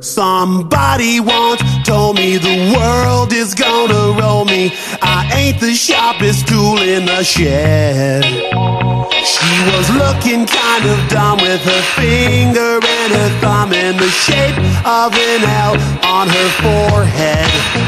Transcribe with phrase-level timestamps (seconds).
[0.00, 4.72] Somebody once told me the world is gonna roll me.
[5.00, 8.24] I ain't the sharpest tool in the shed.
[8.24, 14.58] She was looking kind of dumb with her finger and her thumb in the shape
[14.84, 17.87] of an L on her forehead.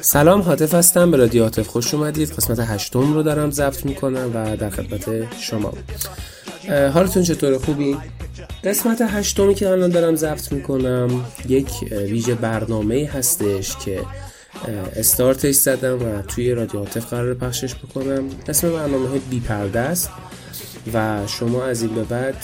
[0.00, 1.10] سلام حاطف هستم.
[1.10, 2.30] به رادیو حاطف خوش اومدید.
[2.30, 5.72] قسمت هشتم رو دارم ضبط می‌کنم و در خدمت شما.
[6.94, 7.96] حالتون چطور؟ خوبی؟
[8.64, 14.00] قسمت هشتمی که الان دارم ضبط می‌کنم یک ویژه برنامه هستش که
[14.96, 18.24] استارتش زدم و توی رادیو حاطف قرار پخشش بکنم.
[18.48, 20.10] اسم برنامه بی پرده است.
[20.94, 22.36] و شما از این به بعد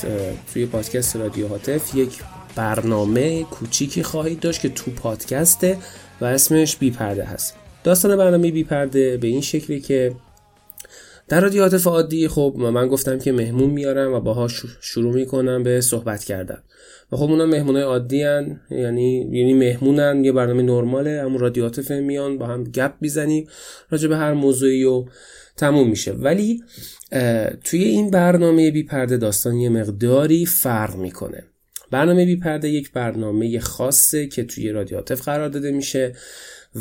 [0.52, 2.18] توی پادکست رادیو هاتف یک
[2.56, 5.78] برنامه کوچیکی خواهید داشت که تو پادکسته
[6.20, 10.14] و اسمش بی پرده هست داستان برنامه بی پرده به این شکلی که
[11.28, 14.48] در رادیو هاتف عادی خب من گفتم که مهمون میارم و باها
[14.80, 16.58] شروع می‌کنم به صحبت کردن
[17.12, 18.60] و خب اونا مهمونای عادی هن.
[18.70, 23.48] یعنی یعنی مهمونن یه برنامه نرماله همون رادیو هاتف میان با هم گپ می‌زنیم
[23.90, 25.04] راجع به هر موضوعی و
[25.56, 26.12] تموم میشه.
[26.12, 26.62] ولی
[27.64, 31.44] توی این برنامه بی پرده داستان یه مقداری فرق می‌کنه.
[31.90, 36.14] برنامه بی پرده یک برنامه خاصه که توی رادیو هاتف قرار داده میشه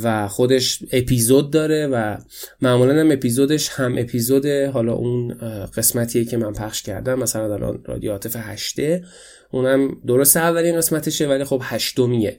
[0.03, 2.17] و خودش اپیزود داره و
[2.61, 5.33] معمولا هم اپیزودش هم اپیزود حالا اون
[5.77, 9.03] قسمتیه که من پخش کردم مثلا الان رادیو هاتف هشته.
[9.51, 12.37] اونم درست اولین قسمتشه ولی خب هشتمیه.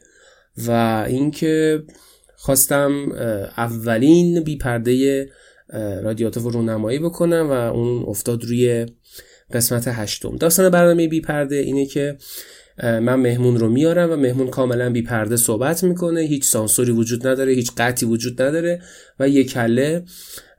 [0.67, 0.71] و
[1.09, 1.83] اینکه
[2.37, 3.13] خواستم
[3.57, 4.57] اولین بی
[5.69, 8.87] پرده رادیاتیو رو رونمایی بکنم و اون افتاد روی
[9.53, 10.37] قسمت هشتم.
[10.37, 12.17] داستان برنامه بی پرده اینه که
[12.83, 16.21] من مهمون رو میارم و مهمون کاملا بی پرده صحبت می‌کنه.
[16.21, 18.83] هیچ سانسوری وجود نداره هیچ قطعی وجود نداره
[19.21, 20.05] و یه کله.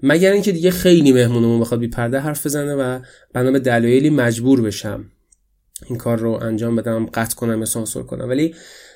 [0.03, 2.99] مگر اینکه دیگه خیلی مهمونمون بخواد بی پرده حرف بزنه و
[3.33, 5.05] بنا به دلایلی مجبور بشم
[5.85, 8.29] این کار رو انجام بدم قطع کنم یا سانسور کنم.
[8.29, 8.55] ولی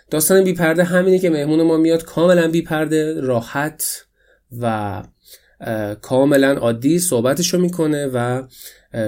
[0.09, 4.05] داستان بی پرده همینه که مهمون ما میاد کاملا بی پرده راحت
[4.59, 5.03] و
[6.01, 8.43] کاملا عادی صحبتش رو می‌کنه و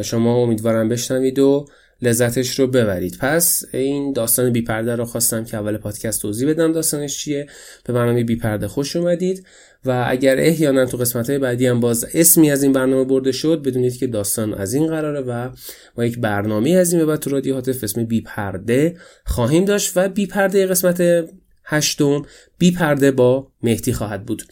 [0.03, 1.65] شما امیدوارم بشنوید و
[2.01, 3.17] لذتش رو ببرید.
[3.19, 7.47] پس این داستان بی پرده رو خواستم که اول پادکست توضیح بدم داستانش چیه.
[7.85, 9.45] به برنامه بی پرده خوش اومدید
[9.85, 13.61] و اگر احیانا تو قسمت های بعدی هم باز اسمی از این برنامه برده شد
[13.65, 15.49] بدونید که داستان از این قراره و
[15.97, 19.91] ما یک برنامه از این به بعد تو رادیو هاتف اسم بی پرده خواهیم داشت
[19.95, 21.25] و بی پرده قسمت
[21.65, 22.25] هشتم
[22.57, 24.43] بی پرده با مهدی خواهد بود.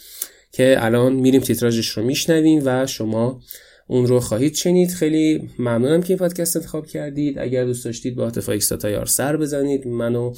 [0.60, 3.42] که الان میریم تیتراژش رو میشنویم و شما
[3.88, 4.92] اون رو خواهید شنید.
[4.92, 7.40] خیلی ممنونم که این پادکست انتخاب کردید.
[7.40, 10.34] اگر دوست داشتید با hatefix.ir سر بزنید منو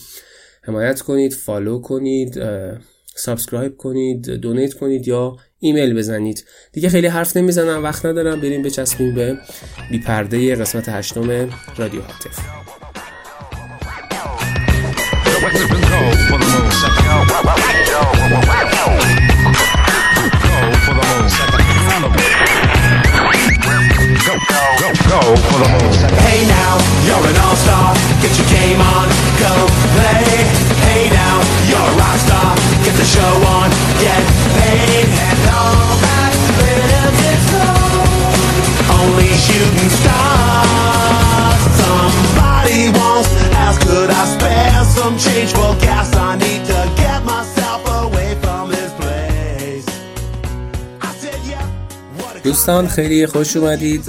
[0.64, 2.40] حمایت کنید follow کنید
[3.16, 6.46] subscribe کنید donate کنید یا ایمیل بزنید.
[6.74, 8.42] دیگه خیلی حرف نمی‌زنم وقت ندارم.
[8.42, 9.38] بریم بچسبیم به
[9.92, 12.40] بی پرده قسمت هشتم رادیو هاتف.
[24.82, 26.74] Hey now,
[27.06, 27.94] you're an all-star.
[28.18, 29.06] Get your game on,
[29.38, 29.54] go
[29.94, 30.26] play.
[30.90, 31.38] Hey now,
[31.70, 32.56] you're a rock star.
[32.82, 33.70] Get the show on,
[34.02, 34.24] get
[34.58, 35.06] paid.
[35.06, 38.10] And all that glitters is gold.
[39.06, 41.62] Only shooting stars.
[41.78, 46.01] Somebody once asked, could I spare some change for gas?
[52.52, 54.06] دوستان خیلی خوش اومدید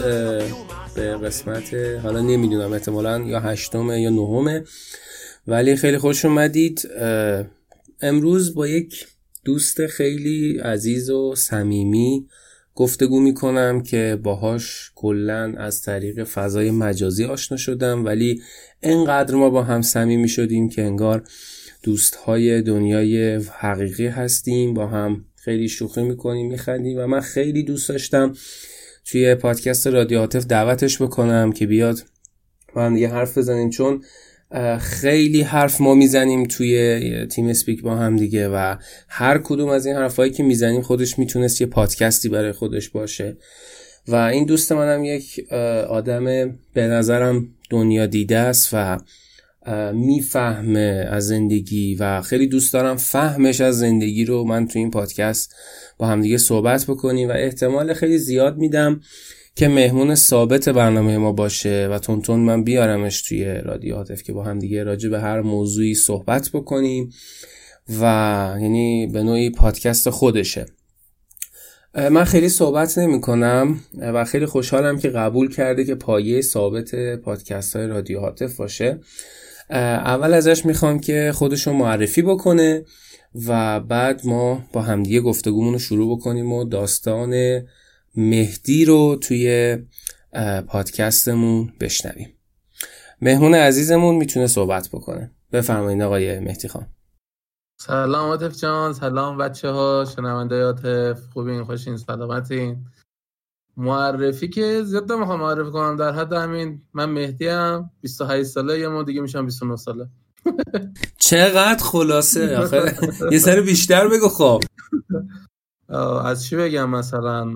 [0.94, 4.64] به قسمت حالا نمی‌دونم احتمالا یا هشتمه یا نهمه
[5.46, 6.88] ولی خیلی خوش اومدید.
[8.00, 9.06] امروز با یک
[9.44, 12.26] دوست خیلی عزیز و صمیمی
[12.74, 18.42] گفتگو می‌کنم که باهاش کلا از طریق فضای مجازی آشنا شدم ولی
[18.82, 21.24] انقدر ما با هم صمیمی شدیم که انگار
[21.82, 28.34] دوستهای دنیای حقیقی هستیم با هم خیلی شوخی می‌کنیم میخندیم و من خیلی دوست داشتم
[29.04, 32.02] توی پادکست رادیو هاتف دعوتش بکنم که بیاد
[32.74, 34.04] با هم دیگه حرف بزنیم چون
[34.80, 38.76] خیلی حرف ما می‌زنیم توی تیم اسپیک با هم دیگه و
[39.08, 43.36] هر کدوم از این حرفهایی که می‌زنیم خودش می‌تونست یه پادکستی برای خودش باشه.
[44.08, 45.52] و این دوست منم یک
[45.88, 46.24] آدم
[46.74, 48.98] به نظرم دنیا دیده است و
[49.94, 55.54] می‌فهمه از زندگی و خیلی دوست دارم فهمش از زندگی رو من تو این پادکست
[55.98, 59.00] با همدیگه صحبت بکنیم و احتمال خیلی زیاد میدم
[59.56, 64.44] که مهمون ثابت برنامه ما باشه و تونتون من بیارمش توی رادیو هاتف که با
[64.44, 67.10] هم دیگه راجع به هر موضوعی صحبت بکنیم
[68.00, 68.04] و
[68.60, 70.66] یعنی به نوعی پادکست خودشه.
[71.94, 77.76] من خیلی صحبت نمی کنم و خیلی خوشحالم که قبول کرده که پایه ثابت پادکست
[77.76, 79.00] های رادیو هاتف باشه.
[79.70, 82.84] اول ازش می‌خوام که خودشو معرفی بکنه
[83.46, 87.62] و بعد ما با همدیگه گفتگومون رو شروع بکنیم و داستان
[88.14, 89.78] مهدی رو توی
[90.66, 92.28] پادکستمون بشنویم.
[93.20, 95.30] مهمون عزیزمون می‌تونه صحبت بکنه.
[95.52, 96.86] بفرمایید آقای مهدی خان.
[97.80, 102.84] سلام عاطف جان سلام بچه ها شنونده عاطف خوبین خوشین سلامتین.
[103.76, 105.96] معرفی که زیاد نمی‌خوام معرفی کنم.
[105.96, 110.08] در حد همین من مهدی ام 28 ساله یه ما دیگه میشم 29 ساله.
[111.18, 112.58] چقدر خلاصه.
[112.58, 112.96] آخه
[113.30, 114.62] یه سر بیشتر بگو خب.
[116.24, 117.52] از چی بگم مثلا؟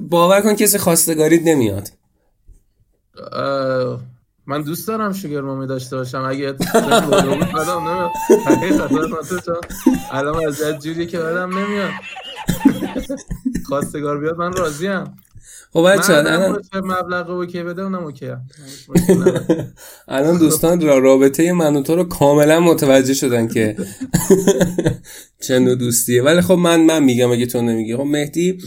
[0.00, 1.88] باور کن کسی خواستگاریت نمیاد.
[4.46, 6.24] من دوست دارم شوگر مامی داشته باشم.
[6.24, 6.56] اگه
[10.10, 11.90] الان از جوری که بدم نمیاد.
[13.68, 15.04] خواستگار بیاد من راضیم.
[15.72, 18.26] خب بچه الان مبلغ اوکی بده اونم اوکی
[20.08, 23.76] الان دوستان را رابطه من و تو رو کاملا متوجه شدن که
[25.46, 26.22] چه نوع دوستیه.
[26.22, 27.96] ولی خب من من میگم اگه تو نمیگی.
[27.96, 28.58] خب مهدی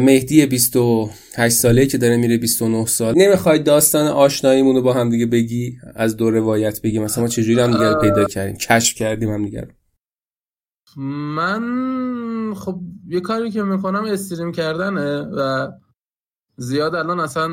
[0.00, 3.14] مهدی 28 ساله که داره میره 29 سال.
[3.18, 6.98] نمی‌خوای داستان آشناییمون رو با هم دیگه بگی؟ از دو روایت بگی.
[6.98, 8.56] مثلا ما چجوری هم دیگه پیدا کردیم.
[8.56, 9.68] کشف کردیم هم دیگه
[11.00, 15.70] من خب یه کاری که می‌کنم استریم کردنه و
[16.56, 17.48] زیاد الان اصلا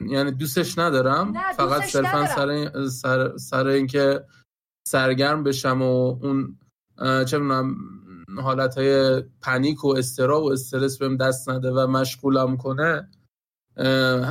[0.00, 1.32] یعنی دوستش ندارم.
[1.56, 4.24] فقط صرفا سر, سر, سر اینکه
[4.88, 6.58] سرگرم بشم و اون
[7.24, 7.40] چه
[8.42, 13.10] حالت های پنیک و استرا و استرس بهم دست نده و مشغولم کنه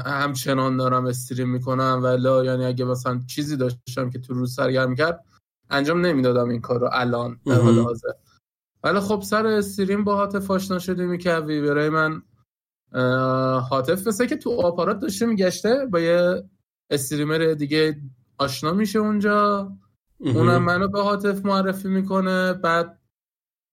[0.05, 1.99] همچنان دارم استریم می‌کنم.
[2.03, 5.25] ولی یعنی اگه مثلا چیزی داشتم که تو روز سرگرم کرد
[5.73, 8.11] انجام نمی‌دادم این کار رو الان در حال حاضر.
[8.83, 12.21] ولی خب سر استریم با هاتف آشنا شدیم که برای من
[13.59, 16.43] هاتف مثل که تو آپارات داشته میگشته با یه
[16.89, 18.01] استریمر دیگه
[18.37, 19.71] آشنا میشه اونجا.
[20.19, 22.53] اونم منو به هاتف معرفی می‌کنه.
[22.53, 22.99] بعد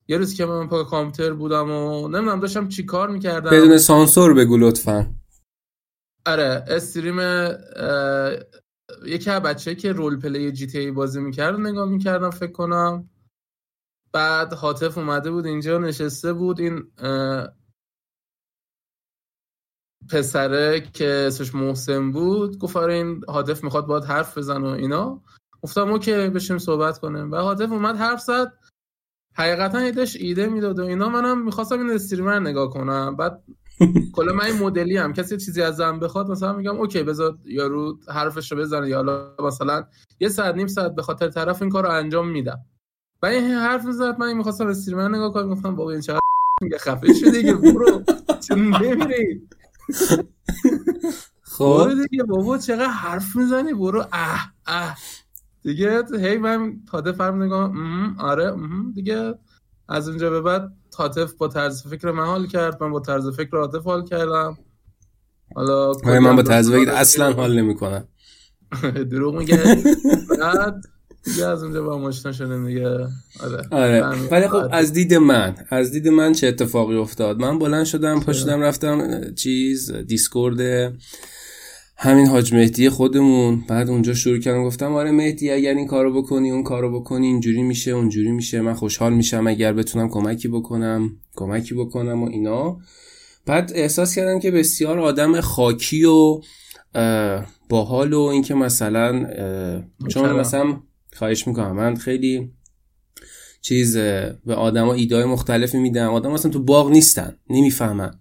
[0.09, 3.51] یه روز که من پا کامپیوتر بودم و نمی‌دونم داشتم چی کار می‌کردم.
[3.51, 5.15] بدون سانسور بگو لطفا.
[6.27, 7.17] آره استریم
[9.05, 13.11] یکی از بچه که رول پلی جی تی بازی می‌کرد نگاه می‌کردم فکر کنم.
[14.13, 16.93] بعد حاطف اومده بود اینجا نشسته بود این
[20.11, 22.59] پسره که اسمش محسن بود.
[22.59, 25.23] گفت آره این حاطف می‌خواد باید حرف بزن و اینا.
[25.63, 27.33] گفتم اوکی بشیم صحبت کنیم.
[27.33, 28.53] و حاطف اومد حرف زد.
[29.35, 31.09] حقیقتا یه ایده می‌داد و اینا.
[31.09, 33.17] منم می‌خواستم این استریمر نگاه کنم.
[33.17, 33.45] بعد
[34.13, 38.53] کلا من این مدلی هم کسی چیزی ازم بخواد مثلا میگم اوکی بذار یارو حرفش
[38.53, 38.89] رو بزنه.
[38.89, 39.85] یا حالا مثلا
[40.21, 42.59] یه ساعت نیم ساعت به خاطر طرف این کار رو انجام میدم.
[43.23, 46.21] و این حرف زد من می‌خواستم استریمر نگاه کنم گفتم بابا این چقدر
[46.63, 48.03] میگه خفه شده دیگه برو.
[48.51, 49.43] نمیری؟
[51.43, 51.91] خب.
[52.11, 54.05] دیگه بابا چقدر حرف می‌زنی؟ برو.
[54.13, 54.97] اه اه.
[55.63, 57.73] دیگه هی من تاته فرم نگاه
[58.19, 58.57] آره
[58.95, 59.35] دیگه
[59.91, 62.83] از اونجا به بعد تاتف با طرز فکر من حال کرد.
[62.83, 64.59] من با طرز فکر عاطف حال کردم.
[65.55, 68.09] حالا من با طرز فکر اصلا حال نمی‌کنم.
[69.11, 69.83] دروغ میگه.
[70.41, 70.83] بعد
[71.25, 72.89] دیگه از اونجا با آشنا شدیم دیگه.
[73.41, 74.29] آره, آره.
[74.31, 78.61] ولی خب از دید من از دید من چه اتفاقی افتاد؟ من بلند شدم پاشدم
[78.61, 80.93] رفتم چیز دیسکورد
[82.03, 83.65] همین حاج مهدی خودمون.
[83.69, 87.63] بعد اونجا شروع کردم گفتم آره مهدی اگر این کارو بکنی اون کارو بکنی اینجوری
[87.63, 88.61] میشه اونجوری میشه.
[88.61, 92.79] من خوشحال میشم اگر بتونم کمکی بکنم کمکی بکنم و اینا.
[93.47, 96.41] بعد احساس کردم که بسیار آدم خاکی و
[97.69, 99.27] باحال و اینکه مثلا
[100.09, 100.81] چون مثلا
[101.17, 102.53] خواهش می‌کنم من خیلی
[103.61, 103.97] چیز
[104.47, 106.11] به آدما ایده مختلفی میدم.
[106.11, 108.21] آدم اصلا تو باغ نیستن نمی‌فهمن.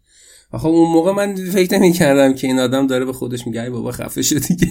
[0.57, 3.91] خب اون موقع من فکر نمی کردم که این آدم داره به خودش میگه بابا
[3.91, 4.67] خفه شد دیگه.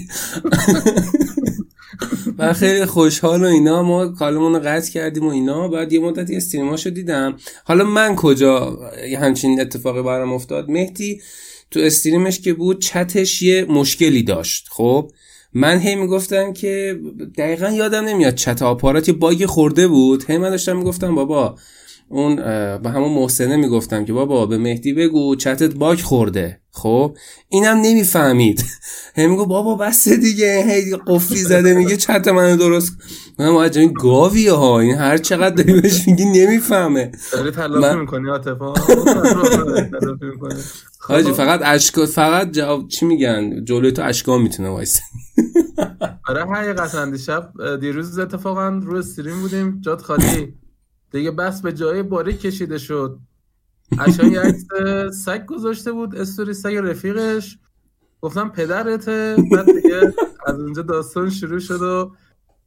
[2.39, 3.83] و خیلی خوشحال و اینا.
[3.83, 5.69] ما کالمون رو قطع کردیم و اینا.
[5.69, 7.37] بعد یه مدتی استریماشو دیدم.
[7.65, 8.79] حالا من کجا
[9.19, 11.21] همچین اتفاقی برام افتاد؟ مهدی
[11.71, 14.67] تو استریمش که بود چتش یه مشکلی داشت.
[14.71, 15.11] خب
[15.53, 17.01] من هی می‌گفتم که
[17.39, 20.25] دقیقا یادم نمیاد چت آپارات یه باگ خورده بود.
[20.31, 21.59] هی من داشتم می‌گفتم بابا
[22.11, 22.37] اون
[22.79, 26.61] به همون محسنه می‌گفتم که بابا به مهدی بگو چتت باگ خورده.
[26.71, 27.17] خب؟
[27.49, 28.65] اینم نمی‌فهمید.
[29.17, 30.65] هم میگو بابا بس دیگه.
[30.69, 32.93] هی قفلی زده میگه چت منو درست
[33.39, 34.81] من واجه این گاویه ها.
[34.81, 37.13] این هر چقدر داری بهش میگی نمی‌فهمه.
[37.33, 38.01] داری تلافی من...
[38.01, 38.29] می‌کنی
[41.01, 45.01] حاجی فقط اشکا فقط جواب چی میگن؟ جلوی تو اشکا می‌تونه وایس
[46.29, 47.11] آره حقیقتا.
[47.11, 49.81] دیشب دیروز اتفاقا رو استریم بودیم.
[49.81, 50.55] جات خالی.
[51.11, 53.19] دیگه بس به جای باری کشیده شد.
[53.99, 54.65] اشان یه عکس
[55.25, 57.59] سگ گذاشته بود استوری سگ رفیقش.
[58.21, 60.15] گفتم پدرته بعد دیگه
[60.47, 62.13] از اونجا داستان شروع شد و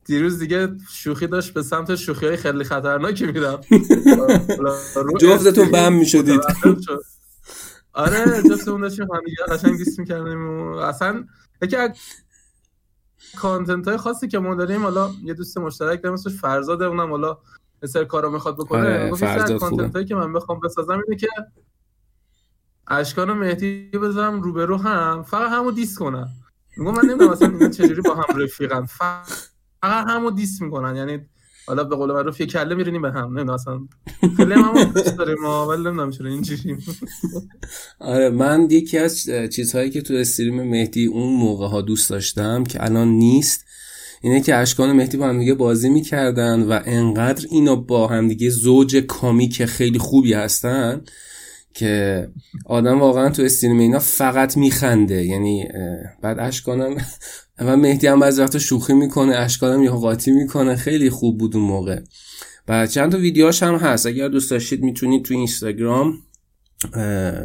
[0.06, 3.62] دیروز دیگه شوخی داشت به سمت شوخی های خیلی خطرناکی میرم
[5.20, 6.42] جفتتون بهم می‌شدید.
[7.94, 11.24] آره جفتمون داشتیم هم دیگه قشنگ دیست می‌کردیم اصلا
[11.62, 11.92] یکی از
[13.38, 17.38] کانتنت های خاصی که ما داریم حالا یه دوست مشترک داریم اسمش فرزاده اونم حالا
[17.84, 19.10] مثل کارو می‌خواد بکنه آره
[19.60, 21.28] کانتنت هایی که من بخوام بسازم اینه که
[22.88, 26.30] اشکان و مهدی بذارم روبرو هم فقط همو دیس کنم
[26.78, 28.86] میگم من نمی‌دونم اصلا اینا چجوری با هم رفیقن.
[28.86, 30.96] فقط همو دیس می‌کنن.
[30.96, 31.20] یعنی
[31.68, 33.26] حالا به قول معروف یه کله میرینیم به هم.
[33.26, 33.80] نمی‌دونم اصلا
[34.38, 36.78] خیلی هم دوست داریم ما ولی نمی‌دونم چرا اینجوری.
[38.00, 42.84] آره من یکی از چیزهایی که تو استریم مهدی اون موقع ها دوست داشتم که
[42.84, 43.66] الان نیست
[44.22, 49.66] اینه که اشکان مهدی با همدیگه بازی می‌کردن و انقدر اینا با همدیگه زوج کامیک
[49.66, 51.02] خیلی خوبی هستن
[51.74, 52.28] که
[52.66, 55.26] آدم واقعا تو stream اینا فقط میخنده.
[55.26, 55.68] یعنی
[56.22, 56.96] بعد اشکانم
[57.60, 60.76] و مهدی هم بعضی وقتا شوخی می‌کنه اشکانم یه قاطی می‌کنه.
[60.76, 62.00] خیلی خوب بود اون موقع.
[62.68, 64.06] و چند تا ویدیوهاش هم هست.
[64.06, 66.14] اگر دوست داشتید می‌تونید تو اینستاگرام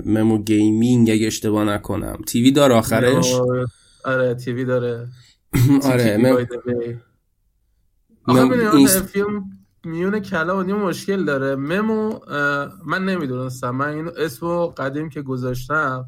[0.05, 2.19] ممو Gaming اگه اشتباه نکنم.
[2.27, 3.35] TV داره آخرش؟
[4.05, 5.07] آره TV داره.
[5.93, 6.37] آره مم...
[8.73, 9.45] این فیلم
[9.85, 11.57] میون کلا و مشکل داره.
[11.57, 12.19] ممو
[12.87, 13.71] من نمی‌دونستم.
[13.71, 16.07] من این اسمو قدیم که گذاشتم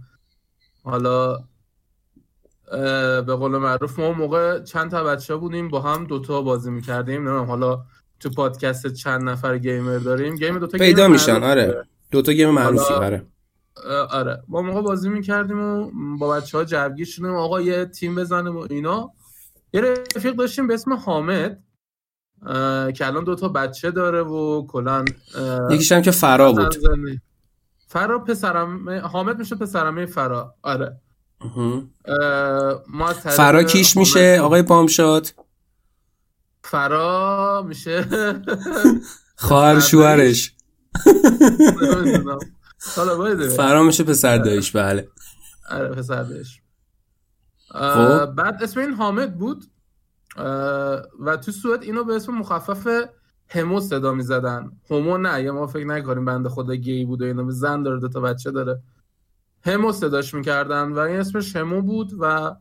[0.85, 1.39] حالا
[3.21, 7.29] به قول معروف ما موقع چند تا بچه بودیم با هم دوتا بازی می‌کردیم.
[7.29, 7.85] نمیم حالا
[8.21, 10.37] تو پادکست چند نفر گیمر داریم.
[10.37, 11.85] گیم دوتا پیدا گیم میشن آره.
[12.11, 13.27] دوتا گیم معروفی آره.
[14.11, 14.43] آره.
[14.49, 18.67] با موقع بازی می‌کردیم و با بچه ها جوگیر شدیم آقا یه تیم بزنیم و
[18.71, 19.13] اینا.
[19.73, 19.81] یه
[20.17, 21.63] رفیق داشتیم به اسم حامد
[22.95, 25.05] که الان دوتا بچه داره و کلان
[25.71, 26.77] یکیش هم که فرا بود.
[27.87, 30.55] فرا پسرم حامد میشه پسرمه فرا.
[30.63, 31.01] آره.
[32.89, 35.35] ما فرا کیش میشه؟ آقای پامشاد
[36.65, 38.05] فرا میشه.
[39.37, 40.55] خواهر شوهرش.
[43.57, 45.09] فرا میشه پسر دایش بله.
[45.71, 46.61] آره پسر دایش
[47.71, 48.27] خب.
[48.27, 49.65] بعد اسم این حامد بود.
[51.21, 53.09] و تو سوئد اینو به اسم مخفف
[53.49, 54.71] همو صدا می‌زدن.
[54.91, 58.09] همو نه یا ما فکر نکنیم بنده خدا گی بود و اینو زن داره دو
[58.09, 58.83] تا بچه داره.
[59.65, 62.55] همو صداش می‌کردن و این اسمش همو بود و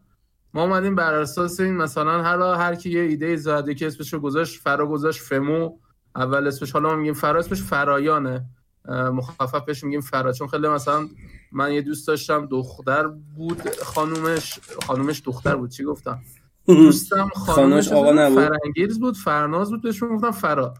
[0.53, 4.19] ما اومدیم بر اساس این مثلا هر هر کی یه ایده زده که اسمش رو
[4.19, 5.77] گذاشت فرا گذاشت فمو.
[6.15, 8.45] اول اسمش حالا ما میگیم فرا اسمش فرایانه.
[8.87, 11.09] مخففش میگیم فرا چون خیلی مثلا
[11.51, 15.69] من یه دوست داشتم دختر بود خانومش خانومش دختر بود.
[15.69, 16.19] چی گفتم؟
[16.67, 20.73] دوستم خانومش آقا نبود؟ فرنگیز بود فرناز بود بهش گفتم فرا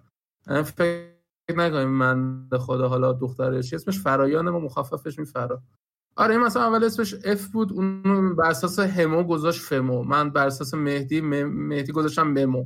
[0.64, 1.08] فکر
[1.56, 5.62] نکنیم من خدا حالا دخترش اسمش فرایانه ما مخففش می فرا
[6.16, 10.04] آره این مثلا اول اسمش اف بود اون بر اساس همو گذاشت فمو.
[10.04, 12.66] من بر اساس مهدی مهدی گذاشتم ممو.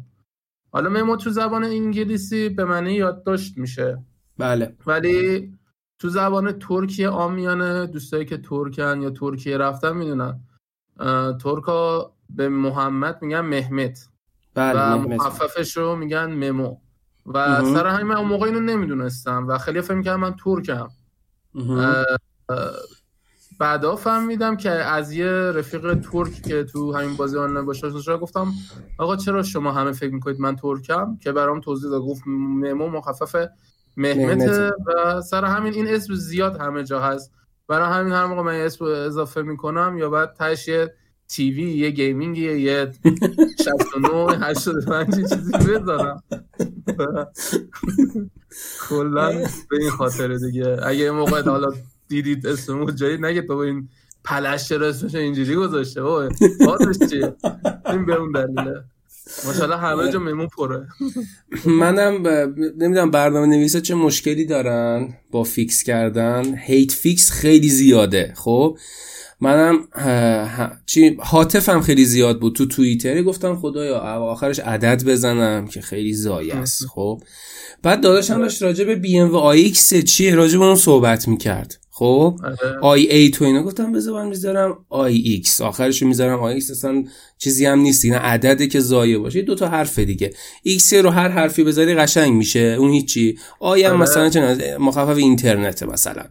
[0.72, 4.06] حالا ممو تو زبان انگلیسی به معنی یادداشت میشه.
[4.42, 4.76] بله.
[4.86, 5.54] ولی
[6.00, 10.40] تو زبان ترکیه آمیانه دوستایی که ترکن یا ترکیه رفتن می‌دونن.
[11.44, 13.98] ترکا به محمد میگن محمد
[14.54, 16.78] بله و مخففش رو میگن ممو.
[17.26, 20.90] و سر همین من اون موقع اینو نمی‌دونستم و خیلی فهم کردم من ترکم.
[23.60, 28.52] بعدا فهمیدم که از یه رفیق ترک که تو همین بازی آن باشه گفتم
[28.98, 33.36] آقا چرا شما همه فکر می‌کنید من ترکم؟ که برام توضیح داد گفت ممو مخفف
[33.98, 37.32] مهمت و سر همین این اسم زیاد همه جا هست.
[37.68, 40.94] برای همین هر موقع من اسم اضافه می‌کنم یا بعد تش یه
[41.28, 42.92] TV یه gaming یه
[43.64, 46.24] 69 85 چیزی بذارم.
[48.90, 49.32] کلا
[49.70, 50.78] به این خاطر دیگه.
[50.84, 51.74] اگه یه موقع حالا
[52.08, 53.90] دیدید اسمو جایی نگه تو این
[54.24, 56.02] پلش چرا اسمش اینجوری گذاشته.
[56.02, 56.30] بابا
[57.10, 57.36] چیه؟
[57.86, 58.84] این به اون دلیله.
[59.46, 60.88] ماشاءالله همه جا میمون پره.
[61.66, 62.28] منم
[62.78, 66.56] نمی‌دونم برنامه نویسه چه مشکلی دارن با فیکس کردن.
[66.58, 68.78] هیت فیکس خیلی زیاده خب؟
[69.42, 69.80] منم
[70.86, 72.56] چی حاطفم خیلی زیاد بود.
[72.56, 77.24] تو توییتر گفتم خدایا آخرش عدد بزنم که خیلی زایه است خب؟
[77.84, 81.28] بعد داداشم داشت راجع به بی ام و آی ایکس چیه راجع به اون صحبت
[81.28, 81.81] می‌کرد.
[82.02, 82.40] خب؟
[82.82, 85.62] آی ای تو اینا گفتم بذار من می‌ذارم آی ایکس.
[85.62, 86.72] آخرش می‌ذارم آی ایکس.
[86.72, 87.04] اصلا
[87.38, 90.34] چیزی هم نیست اینا عدده که زایه باشه دو تا حرف دیگه.
[90.64, 93.40] ایکس رو هر حرفی بذاری قشنگ میشه اون هیچی.
[93.60, 96.24] آی هم مثلا چه مخفف اینترنت مثلا.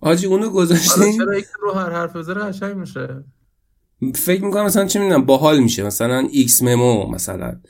[0.00, 1.16] آجی اونو گذاشتیم.
[1.16, 3.24] چرا ایکس رو هر حرف بذاری قشنگ میشه؟
[4.14, 5.82] فکر می‌کنم مثلا چه می‌دونم باحال میشه.
[5.82, 7.60] مثلا ایکس ممو مثلا.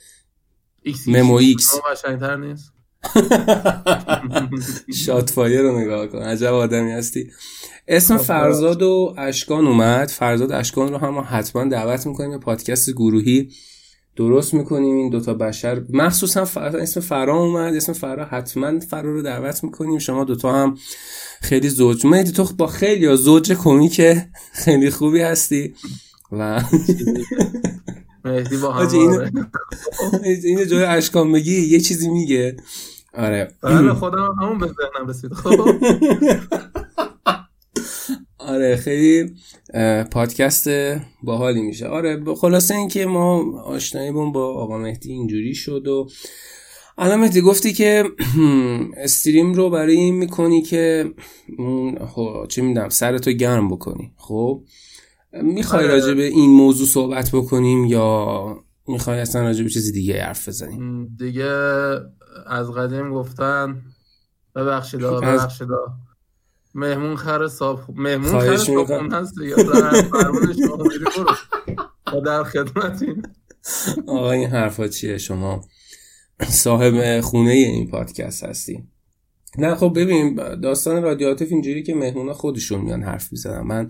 [1.06, 2.73] ممو ایکس قشنگتر نیست؟
[4.94, 6.18] شات فایر رو نگاه کن.
[6.18, 7.30] عجب آدمی هستی.
[7.88, 10.08] اسم فرزاد و اشکان اومد.
[10.08, 13.48] فرزاد اشکان رو هم حتما دعوت می‌کنیم یه پادکست گروهی.
[14.16, 15.82] درست می‌کنیم این دوتا بشر.
[15.90, 16.76] مخصوصا فر...
[16.76, 17.74] اسم فرا اومد.
[17.74, 19.98] اسم فرا حتما فرا رو دعوت می‌کنیم.
[19.98, 20.78] شما دوتا هم
[21.42, 22.06] خیلی زوج.
[22.06, 24.02] مهدی تو با خیلی زوج کمیک
[24.52, 25.74] خیلی خوبی هستی.
[26.32, 26.62] و
[28.24, 28.88] مهدی با هم
[30.24, 32.56] اینو جای اشکان بگی یه چیزی میگه.
[33.16, 33.54] آره.
[33.62, 35.32] بله خودم همون به ذهنم رسید.
[35.32, 35.50] خب.
[38.38, 39.34] آره خیلی
[40.10, 40.68] پادکست
[41.22, 41.86] باحالی میشه.
[41.86, 46.08] آره خلاصه اینکه ما آشناییمون با آقا مهدی اینجوری شد و
[46.98, 48.04] الان مهدی گفتی که
[49.04, 51.10] استریم رو برای این می‌کنی که
[52.48, 54.12] چه می‌دونم سرتو گرم بکنی.
[54.16, 54.62] خب؟
[55.42, 55.92] می‌خوای آره.
[55.92, 58.56] راجع به این موضوع صحبت بکنیم یا
[58.88, 61.50] می‌خوای اصلا راجع به چیزی دیگه حرف بزنیم؟ دیگه
[62.46, 63.82] از قدیم گفتن
[64.54, 65.68] ببخشید ببخشید
[66.74, 69.56] مهمون خر صاحب مهمون خر صاحب هست یا
[72.20, 73.26] در خدمتین
[74.06, 75.64] آقا این حرفا چیه؟ شما
[76.48, 78.88] صاحب خونه این پادکست هستی.
[79.58, 83.60] نه خب ببین داستان رادیاتیف اینجوری که مهمونا خودشون میان حرف می‌زنن.
[83.60, 83.88] من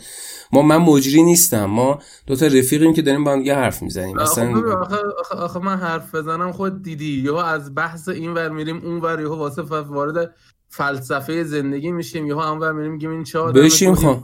[0.53, 1.65] ما من مجری نیستم.
[1.65, 4.17] ما دو تا رفیقیم که داریم با هم حرف می‌زنیم.
[4.17, 7.23] مثلا آخه, آخه, آخه من حرف بزنم خود دیدی.
[7.25, 10.35] یا از بحث این ور میریم اون ور یهو واسه وارد
[10.69, 12.27] فلسفه زندگی میشیم.
[12.27, 14.23] یهو اون ور میریم میگیم این چه بشیم خب.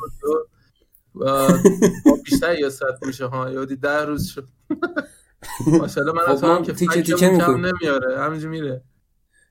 [2.24, 3.50] بیشتر یا ست میشه ها.
[3.50, 4.48] یادی ده روز شد.
[5.66, 8.20] ماشاءالله من خب هم که تیکه تیکه نمیاره.
[8.20, 8.83] همینجوری میره.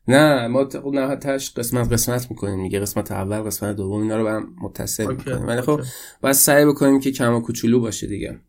[0.09, 4.55] نه ما نه تاش قسمت قسمت می‌کنیم میگه قسمت اول قسمت دوم اینا رو برام
[4.61, 5.47] متصل می‌کنیم.
[5.47, 5.81] ولی خب
[6.21, 8.39] باید سعی بکنیم که کم و کوچولو باشه دیگه.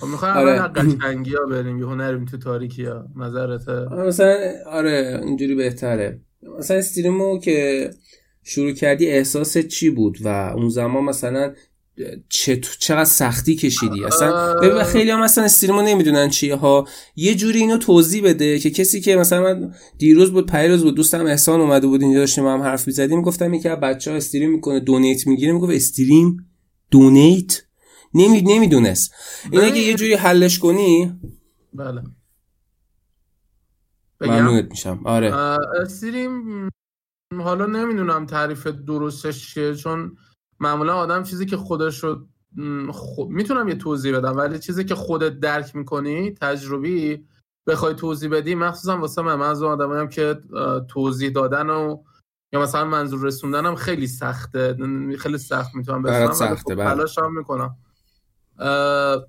[0.00, 0.58] خب می‌خوایم آره.
[0.58, 6.20] قشنگی ها بریم یهو نریم تو تاریکی ها نظرته آره مثلا آره اینجوری بهتره.
[6.58, 7.90] مثلا استریمو که
[8.42, 11.54] شروع کردی احساس چی بود؟ و اون زمان مثلا
[12.78, 16.88] چقدر سختی کشیدی اصلا؟ ببین خیلی هم مثلا استریمو نمی‌دونن چیه ها.
[17.16, 21.26] یه جوری اینو توضیح بده که کسی که مثلا من دیروز بود پیروز بود دوستم
[21.26, 23.22] احسان اومده بود اینجا داشتیم هم حرف می‌زدیم.
[23.22, 25.52] گفتم یکی از بچه ها استریم می‌کنه دونیت می‌گیره.
[25.52, 26.36] می‌گفت استریم؟
[26.90, 27.62] دونیت؟
[28.14, 29.14] نمی نمی‌دونست.
[29.50, 31.20] این اگه یه جوری حلش کنی؟
[31.74, 32.02] بله.
[34.20, 35.00] ممنونت میشم.
[35.04, 35.34] آره.
[35.34, 36.68] استریم
[37.38, 40.16] حالا نمی‌دونم تعریف درستش چیه چون
[40.62, 42.26] معمولا آدم چیزی که خودش رو
[43.28, 47.26] می‌تونم یه توضیح بدم ولی چیزی که خودت درک می‌کنی تجربی
[47.66, 50.40] بخوای توضیح بدی مخصوصا واسه من من از آدمایم که
[50.88, 52.02] توضیح دادن و
[52.52, 54.76] یا مثلا منظور رسوندنم خیلی سخته
[55.18, 57.04] خیلی سخت می‌تونم بسنم خب سخته بله.
[57.18, 57.76] هم می‌کنم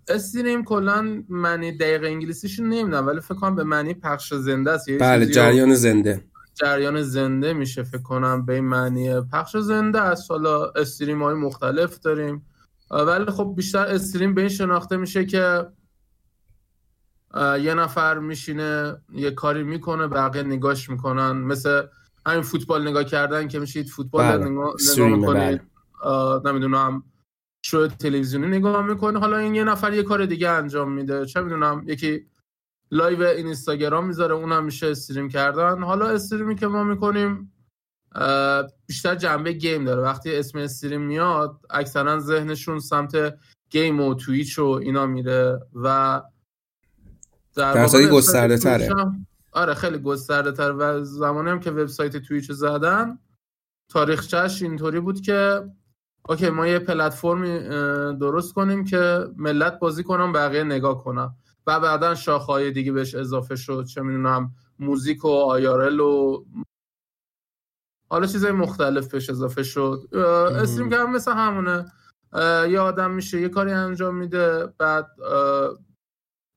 [0.08, 5.26] استریم کلا معنی دقیق انگلیسیش نمی‌دونم ولی فکر کنم به معنی پخش زنده است بله
[5.26, 9.22] جریان زنده جریان زنده میشه فکر کنم به این معنی.
[9.22, 10.32] پخش زنده است.
[10.32, 12.46] حالا استریم های مختلف داریم.
[12.92, 15.68] ولی خب بیشتر stream به این شناخته میشه که
[17.62, 21.32] یه نفر میشینه یه کاری می‌کنه بقیه نگاش می‌کنن.
[21.32, 21.84] مثل
[22.26, 24.50] همین فوتبال نگاه کردن که میشید فوتبال بله.
[24.50, 25.62] نگاه, نگاه می‌کنید.
[26.04, 26.42] بله.
[26.46, 27.04] نمی‌دونم.
[27.66, 31.26] شو تلویزیونی نگاه می‌کنه حالا این یه نفر یه کار دیگه انجام میده.
[31.26, 31.84] چه می‌دونم.
[31.88, 32.26] یکی
[32.94, 35.84] live اینستاگرام می‌ذاره اونم میشه stream کردن.
[35.84, 37.54] حالا stream ی که ما می‌کنیم
[38.88, 40.02] بیشتر جنبه game داره.
[40.02, 46.22] وقتی اسم stream میاد اکثرا ذهنشون سمت game و Twitch و اینا میره و
[47.56, 48.90] در واقع گسترده تره.
[49.52, 50.76] آره خیلی گسترده تر.
[50.78, 53.20] و زمانی هم که وبسایت Twitch زدن
[53.90, 55.70] تاریخچهش اینطوری بود که
[56.30, 57.60] okay ما یه پلتفرمی
[58.18, 61.36] درست کنیم که ملت بازی کنن بقیه نگاه کنن
[61.68, 63.86] و بعدا شاخهای دیگه بهش اضافه شد.
[63.86, 66.46] چه می‌دونم موزیک و IRL و
[68.10, 70.16] حالا چیزای مختلف بهش اضافه شد.
[70.62, 71.92] stream که هم مثل همونه.
[72.70, 75.08] یه آدم میشه یه کاری انجام میده بعد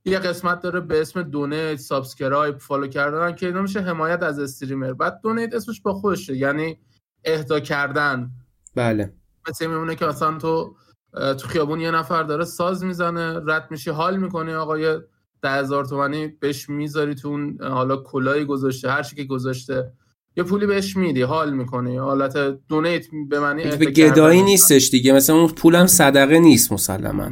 [0.04, 4.92] یه قسمت داره به اسم donate subscribe follow کردن که اینا میشه حمایت از streamer.
[4.92, 6.80] بعد donate اسمش با خودشه یعنی
[7.24, 8.30] اهدا کردن.
[8.74, 9.14] بله.
[9.48, 10.76] مثل میمونه که اصلا تو
[11.12, 14.98] تو خیابون یه نفر داره ساز می‌زنه رد میشی حال می‌کنی آقا یه
[15.42, 19.92] ده هزار تومنی بهش می‌ذاری تو اون حالا کلایی گذاشته هر که گذاشته
[20.38, 21.96] یه پولی بهش میدی حال می‌کنی.
[21.96, 22.36] حالت
[22.68, 25.12] دونیت به معنی به گدایی نیستش دیگه.
[25.12, 27.30] مثلا اون پولم صدقه نیست مسلما.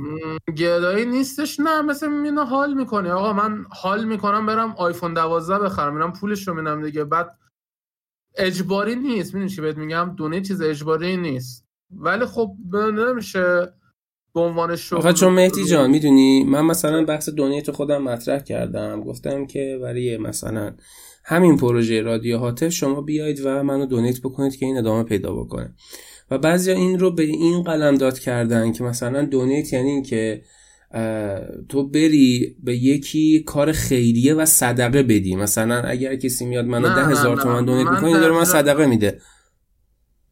[0.56, 1.82] گدایی نیستش نه.
[1.82, 3.08] مثلا مینا حال می‌کنی.
[3.08, 7.04] آقا من حال می‌کنم برم آیفون 12 بخرم میرم پولش رو میدم دیگه.
[7.04, 7.38] بعد
[8.36, 9.34] اجباری نیست.
[9.34, 11.63] می‌دونی چی بهت میگم؟ دونیت چیز اجباری نیست.
[11.90, 13.68] ولی خب نمیشه
[14.34, 19.00] به عنوان شغل چون مهدی جان می‌دونی من مثلا بحث دونیت خودم مطرح کردم.
[19.00, 20.74] گفتم که برای مثلا
[21.24, 25.74] همین پروژه رادیو هاتف شما بیاید و منو دونیت بکنید که این ادامه پیدا بکنه.
[26.30, 30.42] و بعضی این رو به این قلم داد کردن که مثلا دونیت یعنی این که
[31.68, 35.36] تو بری به یکی کار خیریه و صدقه بدی.
[35.36, 39.20] مثلا اگر کسی میاد منو ده هزار تومن دونیت می‌کنه داره من صدقه میده.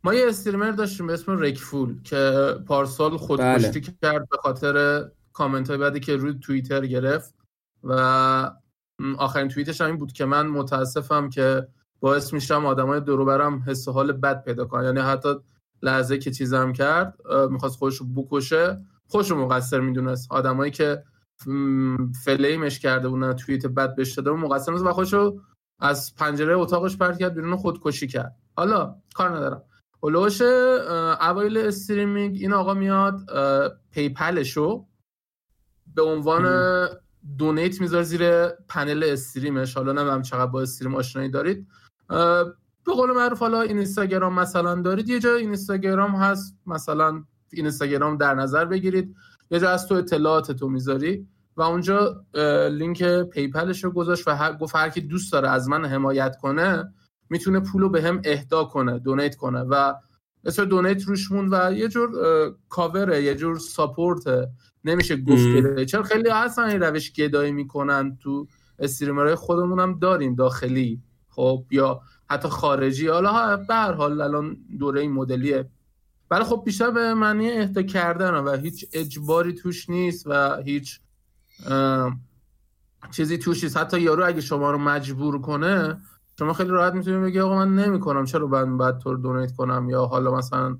[0.05, 3.97] ما یه استریمر داشتیم به اسم رکفول که پارسال خودکشی بله.
[4.03, 7.35] کرد به خاطر کامنت های بعدی که روی توییتر گرفت
[7.85, 8.51] و
[9.19, 11.69] آخرین توییتش هم این بود که من متاسفم که
[12.01, 14.85] باعث میشم آدمای دورو برم حس حال بد پیدا کنن.
[14.85, 15.35] یعنی حتی
[15.83, 17.17] لحظه که چیزم کرد
[17.51, 20.33] می‌خواست خودش رو بکشه خوش رو مقصر می‌دونست.
[20.33, 21.03] آدمایی که
[22.25, 25.41] فلیمش کرده بودن توییت بد بهش داده مقصر و خودش رو
[25.81, 28.37] از پنجره اتاقش پرت کرد بیرون خودکشی کرد.
[28.57, 29.63] حالا کار ندارم.
[30.03, 30.43] هلوش
[31.21, 33.21] اوایل استریمینگ این آقا میاد
[33.91, 34.87] PayPal شو
[35.95, 36.87] به عنوان
[37.39, 39.77] donate می‌ذاره زیر پنل stream ش.
[39.77, 41.67] حالا نمی‌دونم چقدر با stream آشنایی دارید.
[42.87, 45.09] به قول معروف حالا اینستاگرام مثلا دارید.
[45.09, 49.17] یه جای اینستاگرام هست مثلا اینستاگرام در نظر بگیرید.
[49.51, 52.25] یه جا از تو اطلاعات تو می‌ذاری و اونجا
[52.71, 56.93] لینک PayPal ش رو گذاشت و گفت هر کی دوست داره از من حمایت کنه
[57.33, 59.95] می‌تونه پولو به هم اهدا کنه donate کنه و
[60.45, 62.11] مثل دونیت روش موند و یه جور
[62.69, 64.49] کاوره یه جور ساپورته
[64.85, 68.47] نمیشه گفت چرا خیلی اصلا این روش گدایی می‌کنن تو
[68.79, 71.03] استریمرهای خودمون هم داریم داخلی.
[71.29, 73.09] خب یا حتی خارجی.
[73.09, 75.71] حالا به هر حال الان دوره این مدلیه.
[76.31, 81.01] ولی خب بیشتر به معنی اهدا کردن و هیچ اجباری توش نیست و هیچ
[83.11, 83.77] چیزی توش نیست.
[83.77, 86.01] حتی یارو اگه شما رو مجبور کنه
[86.43, 90.05] شما خیلی راحت می‌تونید بگی آقا من نمی‌کنم چرا من باید تو donate کنم؟ یا
[90.05, 90.79] حالا مثلا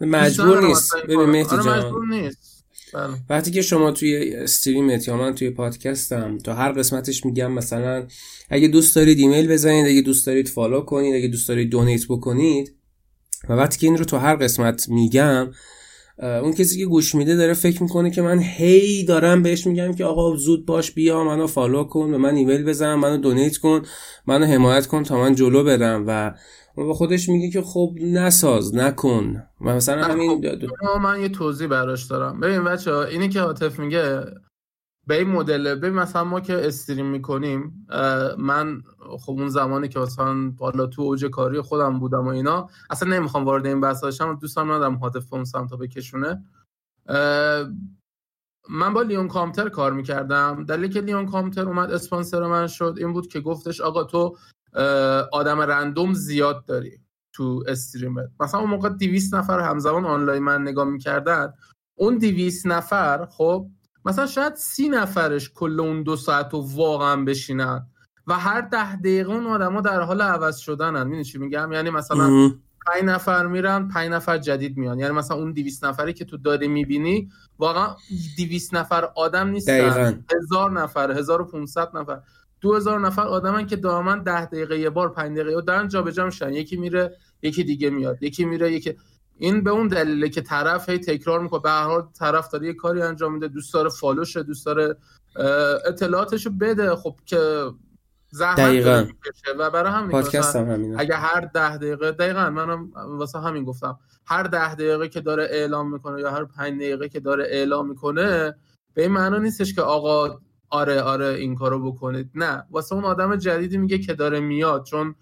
[0.00, 0.96] مجبور نیست.
[0.96, 1.78] ببین مهدی آره، جان.
[1.78, 2.64] مجبور نیست.
[2.94, 3.14] بله.
[3.30, 8.06] وقتی که شما توی stream ت یا من توی پادکستم تا هر قسمتش میگم مثلا
[8.50, 12.74] اگه دوست دارید ایمیل بزنید اگه دوست دارید follow کنید اگه دوست دارید donate بکنید
[13.48, 15.50] و وقتی که این رو تو هر قسمت میگم
[16.22, 20.04] اون کسی که گوش میده داره فکر می‌کنه که من هی دارم بهش میگم که
[20.04, 23.82] آقا زود باش بیا منو follow کن به من ایمیل بزن منو donate کن
[24.26, 26.04] منو حمایت کن تا من جلو برم.
[26.06, 26.34] و
[26.76, 29.42] اون به خودش میگه که خب نساز نکن.
[29.60, 32.40] و مثلا همین خب من یه توضیح براش دارم.
[32.40, 34.20] ببین بچه اینی که عاطف میگه
[35.10, 37.86] به این مدل ببین مثلا ما که استریم می‌کنیم
[38.38, 38.82] من
[39.20, 43.44] خب اون زمانی که مثلا بالا تو اوج کاری خودم بودم و اینا اصلا نمی‌خوام
[43.44, 46.44] وارد این بحث بشم دوستم ندارم هاتف اون سمتا بکشونه.
[48.68, 50.64] من با لیون کامتر کار می‌کردم.
[50.64, 54.36] دلیلی که لیون کامتر اومد اسپانسر من شد این بود که گفتش آقا تو
[55.32, 57.00] آدم رندوم زیاد داری
[57.32, 61.54] تو استریمت مثلا اون موقع 200 نفر همزمان آنلاین من نگاه می‌کردن.
[61.98, 63.70] اون 200 نفر خب
[64.04, 67.86] مثلا شاید سی نفرش کل اون دو ساعت رو واقعا بشینن
[68.26, 71.04] و هر ده دقیقه اون آدما در حال عوض شدنن.
[71.04, 72.50] می‌دونی چی میگم؟ یعنی مثلا
[72.86, 74.98] پنج نفر میرن پنج نفر جدید میان.
[74.98, 77.96] یعنی مثلا اون 200 نفری که تو داری می‌بینی واقعا
[78.36, 80.24] 200 نفر آدم نیستن.
[80.42, 82.20] هزار نفر 1500 نفر.
[82.60, 86.24] دو هزار نفر آدمن که دائما ده دقیقه یه بار پنج دقیقه و دارن جابجا
[86.24, 86.52] میشن.
[86.52, 88.22] یکی میره یکی دیگه میاد.
[88.22, 88.96] یکی میره یکی
[89.40, 91.60] این به اون دلیله که طرف هی تکرار می‌کنه.
[91.60, 94.96] به هر حال طرف داره یه کاری انجام میده دوست داره فالوش دوست داره
[95.86, 96.96] اطلاعاتشو بده.
[96.96, 97.70] خب که
[98.30, 98.86] زحمت
[99.58, 103.98] و برای همین پادکست هم اگه هر ده دقیقه دقیقا منم واسه همین گفتم.
[104.26, 108.54] هر ده دقیقه که داره اعلام می‌کنه یا هر پنج دقیقه که داره اعلام می‌کنه
[108.94, 112.30] به این معنا نیستش که آقا آره آره این کارو بکنید.
[112.34, 112.66] نه.
[112.70, 114.84] واسه اون آدم جدیدی میگه که داره میاد.
[114.84, 115.14] چون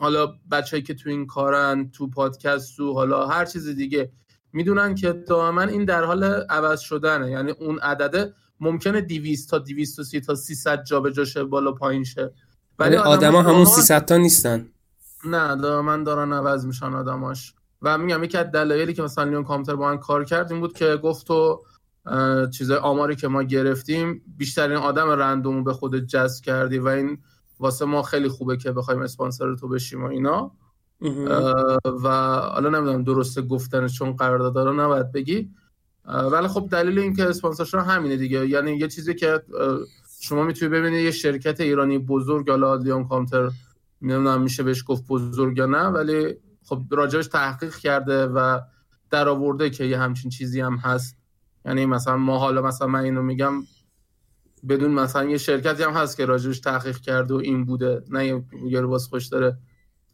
[0.00, 4.12] حالا بچه‌ای که تو این کارن تو پادکست تو حالا هر چیز دیگه
[4.52, 7.30] می‌دونن که دائما این در حال عوض شدنه.
[7.30, 12.32] یعنی اون عدده ممکنه 200 تا 230 تا 300 جابجا شه بالا پایین شه.
[12.78, 14.68] ولی آدما همون 300 تا نیستن.
[15.24, 17.54] نه دائما دارن عوض میشن آدماش.
[17.82, 20.72] و میگم یکی از دلایلی که مثلا لیون کامپیوتر با من کار کرد این بود
[20.72, 21.62] که گفت تو
[22.52, 27.18] چیزای آماری که ما گرفتیم بیشترین آدم رندوم به خود جذب کردی و این
[27.62, 30.52] واسه ما خیلی خوبه که بخوایم اسپانسر تو بشیم و اینا.
[32.02, 32.08] و
[32.52, 35.50] حالا نمی‌دونم درسته گفتن چون قرارداد رو نباید بگی.
[36.04, 38.46] ولی خب دلیل اینکه اسپانسرشون همینه دیگه.
[38.46, 39.42] یعنی یه چیزی که
[40.20, 43.50] شما می‌تونی ببینید یه شرکت ایرانی بزرگ حالا لیون کامتر
[44.02, 48.60] نمی‌دونم میشه بهش گفت بزرگ یا نه ولی خب راجبش تحقیق کرده و
[49.10, 51.16] در آورده که یه همچین چیزی هم هست.
[51.64, 53.52] یعنی مثلا ما حالا مثلا من اینو میگم
[54.68, 58.02] بدون مثلا یه شرکتی هم هست که راجبش تحقیق کرده و این بوده.
[58.10, 59.58] نه یه باز خوش داره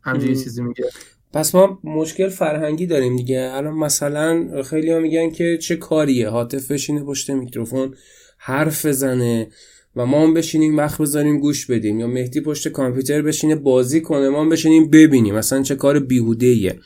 [0.02, 0.84] همچین چیزی میگه.
[1.32, 3.50] پس ما مشکل فرهنگی داریم دیگه.
[3.54, 7.94] الان مثلا خیلی ها میگن که چه کاریه؟ حاطف بشینه پشت میکروفون
[8.38, 9.48] حرف بزنه
[9.96, 12.00] و ما هم بشینیم وقت بذاریم گوش بدیم.
[12.00, 15.34] یا مهدی پشت کامپیوتر بشینه بازی کنه ما هم بشینیم ببینیم.
[15.34, 16.80] مثلا چه کار بیهوده ایه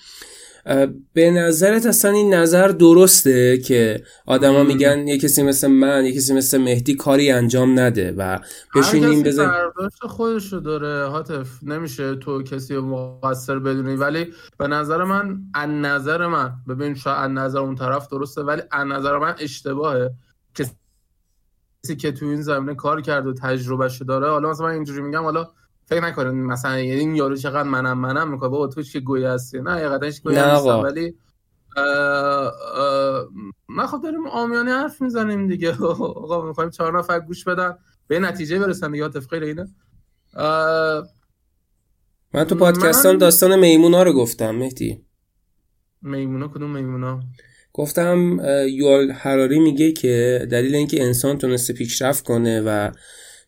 [1.13, 6.35] به نظرت اصلا این نظر درسته که آدما میگن یه کسی مثل من یه کسی
[6.35, 8.39] مثل مهدی کاری انجام نده و
[8.77, 9.53] بشینیم بزن
[10.01, 13.97] خودشو داره حاطف نمیشه تو کسی مقصر بدونی.
[13.97, 18.63] ولی به نظر من ان نظر من ببین شاید ان نظر اون طرف درسته ولی
[18.73, 20.11] ان نظر من اشتباهه.
[20.55, 25.23] کسی که تو این زمینه کار کرده و تجربهشو داره حالا مثلا من اینجوری میگم
[25.23, 25.49] حالا
[25.93, 28.49] فکر نکنین مثلا یعنی این یارو چقدر منم منم می‌کنه.
[28.49, 31.15] بابا تو چه گوی هستی؟ نه حقیقتا هیچ گوی هستم ولی
[33.69, 35.77] ما خب داریم آمیانه حرف می‌زنیم دیگه.
[35.85, 37.75] آقا می‌خوایم چهار نفر گوش بدن.
[38.09, 39.67] به نتیجه برسن دیگه تفقیر اینه.
[42.35, 45.05] من تو پادکستان داستان میمونا رو گفتم مهدی.
[46.03, 47.21] میمونا؟ کدوم میمونا؟
[47.73, 52.91] گفتم یوال حراری میگه که دلیل اینکه انسان تونسته پیشرفت کنه و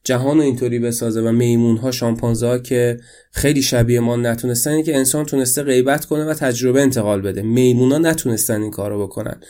[0.05, 3.01] جهان رو اینطوری بسازه و میمون ها شامپانزه ها که
[3.33, 7.43] خیلی شبیه ما نتونستن که انسان تونسته غیبت کنه و تجربه انتقال بده.
[7.43, 9.41] میمون ها نتونستن این کارو بکنن.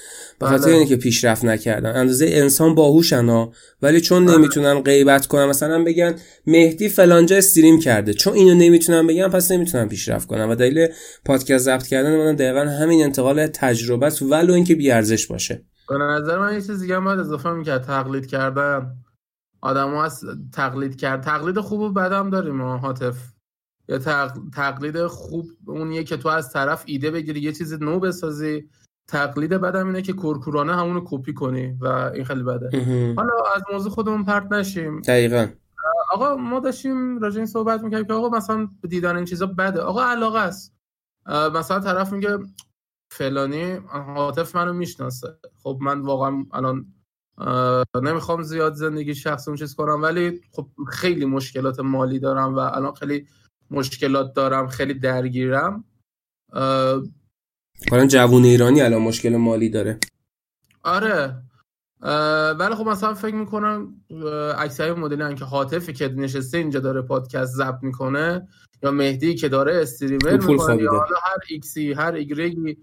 [0.41, 0.75] به خاطر بله.
[0.75, 1.97] اینکه پیشرفت نکردن.
[1.97, 4.37] اندازه انسان باهوشن ها ولی چون بله.
[4.37, 6.15] نمی‌تونن غیبت کنن مثلا بگن
[6.47, 8.15] مهدی فلانجا استریم کرده.
[8.15, 10.49] چون اینو نمی‌تونن بگن پس نمی‌تونن پیشرفت کنن.
[10.49, 10.89] و دلیل
[11.25, 14.93] پادکست ضبط کردن من دقیقا همین انتقال تجربه است ولو اینکه بی
[15.31, 15.63] باشه.
[15.89, 18.87] به نظر من یه چیز دیگه هم باید اضافه می‌کرد تقلید کردن.
[19.65, 21.23] آدم ها از تقلید کرد.
[21.23, 23.35] تقلید خوب و بد هم داریم ما حاطف.
[23.89, 23.99] یا
[24.53, 28.71] تقلید خوب اونیه که تو از طرف ایده بگیری یه چیز نو بسازی.
[29.09, 32.69] تقلید بدم اینه که کورکورانه همونو کپی کنی و این خیلی بده.
[33.17, 35.01] حالا از موضوع خودمون پرت نشیم.
[35.01, 35.47] دقیقا.
[36.13, 39.81] آقا ما داشتیم راجع این صحبت می‌کردیم که آقا مثلا دیدن این چیزا بده.
[39.81, 40.75] آقا علاقه است.
[41.55, 42.39] مثلا طرف میگه
[43.13, 43.73] فلانی
[44.15, 45.39] حاطف منو می‌شناسه.
[45.63, 46.87] خب من واقعا الان
[48.03, 53.27] نمی‌خوام زیاد زندگی شخصی چیز کنم ولی خب خیلی مشکلات مالی دارم و الان خیلی
[53.71, 55.85] مشکلات دارم خیلی درگیرم.
[57.91, 59.99] کلا جوون ایرانی الان مشکل مالی داره.
[60.83, 61.43] آره.
[62.59, 63.95] ولی خب مثلا فکر می‌کنم
[64.59, 68.49] اکثر مدلی که حاطفی که نشسته اینجا داره پادکست ضبط می‌کنه
[68.83, 72.77] یا مهدی که داره استریمر می‌کنه یا حالا هر ایکسی هر ایگرگی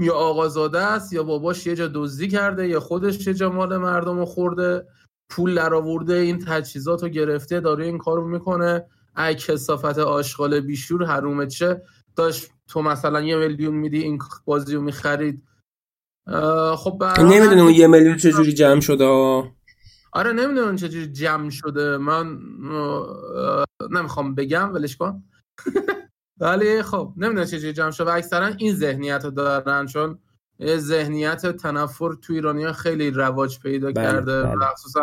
[0.00, 4.18] یا آقازاده است یا باباش یه جا دزدی کرده یا خودش یه جا مال مردم
[4.18, 4.86] رو خورده.
[5.30, 8.86] پول در آورده این تجهیزات رو گرفته داره این کارو می‌کنه.
[9.18, 11.82] ای کسافت آشغال بیشور حرومه چه؟
[12.16, 15.42] داشت تو مثلا یه میلیون میدی این بازی رو می‌خرید.
[16.76, 19.04] خب نمی‌دونم اون یه میلیون چجوری جمع شده
[20.12, 21.96] آره نمی‌دونم چجوری جمع شده.
[21.96, 22.38] من
[23.90, 25.22] نمی‌خوام بگم ولش کن.
[26.40, 28.06] ولی خب نمی‌دونم چه جمع شد.
[28.06, 30.18] و اکثرا این ذهنیت رو دارن چون
[30.76, 34.54] ذهنیت تنفر تو ایرانی خیلی رواج پیدا بله، کرده بله.
[34.54, 35.02] مخصوصا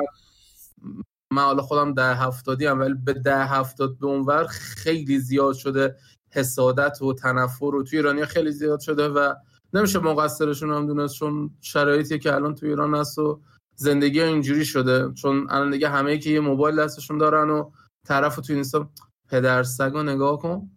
[1.34, 5.95] من حالا خودم ده هفتادی هم ولی به ده هفتاد به اونور خیلی زیاد شده
[6.32, 9.34] حسادت و تنفر و تو ایرانی خیلی زیاد شده و
[9.73, 13.41] نمیشه مقصرشون هم دونست چون شرایطی که الان تو ایران هست و
[13.76, 15.13] زندگی اینجوری شده.
[15.13, 17.71] چون الان دیگه همه که یه موبایل دستشون دارن و
[18.08, 18.89] طرف تو اینستا
[19.30, 20.69] پدر سگ نگاه کن.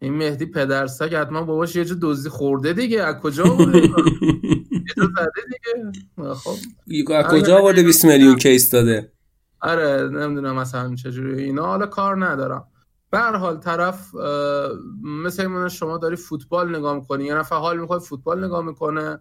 [0.00, 3.02] این مهدی پدر سگ حتما باباش یه جا دزدی خورده دیگه.
[3.02, 3.94] از کجا آورده دیگه.
[6.34, 6.54] خب.
[7.12, 9.12] از کجا آورده 20 میلیون کیس داده؟
[9.60, 11.42] آره نمی‌دونم مثلا چجوری.
[11.42, 12.64] اینا حالا کار ندارم.
[13.10, 14.14] به هر حال طرف
[15.04, 17.24] مثل این شما داری فوتبال نگاه می‌کنی.
[17.24, 19.18] یه نفر حال می‌خواد فوتبال نگاه می‌کنه.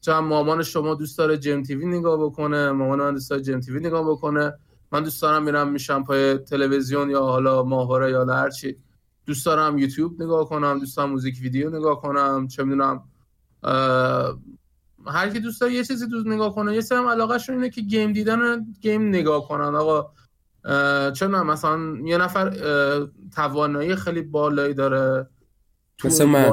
[0.00, 2.70] چون مامان شما دوست داره جیم تیوی نگاه بکنه.
[2.70, 4.52] مامان من دوست داره جیم تیوی نگاه بکنه.
[4.92, 8.76] من دوست دارم میرم میشم پای تلویزیون یا حالا ماهواره یا هرچی
[9.26, 13.02] دوست دارم یوتیوب نگاه کنم دوست دارم موزیک ویدیو نگاه کنم چه می‌دونم
[15.06, 16.74] هر کی دوست داره یه چیزی دوست نگاه کنه.
[16.74, 19.74] یه سرم علاقهشون اینه که گیم دیدن گیم نگاه کنن.
[19.74, 20.10] آقا
[21.10, 22.56] چون مثلا یه نفر
[23.34, 25.26] توانایی خیلی بالایی داره
[26.04, 26.52] مثل من.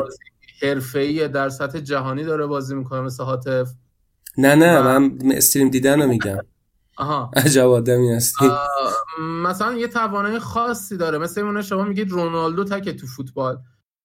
[0.61, 3.71] حرفه‌ای در سطح جهانی داره بازی می‌کنه مثل حاطف
[4.37, 6.37] نه نه من استریم دیدن رو میگم.
[6.97, 7.31] آها.
[7.35, 8.49] عجب آدمی هستی.
[9.43, 11.17] مثلا یه توانایی خاصی داره.
[11.17, 13.59] مثل اون شما میگید رونالدو تک تو فوتبال.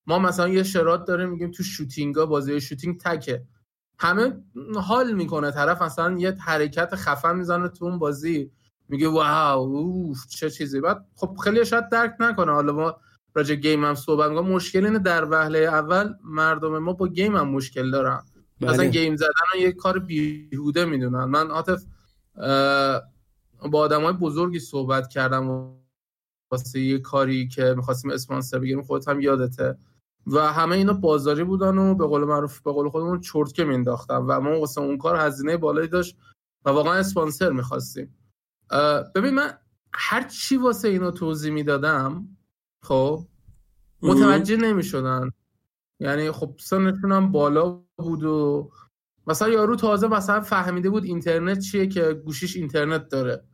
[0.06, 3.44] ما مثلا یه Shroud داریم میگیم تو shooting ها بازی shooting تکه.
[3.98, 4.32] همه
[4.74, 5.50] حال می‌کنه.
[5.50, 8.50] طرف مثلا یه حرکت خفن می‌زنه تو اون بازی.
[8.88, 10.80] میگه wow اوف چه چیزی.
[10.80, 12.52] بعد خب خیلی شاید درک نکنه.
[12.52, 12.96] حالا ما
[13.34, 17.48] راجع game هم صحبت می‌کنم مشکل اینه در وهله اول مردم ما با game هم
[17.48, 18.22] مشکل دارن.
[18.60, 18.70] بله.
[18.70, 21.24] مثلا game زدن یه کار بیهوده می‌دونن.
[21.24, 21.82] من هاتف
[23.72, 25.74] با آدم های بزرگی صحبت کردم
[26.50, 29.78] واسه یه کاری که می‌خواستیم اسپانسر بگیریم خودت هم یادته.
[30.26, 34.40] و همه اینا بازاری بودن و به قول معروف به قول خودمون چرتکه مینداختن و
[34.40, 36.16] ما واسه اون کار هزینه بالایی داشت
[36.64, 38.18] و واقعا اسپانسر می‌خواستیم.
[39.14, 39.58] ببین من
[39.92, 42.28] هر چی واسه اینو توضیح می‌دادم
[42.82, 43.26] خب
[44.02, 45.30] متوجه نمی‌شدن.
[46.00, 48.70] یعنی خب سنشون هم بالا بود و
[49.28, 53.44] مثلا یارو تازه مثلا فهمیده بود اینترنت چیه که گوشیش اینترنت داره.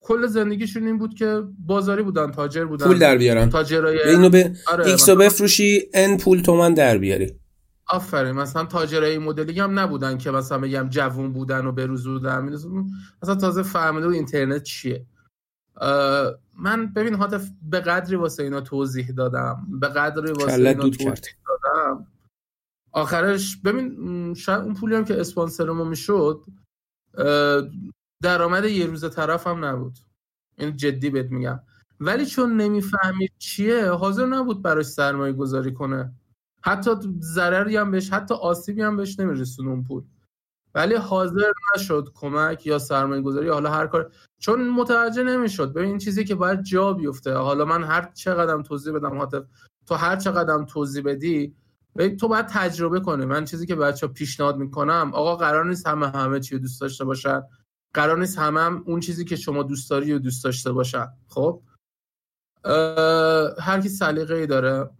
[0.00, 2.86] کل زندگیشون این بود که بازاری بودن تاجر بودن.
[2.86, 3.50] پول در بیارن.
[3.50, 7.40] تاجرای اینو به آره ایکسو بفروشی ان پول تومن در بیاری.
[7.88, 12.56] آفرین مثلا تاجرای مدلی هم نبودن که مثلا بگم جوون بودن و بروز بودن
[13.22, 15.06] مثلا تازه فهمیده بود اینترنت چیه.
[16.58, 19.66] من ببین هاتف به قدری واسه اینا توضیح دادم.
[19.80, 22.06] به قدری واسه اینا توضیح دادم.
[22.92, 26.44] آخرش ببین شاید اون پولی هم که اسپانسر ما می‌شد
[28.22, 29.98] درآمد یه روز طرف هم نبود.
[30.58, 31.60] این جدی بهت میگم.
[32.00, 36.12] ولی چون نمی‌فهمید چیه حاضر نبود براش سرمایه گذاری کنه.
[36.62, 40.02] حتی ضرری هم بهش حتی آسیبی هم بهش نمیرسون اون پول.
[40.74, 44.12] ولی حاضر نشد کمک یا سرمایه گذاری حالا هر کار.
[44.38, 45.72] چون متوجه نمی‌شد.
[45.72, 47.34] ببین این چیزی که باید جا بیفته.
[47.34, 49.44] حالا من هر چقدر توضیح بدم حاطف
[49.86, 51.54] تو هر چقدر توضیح بدی
[52.20, 53.24] تو باید تجربه کنی.
[53.24, 57.42] من چیزی که بچه پیشنهاد می‌کنم آقا قرار نیست همه همه چی دوست داشته باشن.
[57.94, 61.06] قرار نیست همه هم اون چیزی که شما دوست داری و دوست داشته باشن.
[61.28, 61.62] خب؟
[63.60, 64.90] هر کی سلیقه ای داره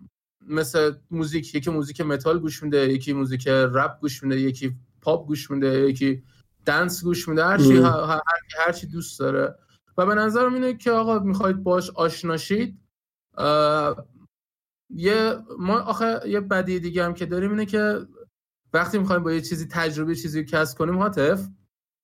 [0.40, 5.50] مثل موزیک یکی موزیک متال گوش میده یکی موزیک رپ گوش میده یکی پاپ گوش
[5.50, 6.22] میده یکی
[6.66, 8.20] dance گوش میده هر چی هر,
[8.58, 9.54] هر چی دوست داره.
[9.98, 12.80] و به نظرم اینه که آقا می‌خواید باش آشناشید
[14.90, 18.06] یه ما آخه یه بدی دیگه هم که داریم اینه که
[18.72, 21.46] وقتی می‌خوایم با یه چیزی تجربه چیزی کسب کنیم حاطف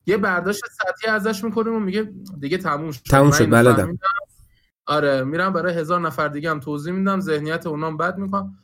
[0.06, 3.02] یه برداشت سطحی ازش می‌کنیم و میگه دیگه تموم شد.
[3.02, 3.98] تموم شد بلدم
[4.86, 8.58] آره میرم برای هزار نفر دیگه هم توضیح میدم ذهنیت اونام بد می‌کنم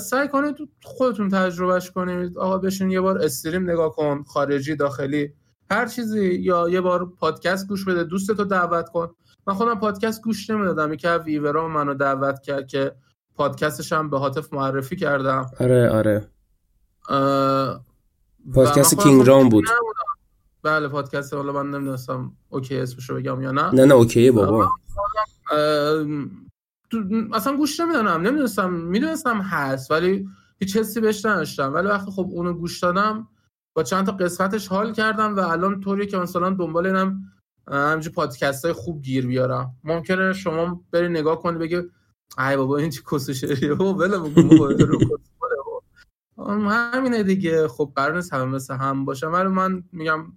[0.00, 2.38] سعی کنید خودتون تجربهش کنید.
[2.38, 5.32] آقا بشین یه بار استریم نگاه کن خارجی داخلی
[5.70, 9.14] هر چیزی یا یه بار پادکست گوش بده دوستتو دعوت کن.
[9.46, 12.94] من خودم پادکست گوش نمی‌دادم یکی از ویورا منو دعوت کرد که
[13.38, 15.50] پادکستش هم به هاتف معرفی کردم.
[15.60, 16.28] آره آره.
[18.54, 19.64] پادکست King Raam بود.
[20.62, 23.74] بله پادکست حالا من نمی‌دونستم okay اسمشو بگم یا نه.
[23.74, 24.68] نه نه okay بابا.
[27.32, 30.28] اصلا گوش نمی‌دونم نمی‌دونستم می‌دونستم هست ولی
[30.60, 31.74] هیچ حسی بهش نداشتم.
[31.74, 33.28] ولی وقتی خب اونو گوش دادم
[33.74, 37.22] با چند تا قسمتش حال کردم و الان طوری که مثلا دنبال اینم
[37.70, 39.74] همینجور پادکست های خوب گیر بیارم.
[39.84, 41.82] ممکنه شما بری نگاه کنی بگی
[42.38, 44.18] ای بابا این چی کس شریه بابا بله
[46.68, 47.68] همینه دیگه.
[47.68, 49.26] خب قرار نیست همه مثل هم باشه.
[49.26, 50.32] ولی من میگم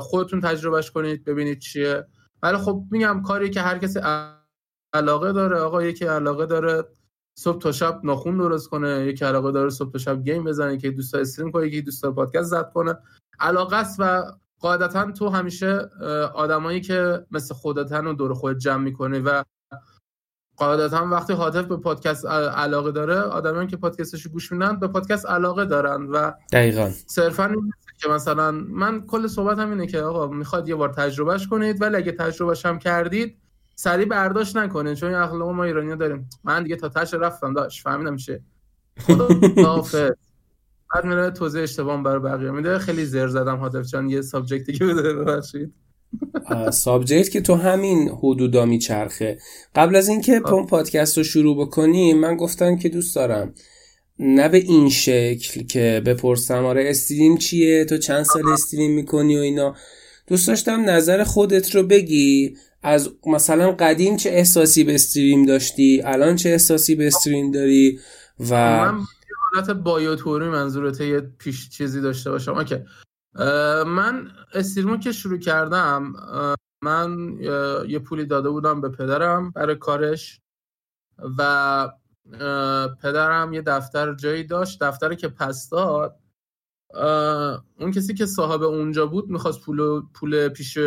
[0.00, 2.06] خودتون تجربهش کنید ببینید چیه.
[2.42, 4.00] ولی خب میگم کاری که هر کسی
[4.92, 6.84] علاقه داره آقا یکی علاقه داره
[7.38, 10.90] صبح تا شب ناخون درست کنه یکی علاقه داره صبح تا شب گیم بزنه که
[10.90, 12.98] دوست استریم کنه یکی دوست پادکست زد کنه.
[13.40, 14.22] علاقه است و
[14.60, 15.90] قاعدتا تو همیشه
[16.34, 19.42] آدمایی که مثل خودتن و دور خود جمع می‌کنه و
[20.60, 25.64] قاعدتا وقتی حاطف به پادکست علاقه داره آدمایی که پادکستش گوش میدن به پادکست علاقه
[25.64, 26.90] دارن و دقیقا.
[27.06, 27.54] صرفا
[27.98, 32.12] که مثلا من کل صحبتم اینه که آقا می‌خواد یه بار تجربهش کنید ولی اگه
[32.12, 33.38] تجربهش هم کردید
[33.74, 36.28] سریع برداشت نکنید چون اخلاق ما ایرانی داریم.
[36.44, 38.42] من دیگه تا تش رفتم داشت فهمیدم میشه
[39.00, 39.28] خدا
[40.94, 42.78] بعد میره توضیح اشتباه برای بقیه میده.
[42.78, 45.74] خیلی زر زدم حاطف چون یه سابجکتی که بده ببخشید.
[46.72, 49.38] subject که تو همین حدودا میچرخه.
[49.74, 53.54] قبل از اینکه پون پادکست رو شروع بکنیم من گفتم که دوست دارم.
[54.18, 59.40] نه به این شکل که بپرسم آره stream چیه؟ تو چند سال stream می‌کنی و
[59.40, 59.74] اینا؟
[60.26, 62.56] دوست داشتم نظر خودت رو بگی.
[62.82, 68.00] از مثلا قدیم چه احساسی به stream داشتی؟ الان چه احساسی به stream داری؟
[68.40, 69.00] و من
[69.54, 72.54] حالت bio طوری منظورت یه پیش چیزی داشته باشم.
[72.54, 72.76] okay.
[73.86, 76.12] من استریمو که شروع کردم
[76.82, 77.38] من
[77.88, 80.40] یه پولی داده بودم به پدرم برای کارش
[81.38, 81.92] و
[83.02, 84.82] پدرم یه دفتر جایی داشت.
[84.82, 86.16] دفتری که پس داد
[87.78, 90.78] اون کسی که صاحب اونجا بود می‌خواست پول پول پیش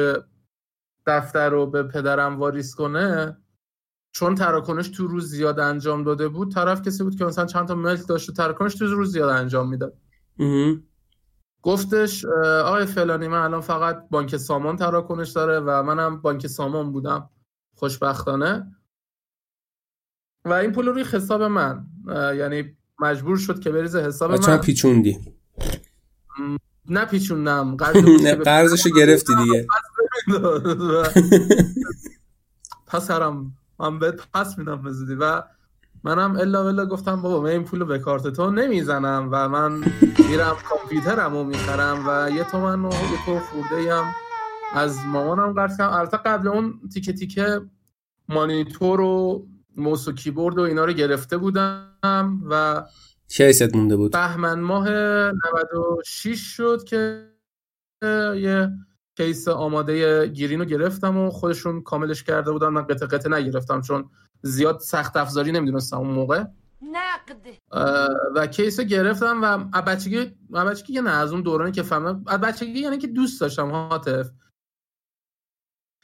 [1.05, 3.38] دفتر رو به پدرم واریس کنه.
[4.16, 7.76] چون تراکنش تو روز زیاد انجام داده بود طرف کسی بود که مثلا چند تا
[7.76, 9.97] ملک داشت و تراکنش تو روز زیاد انجام می‌داد.
[11.64, 12.26] گفتش
[12.66, 17.30] آقای فلانی من الان فقط بانک سامان تراکنش داره و منم بانک سامان بودم.
[17.76, 18.76] خوشبختانه.
[20.45, 21.86] و این پول روی حساب من.
[22.38, 24.57] یعنی مجبور شد که بریزه حساب من.
[24.57, 25.36] پیچوندی.
[26.89, 27.78] نه پیچوندم.
[28.45, 29.68] قرضشو گرفتی دیگه.
[32.88, 35.43] پس هرم من بهت پس میدم بزودی و
[36.04, 39.72] منم الا بلا گفتم بابا من این پول به کارت تو نمی‌زنم و من
[40.30, 44.14] میرم کامپیوترم رو می‌خرم و یه تومن و یه تو خورده هم
[44.74, 45.93] از مامانم قرض کردم.
[45.93, 47.62] البته قبل اون تیکه تیکه
[48.30, 49.47] مانیتور و
[49.78, 52.84] موس و کیبورد و اینا رو گرفته بودم و
[53.28, 57.30] کیست مونده بود؟ بهمن ماه 96 شد که
[58.36, 58.70] یه
[59.18, 62.68] کیس آماده گیرین رو گرفتم و خودشون کاملش کرده بودن.
[62.68, 64.09] من قطع قطع نگرفتم چون
[64.41, 66.43] زیاد سخت افزاری نمی‌دونستم اون موقع.
[66.82, 67.47] نقد.
[68.36, 73.07] و case گرفتم و بچگی بچگی نه از اون دورانی که فهمیدم بچگی یعنی که
[73.07, 74.30] دوست داشتم هاتف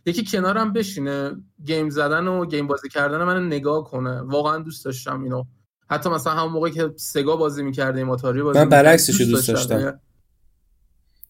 [0.05, 1.32] یکی کنارم بشینه
[1.66, 4.22] game زدن و game بازی کردن من نگاه کنه.
[4.22, 5.43] واقعا دوست داشتم اینو.
[5.89, 9.99] حتی مثلا همون موقع که سگا بازی می‌کردیم اتاری بازی من برعکسش دوست داشتم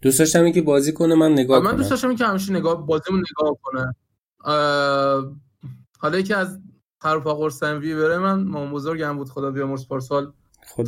[0.02, 3.58] دوست داشتم اینکه بازی کنه من نگاه من دوست داشتم که همیشه نگاه بازیمون نگاه
[3.64, 3.96] کنه.
[6.00, 6.60] حالا که از
[7.02, 10.34] خروپا قرصن وی بره من مام بزرگم بود خدا بیامرز پارسال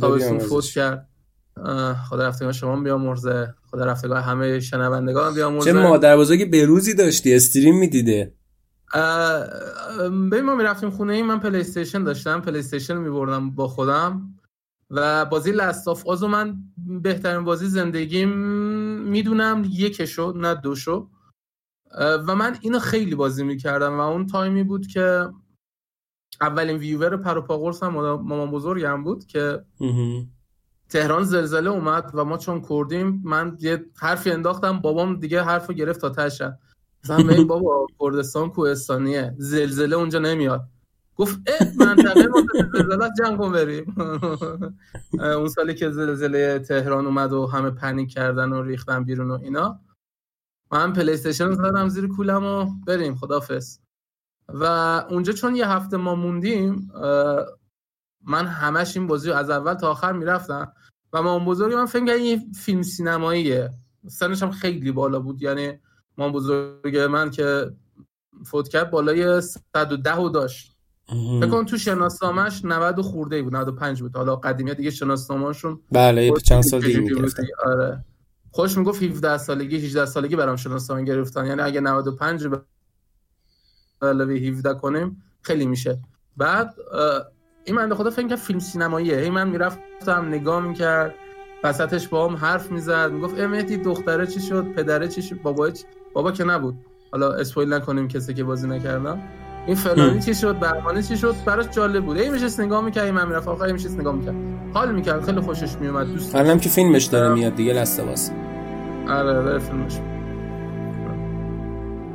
[0.00, 1.08] تابستون فوت کرد.
[2.08, 3.54] خدا رفتگاه شما بیامرزه.
[3.70, 5.72] خدا رفتگاه همه شنوندگان بیامرزه.
[5.72, 8.34] چه مادر بزرگی بروزی داشتی استریم می‌دیده؟
[10.08, 12.40] ببین ما می‌رفتیم خونه ای من پلی استیشن داشتم.
[12.40, 14.22] پلی استیشن میبردم با خودم.
[14.90, 16.56] و بازی لستاف آزو من
[17.02, 18.30] بهترین بازی زندگیم
[19.02, 21.10] می‌دونم یکشو نه دوشو.
[21.98, 25.28] و من اینو خیلی بازی می‌کردم و اون تایمی بود که
[26.40, 29.64] اولین ویور پروپاگورس هم مامان بزرگم بود که
[30.88, 36.00] تهران زلزله اومد و ما چون کردیم من یه حرفی انداختم بابام دیگه حرف گرفت
[36.00, 36.58] تا تشه
[37.04, 40.68] مثلا بابا کردستان کوهستانیه زلزله اونجا نمیاد.
[41.16, 42.42] گفت اه منطقه ما
[42.72, 43.94] زلزله جنگ کن بریم.
[45.20, 49.80] اون سالی که زلزله تهران اومد و همه پنیک کردن و ریختن بیرون و اینا
[50.70, 53.78] من پلی استیشن زدم زیر کولم و بریم خدافظ
[54.48, 54.64] و
[55.10, 56.90] اونجا چون یه هفته ما موندیم
[58.24, 60.72] من همش این بازی از اول تا آخر می‌رفتم
[61.12, 63.70] و ما بزرگی من فکر این فیلم سینماییه.
[64.06, 65.42] سنش هم خیلی بالا بود.
[65.42, 65.78] یعنی
[66.18, 67.72] ما بزرگ من که
[68.46, 70.71] فوت کرد بالای 110 و داشت.
[71.40, 74.16] فکر کنم تو شناسنامهش 90 و خورده بود 95 بود.
[74.16, 77.16] حالا قدیمی دیگه شناسنامه‌شون بله چند سال دیگه
[77.64, 78.04] آره.
[78.50, 81.46] خوش می‌گفت 17 سالگی 18 سالگی برام شناسنامه گرفتن.
[81.46, 82.60] یعنی اگه 95 به
[84.02, 85.98] علاوه 17 کنیم خیلی میشه.
[86.36, 86.74] بعد
[87.64, 89.16] این من خدا فکر فیلم سینماییه.
[89.16, 91.14] هی من می‌رفتم نگاه می‌کرد
[91.64, 93.10] وسطش با هم حرف می‌زد.
[93.12, 95.84] می‌گفت امهدی دختره چی شد؟ پدره چی شد؟ بابا چی؟
[96.14, 96.74] بابا که نبود.
[97.12, 99.22] حالا اسپویل نکنیم کسی که بازی نکردم.
[99.66, 102.16] این فلانی چی شد؟ بهمانی چی شد؟ براش جالب بود.
[102.16, 104.34] ای میشه نگاه می‌کرد من می‌رفت آخر میشه نگاه می‌کرد.
[104.74, 108.02] حال می‌کرد خیلی خوشش میومد دوست الانم که فیلمش داره میاد دیگه لسته
[109.08, 109.98] آره داره فیلمش.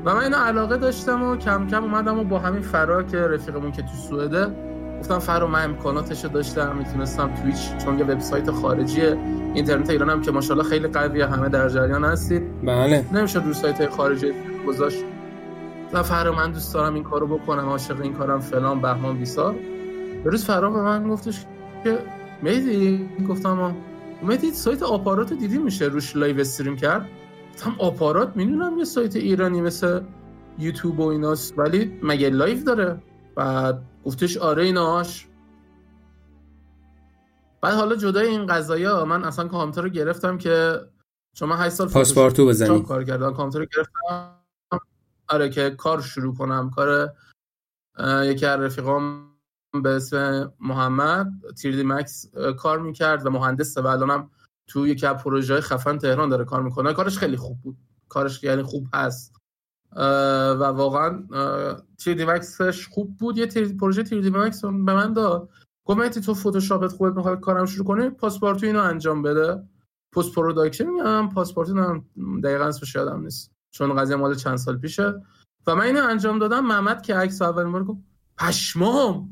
[0.06, 3.72] و من اینو علاقه داشتم و کم کم اومدم و با همین فرا که رفیقمون
[3.72, 4.48] که تو سوئده
[5.00, 9.02] گفتم فرا من امکاناتش رو داشتم می‌تونستم تویچ چون یه وبسایت خارجی
[9.54, 12.42] اینترنت ایران هم که ماشاءالله خیلی قویه همه در جریان هستید.
[12.66, 13.06] بله.
[13.14, 14.32] نمیشه رو سایت خارجی
[14.68, 15.04] گذاشت.
[15.94, 19.54] و فرا من دوست دارم این کارو بکنم عاشق این کارم فلان بهمان بیسار.
[20.24, 21.46] یه روز فرا به من گفتش
[21.84, 22.00] که
[22.42, 23.76] میدی گفتم
[24.24, 27.10] مهدی سایت آپارات دیدی میشه؟ روش live stream کرد.
[27.54, 30.02] گفتم آپارات؟ می‌دونم یه سایت ایرانی مثل
[30.60, 33.04] یوتیوب و ایناست ولی مگه live داره؟
[33.36, 35.28] بعد گفتش آره ایناش.
[37.62, 40.82] بعد حالا جدای این قضايا من اصلا کامپیوتر رو گرفتم که
[41.34, 42.84] چون من 8 سال post pro زنی.
[42.84, 44.38] کار کردم کامپیوتر رو گرفتم.
[45.30, 46.70] آره که کار شروع کنم.
[46.70, 47.14] کار
[48.24, 49.32] یکی از رفیقام
[49.84, 54.30] به اسم محمد 3D Max کار می‌کرد و مهندس و الانم
[54.68, 56.94] تو یکی از پروژه خفن تهران داره کار می‌کنه.
[56.94, 57.78] کارش خیلی خوب بود.
[58.10, 59.34] کارش یعنی خوب هست.
[59.96, 61.24] و واقعا
[61.98, 63.38] 3D Max ش خوب بود.
[63.38, 63.46] یه
[63.80, 65.50] پروژه 3D Max به من داد.
[65.86, 69.64] گفت تو فتوشاپت خودت می‌خواد کارم شروع کنی؟ post pro اینو انجام بده.
[70.16, 71.30] post production میگم.
[71.30, 71.70] post pro
[72.44, 73.57] دقیقاً اسمش یادم نیست.
[73.78, 75.14] چون قضیه مال چند سال پیشه.
[75.68, 78.00] و من اینو انجام دادم محمد که عکس اول بار گفت
[78.38, 79.30] پشمام!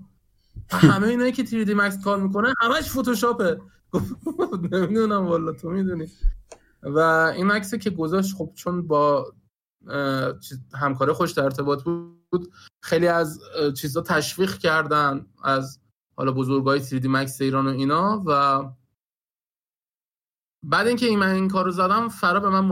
[0.70, 3.62] همه اینایی که 3D مکس کار می‌کنه همش فتوشاپه.
[4.72, 6.08] نمی‌دونم والا تو می‌دونی.
[6.84, 7.00] و
[7.36, 9.34] این عکسی که گذاشت خب چون با
[10.74, 13.40] همکاره خوش در ارتباط بود خیلی از
[13.78, 15.80] چیزا تشویق کردن از
[16.18, 18.64] حالا بزرگای 3D مکس ایران و اینا و
[20.64, 22.70] بعد اینکه این من این کارو زدم فرا به من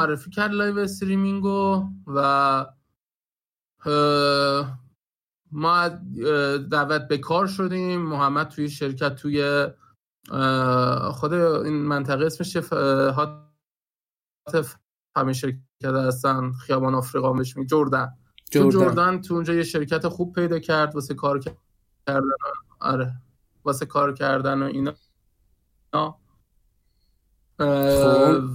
[0.00, 2.66] معرفی کرد live streaming و و
[5.52, 5.88] ما
[6.58, 8.02] دعوت به کار شدیم.
[8.02, 9.66] محمد توی شرکت توی
[11.12, 12.56] خود این منطقه اسمش
[14.46, 14.76] هاتف
[15.16, 16.52] همین شرکت هستن.
[16.52, 18.12] خیابان آفریقا بهش میگن جردن.
[18.52, 19.20] تو جردن.
[19.20, 20.94] تو اونجا یه شرکت خوب پیدا کرد.
[20.94, 22.20] واسه کار کردن
[22.80, 23.12] آره.
[23.64, 24.94] واسه کار کردن و اینا.
[25.92, 26.14] خب.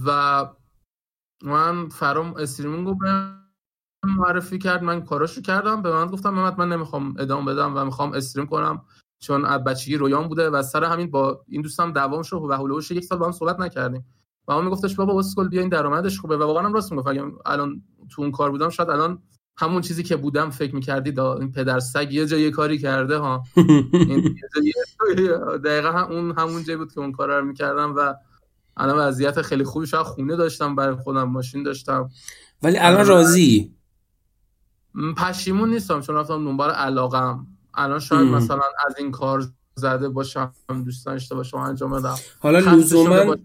[0.06, 0.46] و
[1.42, 2.96] من فرام استریمینگ رو
[4.04, 5.82] معرفی کرد من کاراشو کردم.
[5.82, 8.82] به من گفتم محمد من نمی‌خوام ادامه بدم و می‌خوام استریم کنم
[9.20, 12.90] چون از بچگی رویان بوده و سر همین با این دوستم دوام شد و هولوش
[12.90, 14.06] یک سال با هم صحبت نکردیم.
[14.48, 16.36] و اون میگفتش بابا اسکل بیا این درآمدش خوبه.
[16.36, 19.22] و واقعا هم راست می‌گفت اگه الان تو اون کار بودم شاید الان
[19.56, 23.42] همون چیزی که بودم فکر می‌کردی دا این پدر سگ یه جایی کاری کرده ها.
[25.64, 28.14] دقیقا اون همون جایی بود که اون کار رو می‌کردم و
[28.76, 32.10] الان وضعیت خیلی خوبی شاید خونه داشتم برای خودم ماشین داشتم.
[32.62, 33.74] ولی الان راضی؟
[35.16, 37.46] پشیمون نیستم چون رفتم دنبال علاقم.
[37.74, 39.44] الان شاید مثلا از این کار
[39.74, 40.52] زده باشم
[40.84, 42.16] دوست داشته باشم انجام بدم.
[42.38, 43.36] حالا لزوما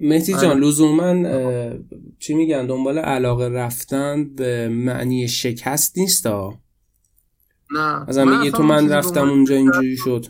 [0.00, 0.60] مهدی جان آره.
[0.60, 1.28] لزوما
[2.18, 6.26] چی میگن؟ دنبال علاقه رفتن به معنی شکست نیست
[7.70, 8.08] نه.
[8.08, 10.26] از میگه تو من رفتم اونجا اینجوری شد.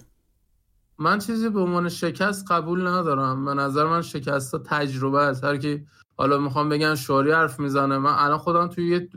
[0.99, 3.45] من چیزی به عنوان شکست قبول ندارم.
[3.45, 5.45] به نظر من شکست ها تجربه است.
[5.45, 5.87] هر کی
[6.17, 7.99] حالا می‌خوام بگن شوری حرف می‌زنه.
[7.99, 9.09] من الان خودم توی یه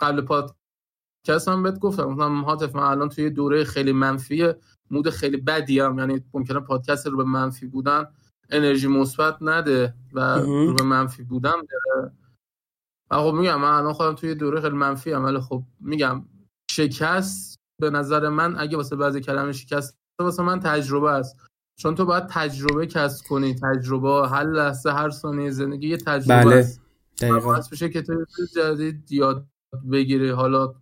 [0.00, 2.14] قبل پادکست هم بهت گفتم.
[2.14, 4.52] گفتم حاطف من الان توی دوره خیلی منفی
[4.90, 8.06] مود خیلی بدی هم یعنی ممکنه پادکست رو به منفی بودن
[8.50, 12.12] انرژی مثبت نده و رو به منفی بودم داره
[13.10, 16.24] خب میگم من الان خودم توی دوره خیلی منفی ولی خب میگم
[16.70, 21.36] شکست به نظر من اگه واسه بعضی کلمه شکست واسه من تجربه است.
[21.78, 26.56] چون تو باید تجربه کسب کنی تجربه هر لحظه هر ثانیه زندگی یه تجربه بله.
[26.56, 26.80] است.
[27.20, 27.60] دقیقا.
[27.72, 28.24] بشه که تو
[28.56, 29.46] جدید یاد
[29.92, 30.30] بگیری.
[30.30, 30.74] حالا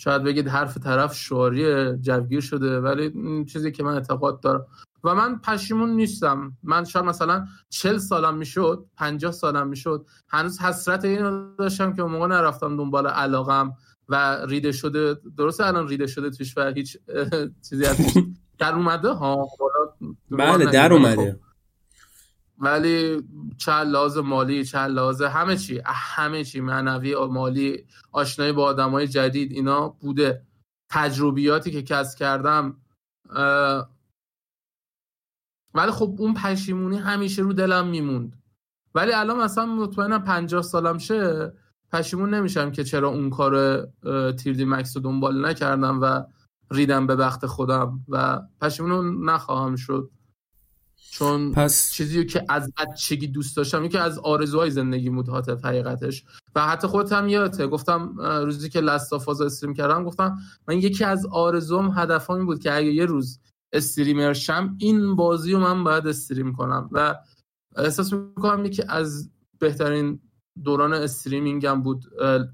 [0.00, 4.66] شاید بگید حرف طرف شعاری جوگیر شده ولی چیزی که من اعتقاد دارم.
[5.04, 6.56] و من پشیمون نیستم.
[6.62, 10.06] من شاید مثلا چل سالم می‌شد پنجاه سالم می‌شد.
[10.28, 13.76] هنوز حسرت این داشتم که اون موقع نرفتم دنبال علاقم.
[14.08, 16.98] و ریده شده درسته الان ریده شده توش و هیچ
[17.70, 17.96] چیزی از
[18.58, 19.48] در اومده؟ ها
[20.30, 21.32] بله در اومده.
[21.32, 21.38] خب.
[22.58, 23.22] ولی
[23.58, 29.52] چه لحاظ مالی چه لحاظ همه چی همه چی معنوی مالی آشنایی با آدمای جدید
[29.52, 30.42] اینا بوده.
[30.90, 32.76] تجربیاتی که کسب کردم
[35.74, 38.42] ولی خب اون پشیمونی همیشه رو دلم میموند.
[38.94, 41.52] ولی الان مثلا مطمئنم پنجاه سالم شه
[41.92, 43.82] پشیمون نمیشم که چرا اون کار
[44.32, 46.24] تیردی مکس رو دنبال نکردم و
[46.70, 50.10] ریدم به بخت خودم و پشیمون نخواهم شد.
[51.10, 51.90] چون پس...
[51.92, 56.24] چیزی که از بچگی دوست داشتم یکی از آرزوهای زندگی بود حاطف حقیقتش.
[56.54, 61.26] و حتی خودت هم یادته گفتم روزی که لستافاز استریم کردم گفتم من یکی از
[61.26, 63.40] آرزوم هدفم بود که اگه یه روز
[63.72, 66.88] استریمر شم این بازی رو من باید استریم کنم.
[66.92, 67.14] و
[67.76, 70.20] احساس می‌کنم یکی از بهترین
[70.64, 72.04] دوران استریمینگم بود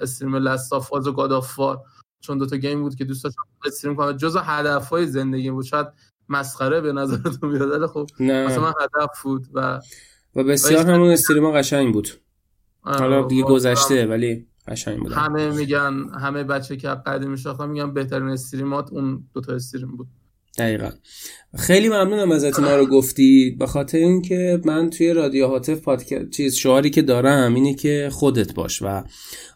[0.00, 1.82] استریم لستافاز و گادافوار
[2.20, 4.12] چون دوتا گیم بود که دوست داشتم استریم کنم.
[4.12, 5.64] جزو هدفهای زندگی بود.
[5.64, 5.86] شاید
[6.28, 8.46] مسخره به نظرتون بیاد خب نه.
[8.46, 9.80] مثلا من هدف بود و
[10.36, 12.08] و بسیار همون استریم قشنگ بود.
[12.80, 15.12] حالا دیگه گذشته ولی قشنگ بود.
[15.12, 20.06] همه میگن همه بچه که قدیم میشناختن میگن بهترین استریمات اون دوتا استریم بود.
[20.58, 20.90] دقیقا.
[21.56, 26.54] خیلی ممنونم ازت اینا رو گفتی به خاطر اینکه من توی رادیو هاتف پادکست چیز
[26.54, 29.04] شعاری که دارم اینه که خودت باش و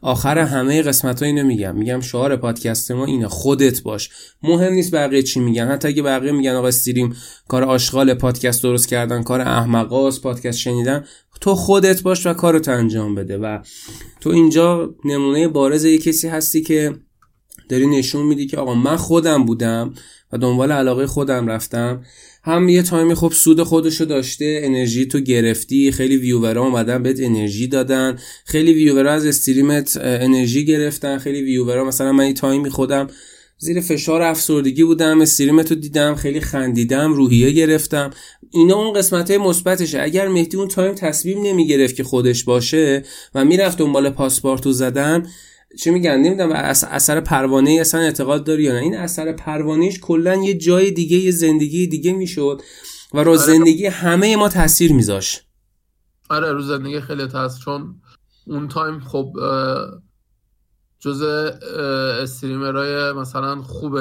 [0.03, 1.77] آخر همه قسمت ها اینو میگم.
[1.77, 4.11] میگم شعار پادکست ما اینه خودت باش.
[4.43, 5.69] مهم نیست بقیه چی میگن.
[5.69, 7.17] حتی اگه بقیه میگن آقا استریم
[7.49, 11.05] کار آشغال پادکست درست کردن کار احمقاست پادکست شنیدن
[11.41, 13.39] تو خودت باش و کارتو انجام بده.
[13.39, 13.59] و
[14.21, 16.95] تو اینجا نمونه بارز یه کسی هستی که
[17.69, 19.95] داری نشون میدی که آقا من خودم بودم.
[20.33, 22.05] و دنبال علاقه خودم رفتم.
[22.45, 27.67] هم یه تایمی خب سود خودشو داشته انرژی تو گرفتی خیلی ویورا اومدن بهت انرژی
[27.67, 28.19] دادن.
[28.45, 31.19] خیلی ویورا از استریمت انرژی گرفتن.
[31.19, 33.07] خیلی ویورا مثلا من یه تایمی خودم
[33.61, 38.11] زیر فشار افسردگی بودم stream تو دیدم خیلی خندیدم روحیه گرفتم.
[38.51, 40.03] اینا اون قسمت مثبتشه.
[40.03, 43.03] اگر مهدی اون time تصمیم نمی‌گرفت که خودش باشه
[43.35, 45.27] و می‌رفت دنبال post pro زدن
[45.77, 46.53] چی میگن؟ نمی‌دونم
[46.91, 48.79] اثر پروانه اصلا اعتقاد داری یا نه.
[48.79, 52.63] این اثر پروانهش کلا یه جای دیگه یه زندگی دیگه می‌شد
[53.15, 53.41] و رو آره.
[53.41, 55.43] زندگی همه ما تاثیر میذاشت.
[56.31, 58.01] آره رو زندگی خیلی تاثیر چون
[58.47, 59.33] اون time خب
[61.01, 61.23] جز
[62.23, 63.99] استریمرهای مثلا خوب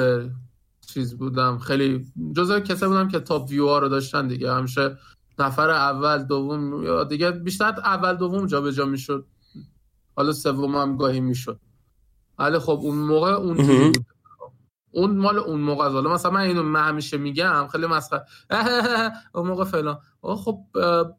[0.86, 1.58] چیز بودم.
[1.58, 2.06] خیلی
[2.36, 4.52] جز کسی بودم که تاپ ویو ها رو داشتن دیگه.
[4.52, 4.98] همیشه
[5.38, 9.26] نفر اول دوم یا دیگه بیشتر اول دوم جا جا می‌شد.
[10.18, 11.60] حالا سوم هم گاهی می‌شد.
[12.38, 14.04] ولی خب اون موقع اون بود.
[14.90, 16.14] اون مال اون موقع حالا.
[16.14, 18.24] مثلا من اینو همیشه میگم خیلی مسخره.
[19.34, 19.98] اون موقع فلان.
[20.22, 20.58] خب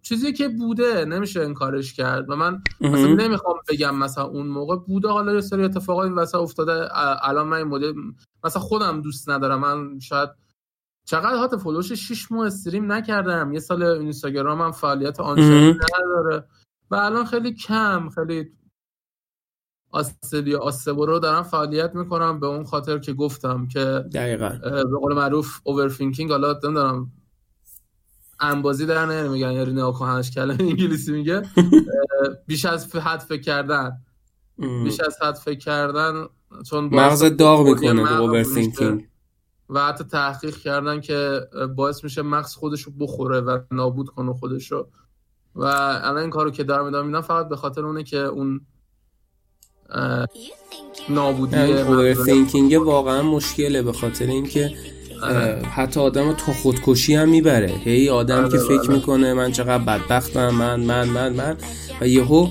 [0.01, 5.09] چیزی که بوده نمیشه انکارش کرد و من مثلا نمی‌خوام بگم مثلا اون موقع بوده.
[5.09, 6.89] حالا یه سری اتفاقات این واسه افتاده.
[7.27, 7.93] الان من این مدل
[8.43, 9.59] مثلا خودم دوست ندارم.
[9.59, 10.29] من شاید
[11.05, 13.53] چقدر هات فولوش 6 ماه استریم نکردم.
[13.53, 16.45] یه سال اینستاگرام هم فعالیت آنچنانی نداره.
[16.91, 18.51] و الان خیلی کم خیلی
[19.91, 23.79] آستریا آسبو رو دارم فعالیت می‌کنم به اون خاطر که گفتم که
[24.13, 24.49] دقیقا.
[24.63, 27.11] به قول معروف اوورفینکینگ حالا نمی‌دونم
[28.39, 31.43] انبازی در نمیگن یا ناکو همش کلمه انگلیسی میگه.
[32.47, 33.91] بیش از حد فکر کردن.
[34.57, 36.25] بیش از حد فکر کردن
[36.69, 39.07] چون مغز داغ می‌کنه اوورفینکینگ
[39.69, 41.41] و حتی تحقیق کردن که
[41.75, 44.87] باعث میشه مغز خودش رو بخوره و نابود کنه خودش رو.
[45.55, 48.61] و الان این کارو که دارم ادامه میدم فقط به خاطر اونه که اون
[51.09, 54.71] نابودی اوورثینکینگ واقعا مشکله به خاطر اینکه
[55.75, 57.73] حتی آدم تو خودکشی هم می‌بره.
[57.83, 58.93] هی آدم که فکر آره.
[58.93, 61.57] می‌کنه من چقدر بدبختم من من من من.
[62.01, 62.47] و یهو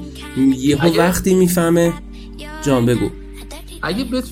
[0.59, 1.93] یهو وقتی می‌فهمه
[2.62, 3.11] جان بگو.
[3.82, 4.24] اگه بت...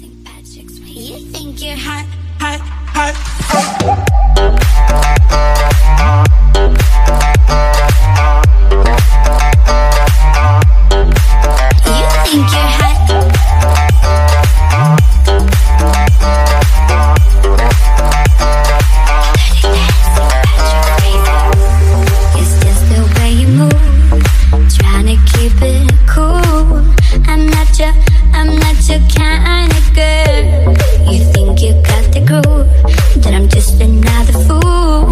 [33.57, 35.09] just another fool.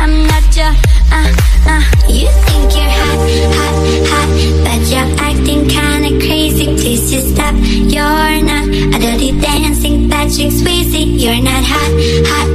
[0.00, 0.72] I'm not your,
[1.12, 1.30] uh,
[1.72, 1.82] uh.
[2.08, 3.20] You think you're hot,
[3.56, 3.76] hot,
[4.10, 4.28] hot,
[4.64, 6.66] but you're acting kinda crazy.
[6.80, 7.54] Please just stop.
[7.94, 11.02] You're not a dirty dancing Patrick Swayze.
[11.22, 11.92] You're not hot,
[12.30, 12.49] hot.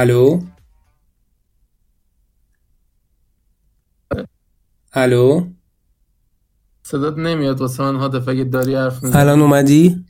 [0.00, 0.40] الو؟
[4.92, 5.46] الو؟
[6.82, 9.20] صدات نمیاد واسه من هاتف اگه داری حرف می‌زنی.
[9.20, 10.04] الان اومدی؟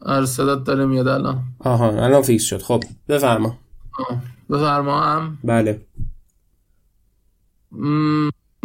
[0.00, 1.44] آره صدات داره میاد الان.
[1.58, 2.62] آها الان fix شد.
[2.62, 3.58] خب بفرما.
[4.50, 5.86] بفرما هم بله.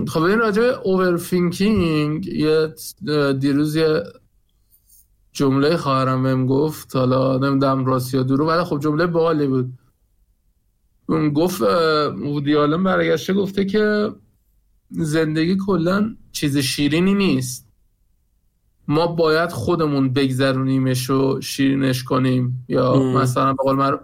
[0.08, 2.76] خب این راجع به overthinking یه
[3.40, 4.04] دیروز یه
[5.32, 6.96] جمله خواهرم بهم گفت.
[6.96, 9.74] حالا نمی‌دونم راست یا دروغ ولی خب جمله باحالی بود.
[11.36, 14.12] گفت وودی آلن برگشته گفته که
[14.90, 17.68] زندگی کلا چیز شیرینی نیست.
[18.88, 22.66] ما باید خودمون بگذرونیمش و شیرینش کنیم.
[22.68, 23.98] یا مثلا به قول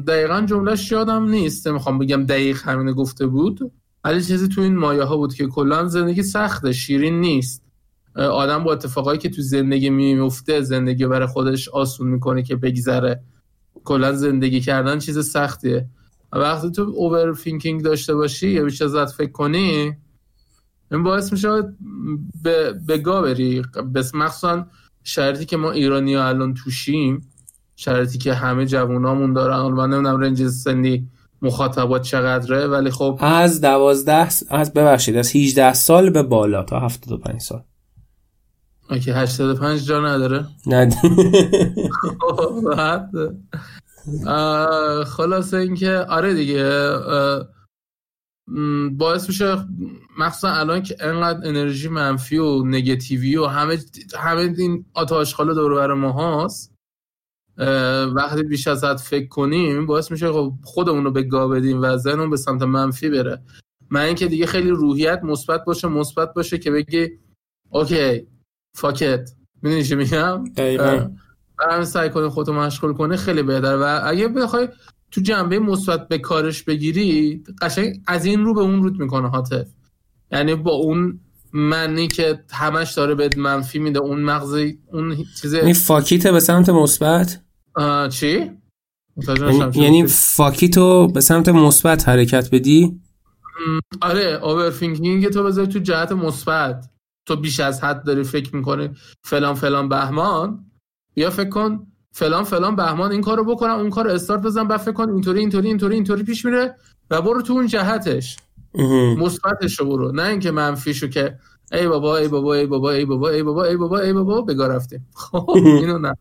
[0.00, 1.68] دقیقا جملهش یادم نیست.
[1.68, 3.72] می‌خوام بگم دقیق همینه گفته بود.
[4.04, 7.62] ولی چیزی تو این مایه ها بود که کلا زندگی سخته شیرین نیست.
[8.16, 13.22] آدم با اتفاقایی که تو زندگی میفته زندگی برای خودش آسون می‌کنه که بگذره.
[13.84, 15.88] کلا زندگی کردن چیز سختیه.
[16.32, 19.96] وقتی تو overthinking داشته باشی یا بیش از حد فکر کنی
[20.90, 21.48] این باعث میشه
[22.42, 23.62] به بگا بری.
[23.94, 24.66] بس مخصوصا
[25.04, 27.28] شرایطی که ما ایرانی ها الان توشیم
[27.76, 29.74] شرایطی که همه جوونامون دارن.
[29.74, 31.08] من نمی‌دونم range سنی
[31.42, 37.40] مخاطبات چقدره ولی خب از دوازده از ببخشید از 18 سال به بالا تا 75
[37.40, 37.62] سال.
[38.90, 40.46] اوکی 85 جا نداره.
[40.66, 40.90] نه.
[45.04, 46.90] خلاصه اینکه آره دیگه
[48.92, 49.56] باعث میشه
[50.18, 53.78] مخصوصا الان که انقدر انرژی منفی و نگتیوی و همه
[54.18, 56.76] همه این آتاشخاله دور بر ما هست
[58.14, 61.96] وقتی بیش از حد فکر کنیم باعث میشه خب خودمون رو به گا بدیم و
[61.96, 63.42] ذهنمون به سمت منفی بره.
[63.90, 67.08] من اینکه دیگه خیلی روحیت مثبت باشه مثبت باشه که بگی
[67.70, 68.26] اوکی
[68.76, 69.30] فاکت
[69.62, 70.44] می‌دونی چی میگم؟
[71.58, 73.76] برام سعی کنی خودتو مشغول کنی خیلی بهتر.
[73.76, 74.68] و اگه بخوای
[75.10, 79.66] تو جنبه مثبت به کارش بگیری قشنگ از این رو به اون روت می‌کنه حاطف
[80.32, 81.20] یعنی با اون
[81.52, 84.54] منی که همش داره به منفی میده اون مغز
[84.92, 87.42] اون چیز یعنی فاکیت به سمت مثبت؟
[88.10, 88.50] چی؟
[89.28, 93.00] یعنی, یعنی فاکیتو به سمت مثبت حرکت بدی؟
[94.00, 96.90] آره اوورفینکینگ تو بذاری تو جهت مثبت.
[97.26, 98.90] تو بیش از حد داری فکر می‌کنی
[99.24, 100.64] فلان فلان بهمان؟
[101.16, 104.92] یا فکر کن فلان فلان بهمان این کارو بکنم اون کار استارت بزن بعد فکر
[104.92, 106.74] کن اینطوری اینطوری اینطوری اینطوری پیش میره
[107.10, 108.36] و برو تو اون جهتش.
[109.18, 110.12] مثبتش رو برو.
[110.12, 111.38] نه اینکه منفیشو که
[111.72, 114.66] ای بابا ای بابا ای بابا ای بابا ای بابا ای بابا ای بابا بگا
[114.66, 115.06] رفتیم.
[115.14, 116.14] خب اینو نه.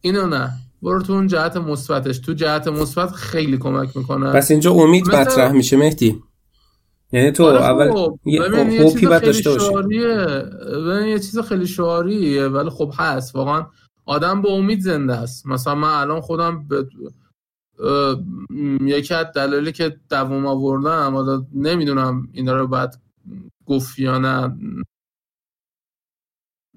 [0.00, 0.50] اینو نه.
[0.82, 2.18] برو تو اون جهت مثبتش.
[2.18, 4.32] تو جهت مثبت خیلی کمک می‌کنه.
[4.32, 5.08] پس اینجا امید.
[5.08, 6.22] مطرح میشه مهدی.
[7.12, 8.18] یعنی تو آره اول خب.
[8.24, 8.42] یه
[8.82, 9.94] هوپی باید داشته باشی.
[11.08, 13.36] یه چیز خیلی شعاریه ولی خب هست.
[13.36, 13.66] واقعا
[14.06, 15.46] آدم به امید زنده است.
[15.46, 16.88] مثلا من الان خودم به
[18.80, 23.02] یکی از دلایلی که دوام آوردم حالا نمی‌دونم اینا رو بعد
[23.66, 24.58] گفت یا نه.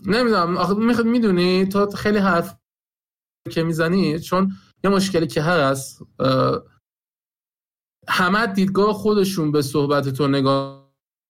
[0.05, 0.57] نمی‌دونم.
[0.57, 2.55] آخه می‌دونی؟ تو خیلی حرف
[3.49, 4.51] که می‌زنی چون
[4.83, 6.01] یه مشکلی که هست
[8.09, 10.89] همه دیدگاه خودشون به صحبت تو نگاه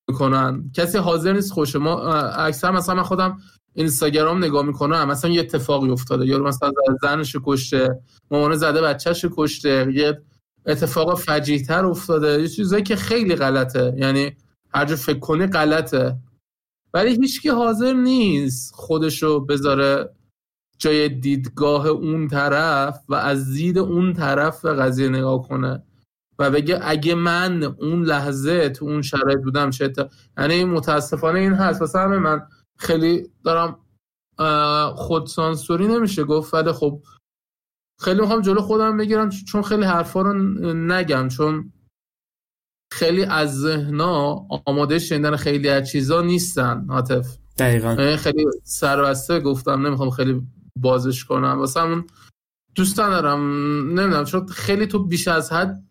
[0.10, 0.72] می‌کنن.
[0.74, 3.38] کسی حاضر نیست خوشه ما اکثر مثلا من خودم
[3.74, 6.26] اینستاگرام نگاه می‌کنم مثلا یه اتفاقی افتاده.
[6.26, 6.72] یا مثلا
[7.02, 8.00] زنش کشته
[8.32, 10.22] مامانه زده بچهش کشته یه
[10.66, 12.42] اتفاق فجیح تر افتاده.
[12.42, 13.94] یه چیزایی که خیلی غلطه.
[13.98, 14.38] یعنی
[14.74, 16.18] هر جا فکر کنی غلطه.
[16.94, 20.10] ولی هیچکی حاضر نیست خودشو بذاره
[20.78, 25.84] جای دیدگاه اون طرف و از دید اون طرف به قضیه نگاه کنه.
[26.40, 29.94] و بگه اگه من اون لحظه تو اون شرایط بودم چه
[30.38, 31.82] یعنی متاسفانه این هست.
[31.82, 33.80] مثلا من خیلی دارم
[34.96, 36.54] خودسانسوری نمیشه گفت.
[36.54, 37.04] ولی خب
[38.00, 40.34] خیلی می‌خوام جلو خودم بگیرم چون خیلی حرفا رو
[40.74, 41.28] نگم.
[41.28, 41.74] چون
[42.94, 47.38] خیلی از ذهنا آماده شنیدن خیلی از چیزا نیستن عاطف.
[47.58, 47.94] دقیقا.
[47.94, 51.60] یعنی خیلی سربسته گفتم نمی‌خوام خیلی بازش کنم.
[51.60, 52.08] واسه همون
[52.76, 53.40] دوست ندارم
[54.00, 55.89] نمی‌دونم چون خیلی تو بیش از حد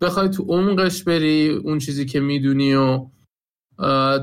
[0.00, 3.08] بخوای تو عمقش بری اون چیزی که می‌دونی و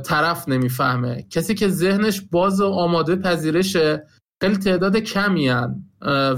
[0.05, 1.27] طرف نمی‌فهمه.
[1.29, 4.07] کسی که ذهنش باز و آماده پذیرشه
[4.41, 5.83] خیلی تعداد کمی هن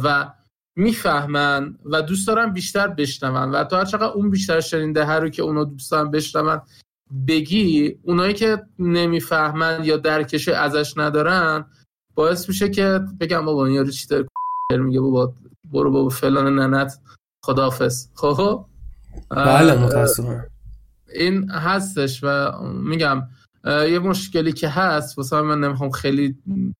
[0.03, 0.31] و
[0.75, 3.51] می‌فهمن و دوست دارن بیشتر بشنون.
[3.51, 6.61] و تو هر چقدر اون بیشتر شنینده هر رو که اونو دوست دارن بشنون
[7.27, 11.65] بگی اونایی که نمی‌فهمن یا درکش ازش ندارن
[12.15, 15.33] باعث میشه که بگم بابا یارو چی داره میگه؟ بابا
[15.71, 16.99] برو بابا فلان ننت
[17.45, 18.09] خداحافظ.
[18.15, 18.65] خب؟
[19.29, 20.45] بله متاسفم.
[21.13, 23.23] این هستش و میگم
[23.65, 26.35] یه مشکلی که هست واسه من نمی‌خوام خیلی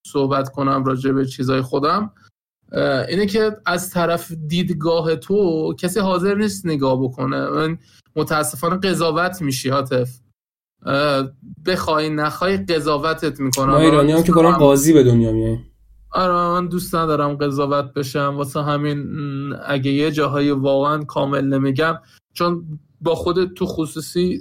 [0.08, 2.12] صحبت کنم راجع به چیزای خودم
[3.10, 7.50] اینه که از طرف دیدگاه تو کسی حاضر نیست نگاه بکنه.
[7.50, 7.78] من
[8.16, 10.10] متاسفانه قضاوت میشی حاطف.
[11.66, 13.70] بخوای نخوای قضاوتت می‌کنم.
[13.70, 15.58] ما ایرانی هم که کنم قاضی به دنیا میای
[16.12, 18.34] آره من دوست ندارم قضاوت بشم.
[18.38, 19.08] واسه همین
[19.66, 22.00] اگه یه جاهای واقعا کامل نمیگم
[22.38, 24.40] چون با خودت تو خصوصی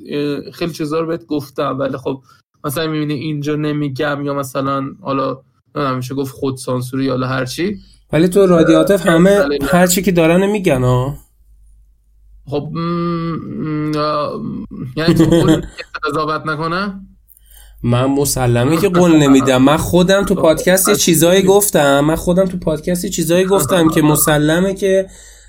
[0.52, 2.22] خیلی چیزا رو بهت گفتم ولی خب
[2.64, 5.40] مثلا می‌بینی اینجا نمیگم یا مثلا حالا
[5.74, 7.78] نمیشه گفت خود سانسوری یا هر چی
[8.12, 11.14] ولی تو رادیاتف همه هر چی که دارن میگن ها؟
[12.50, 12.70] خب
[14.96, 15.60] یعنی تو
[16.04, 17.00] قضاوت نکنه؟
[17.82, 19.62] من مسلمه که قول نمیدم.
[19.62, 22.00] من خودم تو پادکست یه چیزایی گفتم.
[22.00, 25.06] من خودم تو پادکست یه چیزایی گفتم که مسلمه که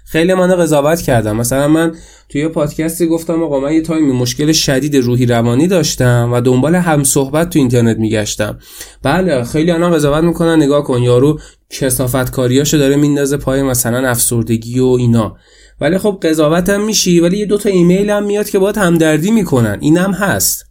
[0.10, 1.96] خیلی منو قضاوت کردم مثلا من
[2.30, 6.76] توی یه پادکستی گفتم آقا من یه تایمی مشکل شدید روحی روانی داشتم و دنبال
[6.76, 8.60] هم صحبت تو اینترنت میگشتم.
[9.04, 11.40] بله خیلی الان قضاوت می‌کنن نگاه کن یارو
[11.70, 15.36] کسافت کاریاشو داره میندازه پای مثلا افسردگی و اینا.
[15.82, 19.78] ولی خب قضاوت هم میشی ولی یه دوتا ایمیل هم میاد که باید همدردی می‌کنن.
[19.82, 20.66] اینم هست.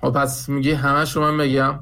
[0.00, 1.74] خب پس میگی همش رو من بگم؟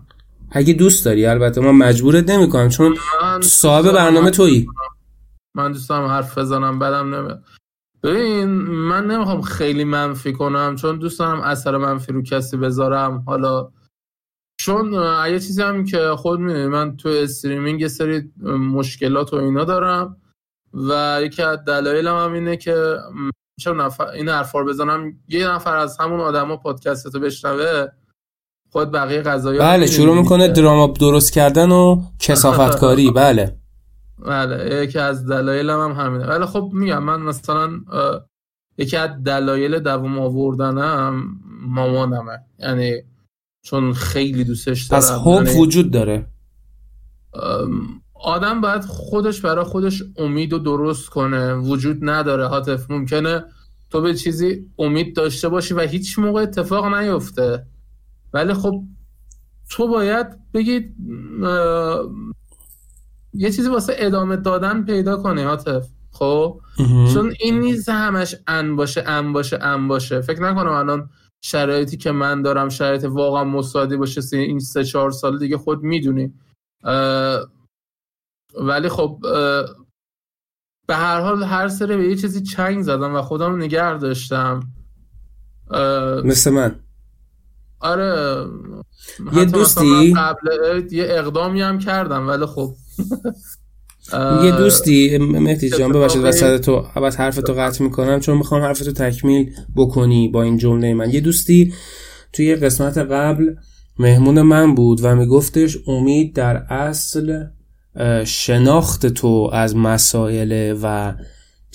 [0.50, 2.96] اگه دوست داری البته من مجبورت نمی‌کنم چون
[3.42, 4.66] صاحب برنامه تویی.
[5.56, 7.44] من دوستم حرف بزنم بدم نمیاد
[8.02, 13.22] ببین من نمی‌خوام خیلی منفی کنم چون دوست دارم اثر منفی رو کسی بذارم.
[13.26, 13.70] حالا
[14.60, 14.92] چون
[15.30, 18.32] یه چیزی هم که خود می‌دونی من تو استریمینگ یه سری
[18.72, 20.16] مشکلات و اینا دارم
[20.74, 22.96] و یکی از دلایلم هم اینه که
[23.60, 27.86] چون نفر این حرفا رو بزنم یه نفر از همون آدما پادکست رو بشنوه
[28.72, 33.65] خود بقیه قضايا بله شروع می‌کنه دراما درست کردن و کسافت کاری بله.
[34.18, 36.26] بله یکی از دلایلم هم همینه.
[36.26, 37.80] ولی خب میگم من مثلا
[38.78, 42.38] یکی از دلایل دوام آوردنم مامانمه.
[42.58, 43.02] یعنی
[43.62, 46.26] چون خیلی دوستش دارم پس حب یعنی وجود داره؟
[48.14, 51.54] آدم باید خودش برای خودش امید و درست کنه.
[51.54, 52.90] وجود نداره حاطف.
[52.90, 53.44] ممکنه
[53.90, 57.66] تو به چیزی امید داشته باشی و هیچ موقع اتفاق نیفته.
[58.32, 58.82] ولی خب
[59.70, 60.96] تو باید بگید
[63.36, 66.60] یه چیزی واسه ادامه دادن پیدا کنی حاطف خب؟
[67.14, 70.20] چون این نیست همش ان باشه ان باشه ان باشه.
[70.20, 71.10] فکر نکنم الان
[71.44, 76.34] شرایطی که من دارم شرایط واقعا مساعدی باشه این سه چهار سال دیگه خود می‌دونی.
[78.60, 79.18] ولی خب
[80.86, 84.60] به هر حال هر سره به یه چیزی چنگ زدم و خودم نگه داشتم.
[86.24, 86.80] مثل من.
[87.80, 88.44] آره
[89.32, 92.74] یه دوستی؟ قبل یه اقدامی هم کردم ولی خب.
[94.44, 99.50] یه دوستی؟ مهدی جان ببخشید وسط تو حرف حرفتو قطع می‌کنم چون می‌خوام حرفتو تکمیل
[99.76, 101.10] بکنی با این جمله من.
[101.10, 101.74] یه دوستی
[102.32, 103.54] توی قسمت قبل
[103.98, 107.44] مهمون من بود و میگفتش امید در اصل
[108.24, 111.14] شناخت تو از مسائل و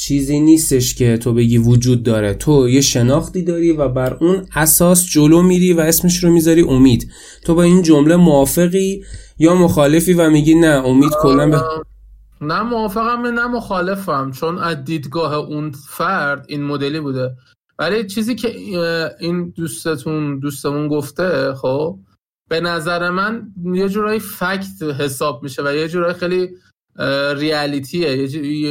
[0.01, 2.33] چیزی نیستش که تو بگی وجود داره.
[2.33, 7.11] تو یه شناختی داری و بر اون اساس جلو میری و اسمش رو می‌ذاری امید.
[7.45, 9.03] تو با این جمله موافقی
[9.39, 11.61] یا مخالفی و میگی نه امید کلا به
[12.41, 14.31] نه موافقم نه مخالفم.
[14.31, 17.35] چون از دیدگاه اون فرد این مدلی بوده.
[17.79, 18.55] ولی چیزی که
[19.19, 21.99] این دوستتون دوستمون گفته خب
[22.49, 23.41] به نظر من
[23.73, 26.49] یه جورایی فکت حساب میشه و یه جورایی خیلی
[27.35, 28.17] ریالیتیه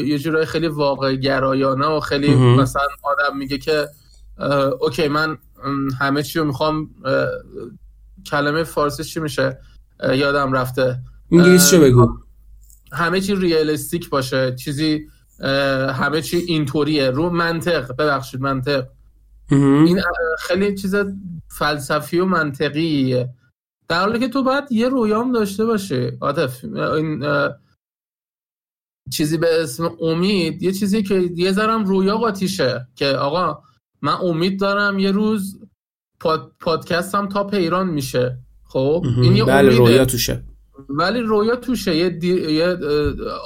[0.07, 3.89] یه جورایی خیلی واقع گرایانه و خیلی مثلا آدم میگه که
[4.81, 5.39] اوکی من
[6.01, 6.91] همه چی رو می‌خوام
[8.27, 9.59] کلمه فارسی چی میشه؟
[10.03, 10.99] یادم رفته.
[11.33, 12.19] انگلیسی بگو؟
[12.93, 14.55] همه چی ریالستیک باشه.
[14.55, 15.07] چیزی
[15.93, 17.11] همه چی اینطوریه.
[17.11, 18.87] رو منطق ببخشید منطق.
[19.51, 20.03] این
[20.39, 20.95] خیلی چیز
[21.49, 23.29] فلسفی و منطقیه.
[23.89, 27.25] در حالی که تو باید یه رویام داشته باشه عاطف این
[29.11, 33.63] چیزی به اسم امید یه چیزی که یه ذرم رویا قاطیشه که آقا
[34.03, 35.61] من امید دارم یه روز
[36.21, 38.39] پاد، پادکستم تا پیران میشه.
[38.65, 40.43] خب؟ این یه بله رویا توشه.
[40.89, 41.97] ولی رویا توشه.
[41.97, 42.53] یه, دی...
[42.53, 42.77] یه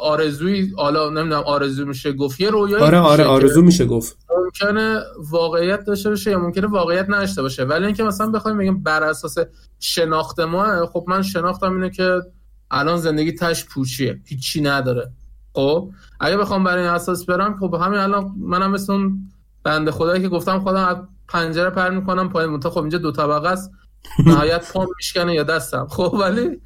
[0.01, 2.41] آرزوی حالا نمی‌دونم آرزو میشه گفت.
[2.41, 4.19] یه رویا آره آره آرزو میشه گفت.
[4.45, 5.01] ممکنه
[5.31, 7.65] واقعیت داشته باشه یا ممکنه واقعیت نداشته باشه.
[7.65, 9.39] ولی اینکه مثلا بخوایم بگیم بر اساس
[9.81, 12.21] شناخت ما خب من شناختم اینه که
[12.71, 14.21] الان زندگی تش پوچیه.
[14.25, 15.13] هیچی نداره.
[15.55, 15.91] خب
[16.21, 19.19] اگه بخوام برای این اساس برم خب همین الان منم مثل اون
[19.65, 20.97] بنده خدایی که گفتم خودم از
[21.29, 22.51] پنجره پر می‌کنم پایین.
[22.51, 23.71] مونتا خب اینجا دو طبقه است.
[24.27, 25.87] نهایت پام میشکنه یا دستم.
[25.91, 26.43] خب ولی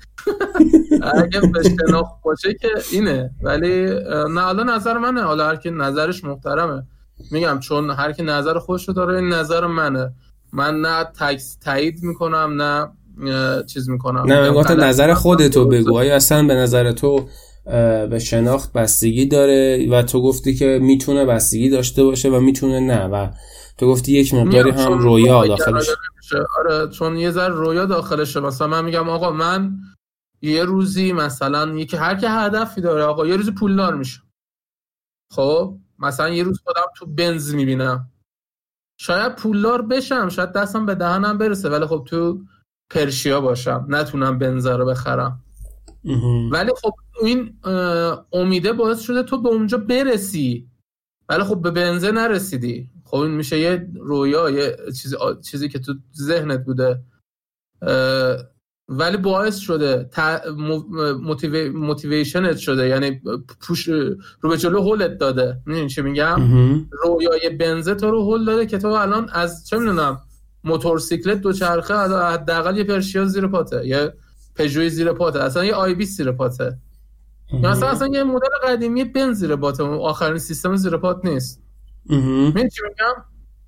[1.23, 3.31] اگه به شناخت باشه که اینه.
[3.43, 3.87] ولی
[4.31, 5.23] نه حالا نظر منه.
[5.23, 6.83] حالا هر کی نظرش محترمه.
[7.31, 10.13] میگم چون هر کی نظر خودش رو داره این نظر منه.
[10.53, 12.89] من نه تکس تایید می‌کنم نه
[13.67, 14.33] چیز می‌کنم.
[14.33, 15.99] نه من نظر خودتو بگو.
[15.99, 17.29] آیا اصلا به نظر تو
[18.11, 23.05] به شناخت بستگی داره و تو گفتی که می‌تونه بستگی داشته باشه و می‌تونه نه
[23.05, 23.29] و
[23.79, 25.89] تو گفتی یک مقداری هم رویا داخلش.
[26.59, 28.41] آره چون یه ذره رویا داخلشه.
[28.41, 29.79] مثلا من میگم آقا من
[30.43, 34.21] یه روزی مثلا یکی هر که هدفی داره آقا یه روزی پولدار میشه.
[35.33, 38.11] خب مثلا یه روز خودم تو بنز می‌بینم.
[39.01, 42.41] شاید پولدار بشم شاید دستم به دهنم برسه ولی خب تو
[42.91, 43.87] پرشیا باشم.
[43.89, 45.45] نتونم بنز رو بخرم.
[46.51, 46.93] ولی خب
[47.23, 47.59] این
[48.33, 50.69] امیده باعث شده تو به اونجا برسی.
[51.29, 52.91] ولی خب به بنزه نرسیدی.
[53.05, 55.17] خب این میشه یه رویا یه چیزی,
[55.51, 57.03] چیزی که تو ذهنت بوده.
[58.91, 60.11] ولی باعث شده
[61.75, 62.89] موتیویشنت شده.
[62.89, 63.21] یعنی
[63.61, 63.89] push
[64.41, 65.63] رو به جلو هلت داده.
[65.67, 66.41] می‌دونی چی میگم؟
[66.91, 70.21] رویای بنزه تو رو هل داده که تو الان از چه می‌دونم
[70.65, 73.87] موتورسیکلت دو چرخه حداقل یه پرشیا زیر پاته.
[73.87, 74.13] یه
[74.59, 75.43] پژوی زیر پاته.
[75.43, 76.79] اصلا یه آی بی زیر پاته.
[77.53, 79.83] یا اصلا اصلا یه مدل قدیمی بنز زیر پاته.
[79.83, 81.63] آخرین سیستم زیر پات نیست.
[82.07, 83.25] می‌دونی چی میگم؟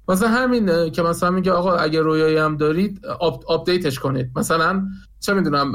[0.09, 3.07] مثلا همین که مثلا میگه آقا اگه رویایی هم دارید
[3.47, 4.31] update ش کنید.
[4.37, 4.89] مثلا
[5.21, 5.73] چه می‌دونم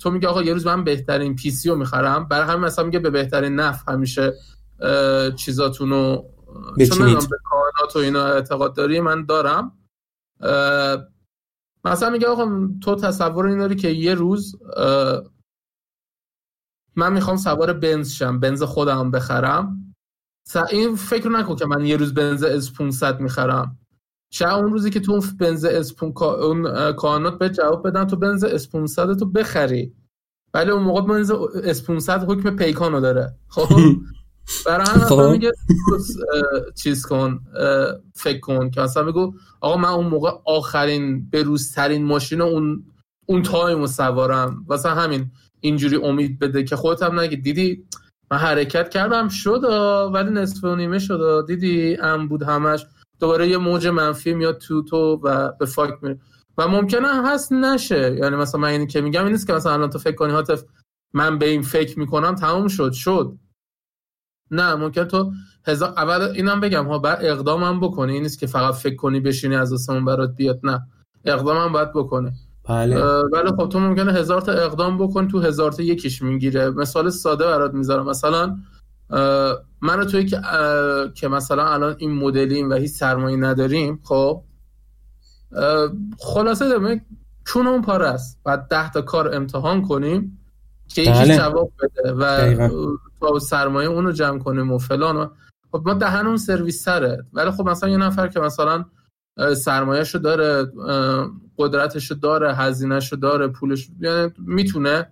[0.00, 2.28] تو میگه آقا یه روز من بهترین PC رو می‌خرم.
[2.28, 4.32] برای همین مثلا میگه به بهترین نحو همیشه
[5.36, 6.22] چیزاتونو
[6.88, 9.72] چون به کائنات و اینا اعتقاد داری من دارم.
[11.84, 14.56] مثلا میگه آقا تو تصور این داری که یه روز
[16.96, 19.94] من می‌خوام سوار بنز شم بنز خودم بخرم.
[20.70, 23.78] این فکر نکن که من یه روز بنز S 500 می‌خرم.
[24.32, 28.44] چه اون روزی که تو اون بنز از اون کائنات به جواب بدن تو بنز
[28.44, 29.94] S 500 تو بخری.
[30.54, 31.30] ولی اون موقع بنز
[31.64, 33.38] S 500 حکم پیکانو داره.
[33.48, 33.68] خب؟
[34.66, 35.20] برای هم خب.
[35.20, 35.52] میگه
[36.82, 37.40] چیز کن
[38.14, 42.84] فکر کن که اصلا بگو آقا من اون موقع آخرین بروزترین ماشین اون
[43.26, 44.64] اون time سوارم.
[44.66, 45.30] واسه همین
[45.60, 47.36] اینجوری امید بده که خودت هم نگی.
[47.36, 47.84] دیدی
[48.30, 49.64] من حرکت کردم شد
[50.14, 52.86] ولی نصف و نیمه شد دیدی ام بود همش.
[53.20, 56.18] دوباره یه موج منفی میاد تو تو و به فاک میره.
[56.58, 58.16] و ممکنه هست نشه.
[58.20, 60.64] یعنی مثلا من اینی که میگم این نیست که مثلا الان تو فکر کنی هاتف
[61.14, 62.92] من به این فکر می‌کنم تموم شد.
[62.92, 63.38] شد.
[64.50, 65.32] نه ممکن تو
[65.66, 68.12] هزار اول اینم بگم ها بعد اقدامم بکنی.
[68.12, 70.86] این نیست که فقط فکر کنی بشینی از آسمون برات بیاد نه.
[71.24, 72.32] اقدامم باید بکنه
[72.68, 73.04] بله.
[73.04, 76.70] ولی خب تو ممکنه هزار تا اقدام بکن تو هزار تا یکیش می‌گیره.
[76.70, 78.08] مثال ساده برات می‌ذارم.
[78.08, 78.56] مثلا
[79.80, 80.40] من توی که
[81.14, 84.42] که مثلا الان این مدلیم و هیچ سرمایه نداریم خب
[86.18, 87.00] خلاصه دارم
[87.46, 88.40] چون اون پاره است.
[88.44, 90.39] بعد ده تا کار امتحان کنیم.
[90.94, 91.36] که یکی بله.
[91.36, 92.68] جواب بده و
[93.20, 95.26] تا سرمایه اونو جمع کنیم و فلان و
[95.72, 97.26] خب ما دهن اون سرویس سره.
[97.32, 98.84] ولی خب مثلا یه نفر که مثلا
[99.56, 100.72] سرمایهشو داره
[101.58, 105.06] قدرتشو داره هزینهشو داره پولش یعنی می‌تونه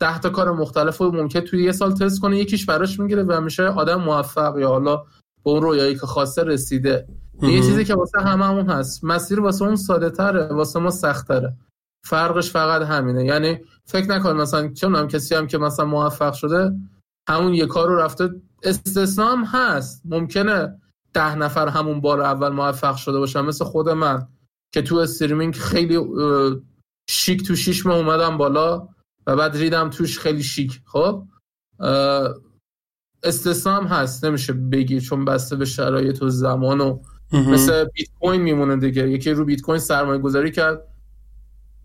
[0.00, 3.40] ده تا کار مختلف رو ممکن توی یه سال تست کنه یکیش براش می‌گیره و
[3.40, 4.96] میشه آدم موفق یا حالا
[5.44, 7.06] به اون رویایی که خواسته رسیده.
[7.42, 9.04] یه چیزی که واسه هممون هست.
[9.04, 11.56] مسیر واسه اون ساده تره واسه ما سخت تره
[12.04, 13.24] فرقش فقط همینه.
[13.24, 16.72] یعنی فکر نکن مثلا چون هم کسی هم که مثلا موفق شده
[17.28, 18.30] همون یه کار رو رفته.
[18.62, 20.02] استثنا هم هست.
[20.04, 20.80] ممکنه
[21.14, 23.40] ده نفر همون بار اول موفق شده باشن.
[23.40, 24.28] مثل خود من
[24.74, 25.98] که تو استریمینگ خیلی
[27.10, 28.88] شیک تو شیش ماه اومدم بالا
[29.26, 30.80] و بعد ریدم توش خیلی شیک.
[30.84, 31.26] خب؟
[33.22, 34.24] استثنا هم هست.
[34.24, 39.10] نمیشه بگی چون بسته به شرایط و زمان و مثل بیت کوین میمونه دیگه.
[39.10, 40.91] یکی رو بیت کوین سرمایه گذاری کرد.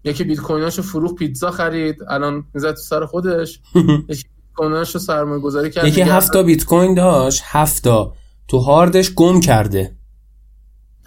[0.07, 3.59] یکی بیت کویناشو فروخ پیتزا خرید الان می‌زد تو سر خودش.
[4.09, 8.13] یکی بیت کویناشو سرمایه گذاری کرد یکی هفتا بیت کوین داشت هفتا
[8.47, 9.95] تو هاردش گم کرده.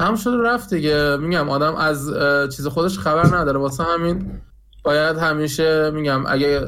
[0.00, 1.16] هم شده رفت دیگه.
[1.16, 2.10] میگم آدم از
[2.56, 3.58] چیز خودش خبر نداره.
[3.58, 4.40] واسه همین
[4.84, 6.66] باید همیشه میگم اگه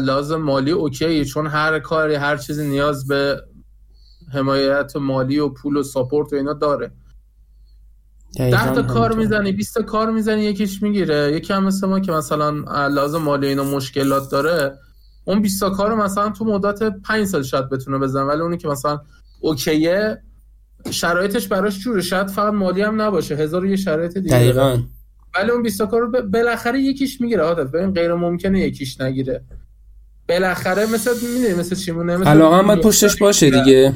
[0.00, 3.42] لازم مالی اوکی چون هر کاری هر چیزی نیاز به
[4.32, 6.92] حمایت مالی و پول و ساپورت و اینا داره.
[8.36, 11.32] ده تا کار می‌زنی 20 تا کار می‌زنی یکیش می‌گیره.
[11.36, 12.50] یکی هم مثل ما که مثلا
[12.88, 14.78] لازم مالی اینا مشکلات داره
[15.24, 18.22] اون 20 تا کار مثلا تو مدت 5 سال شاید بتونه بزنه.
[18.22, 19.00] ولی اونی که مثلا
[19.40, 20.22] اوکیه
[20.90, 22.02] شرایطش براش جوره.
[22.02, 23.36] شاید فقط مالی هم نباشه.
[23.36, 24.78] هزار یه شرایط دیگه دقیقاً.
[25.34, 27.42] ولی اون 20 کار رو بالاخره یکیش می‌گیره.
[27.42, 29.44] عادت ببین غیر ممکنه یکیش نگیره.
[30.28, 33.94] بالاخره مثل می‌دونی مثل چیمونه مثل علاقه هم پشتش باشه دیگه.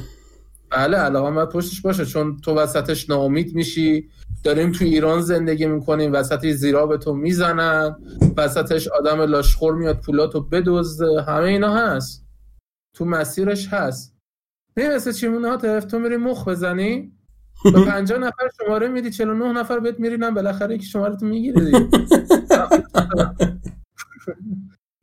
[0.72, 4.08] بله علاقه هم پشتش باشه چون تو وسطش ناامید میشی.
[4.44, 7.96] داریم تو ایران زندگی می‌کنیم وسط زیرا به تو می‌زنن.
[8.36, 11.22] وسطش آدم لاشخور میاد پولاتو بدزده.
[11.22, 12.24] همه اینا هست.
[12.96, 14.16] تو مسیرش هست.
[14.76, 17.12] نه مثل چیمونه ها تو میری مخ بزنی؟
[17.64, 21.88] به 50 نفر شماره میدی 49 نفر بهت میرینن بالاخره یکی شماره تو می‌گیره دیگه.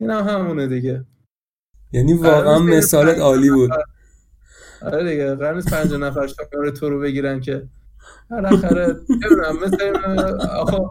[0.00, 1.04] این هم همونه دیگه.
[1.92, 3.70] یعنی واقعا مثالت عالی بود.
[4.82, 7.68] آره دیگه قرار 50 نفر شماره تو رو بگیرن که.
[8.30, 9.96] بالاخره نمی‌دونم مثل
[10.46, 10.90] آقا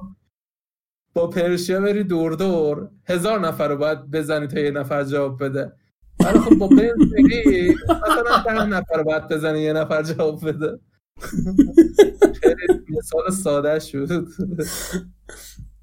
[1.13, 5.71] با پرشیا بری دور دور هزار نفر رو باید بزنی تا یه نفر جواب بده.
[6.19, 10.79] ولی خب با بنز بری مثلا ده نفر رو باید بزنی یه نفر جواب بده.
[12.89, 14.27] مثال ساده شد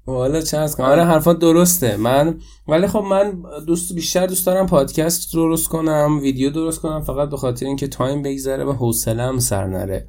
[0.07, 1.97] والا چه از آره حرفات درسته.
[1.97, 7.29] من ولی خب من دوست بیشتر دوست دارم پادکست درست کنم ویدیو درست کنم فقط
[7.29, 10.07] به خاطر اینکه time بگذره و حوصله‌ام سر نره.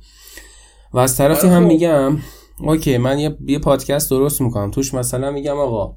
[0.92, 1.68] و از طرفی آره هم خب.
[1.68, 2.18] میگم
[2.61, 4.70] okay من یه, یه پادکست درست می‌کنم.
[4.70, 5.96] توش مثلا میگم آقا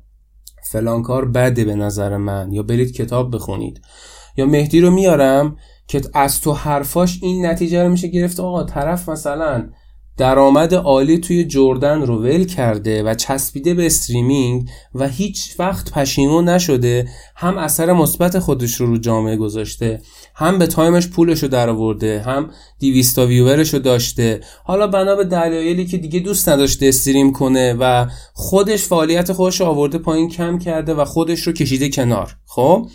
[0.71, 3.81] فلان کار بده به نظر من یا برید کتاب بخونید.
[4.37, 5.55] یا مهدی رو میارم
[5.87, 8.39] که از تو حرفاش این نتیجه رو میشه گرفت.
[8.39, 9.69] آقا طرف مثلا
[10.21, 16.49] درآمد عالی توی جردن رو ول کرده و چسبیده به streaming و هیچ وقت پشیمون
[16.49, 20.01] نشده هم اثر مثبت خودش رو رو جامعه گذاشته
[20.35, 24.41] هم به time ش پولش رو درآورده هم 200 viewer ش رو داشته.
[24.63, 29.67] حالا بنا به دلایلی که دیگه دوست نداشته stream کنه و خودش فعالیت خودش رو
[29.67, 32.87] آورده پایین کم کرده و خودش رو کشیده کنار خب؟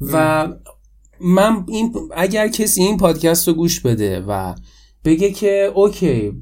[0.00, 0.48] و
[1.20, 4.54] من این اگر کسی این پادکست رو گوش بده و
[5.04, 6.32] بگه که OK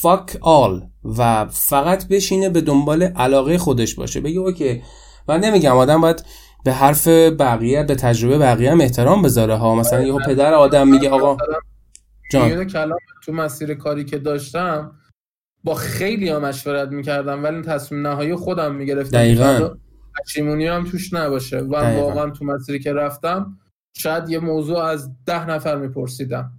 [0.00, 0.82] fuck all
[1.18, 4.20] و فقط بشینه به دنبال علاقه خودش باشه.
[4.20, 4.82] بگه OK
[5.28, 6.24] من نمیگم آدم باید
[6.64, 9.74] به حرف بقیه به تجربه بقیه هم احترام بذاره ها.
[9.74, 11.36] مثلا یه پدر آدم میگه آقا
[12.32, 12.64] جان.
[12.64, 14.92] کلام تو مسیر کاری که داشتم
[15.64, 19.18] با خیلی ها مشورت می‌کردم ولی تصمیم نهایی خودم می‌گرفتم.
[19.18, 19.70] دقیقا.
[20.24, 21.58] پشیمونی هم توش نباشه.
[21.58, 23.58] و واقعا تو مسیری که رفتم
[23.96, 26.52] شاید یه موضوع از ده نفر میپرسیدم.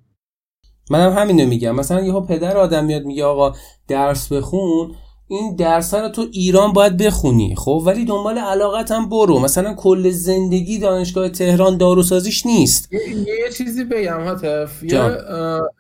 [0.89, 1.75] منم همینو میگم.
[1.75, 3.55] مثلا یهو پدر آدم میاد میگه آقا
[3.87, 4.91] درس بخون
[5.29, 9.39] این درس رو تو ایران باید بخونی خب؟ ولی دنبال علاقت هم برو.
[9.39, 12.93] مثلا کل زندگی دانشگاه تهران داروسازیش نیست.
[12.93, 15.17] یه, یه چیزی بگم هاتف یه,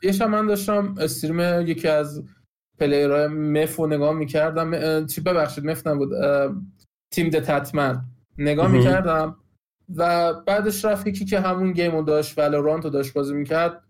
[0.03, 2.23] یه من داشتم استریم یکی از
[2.79, 5.05] پلیرهای مف رو نگاه می‌کردم.
[5.05, 6.09] چی ببخشید مف نبود.
[7.11, 8.01] تیم دتتمن.
[8.37, 9.35] نگاه می‌کردم
[9.95, 13.83] و بعدش رفت یکی که همون گیم رو داشت ولورانت رو داشت بازی می‌کرد.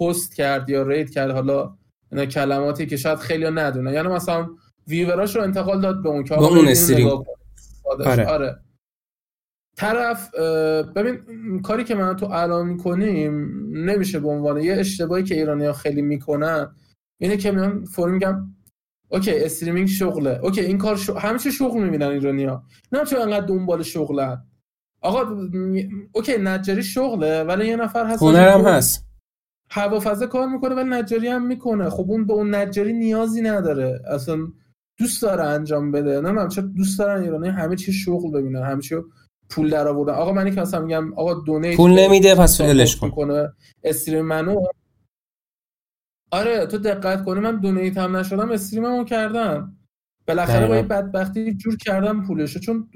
[0.00, 1.76] هست کرد یا رید کرد حالا
[2.12, 4.48] اینا کلماتی که شاید خیلی ندونه یعنی مثلا
[4.88, 7.08] ویوراش رو انتقال داد به اون که اون استریم.
[8.06, 8.26] آره.
[8.26, 8.60] آره.
[9.76, 10.34] طرف
[10.96, 15.72] ببین کاری که من تو الان می‌کنیم نمیشه به عنوان یه اشتباهی که ایرانی ها
[15.72, 16.76] خیلی می‌کنن.
[17.20, 18.54] اینه که میان فور میگن
[19.08, 20.40] OK streaming شغله.
[20.42, 21.38] OK این کار شغل...
[21.38, 24.46] چی شغل می‌بینن ایرانی ها نه چون انقدر دنبال شغلن.
[25.04, 25.48] آقا
[26.12, 29.06] OK نجاری شغله ولی یه نفر هست هنرم هست.
[29.70, 31.90] هوافضا کار می‌کنه و نجاری هم می‌کنه.
[31.90, 34.02] خب اون به اون نجاری نیازی نداره.
[34.10, 34.36] اصلا
[34.98, 36.20] دوست داره انجام بده.
[36.20, 38.96] نه چرا دوست دارن ایرانی همه چی شغل ببینن همه چی
[39.50, 40.12] پول در آوردن.
[40.14, 43.48] آقا من که مثلا میگم آقا دونیت پول نمیده پس فعلش کن.
[43.84, 44.66] استریم منو.
[46.30, 49.76] آره تو دقت کنی من دونیت هم نشدم استریممو کردم.
[50.26, 52.88] بالاخره با بدبختی جور کردم پولشو چون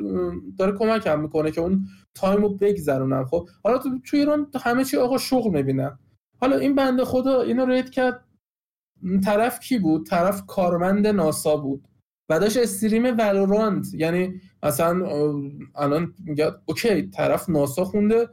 [0.59, 3.49] داره کمکم می‌کنه که اون تایمو بگذرونم خب.
[3.65, 5.99] حالا تو تو ایران همه چی آقا شغل می‌بینن
[6.41, 8.25] حالا این بنده خدا اینو رید کرد.
[9.25, 11.85] طرف کی بود؟ طرف کارمند ناسا بود.
[12.29, 15.07] و داشت stream ولورانت یعنی مثلا
[15.75, 18.29] الان میگه OK طرف ناسا خونده.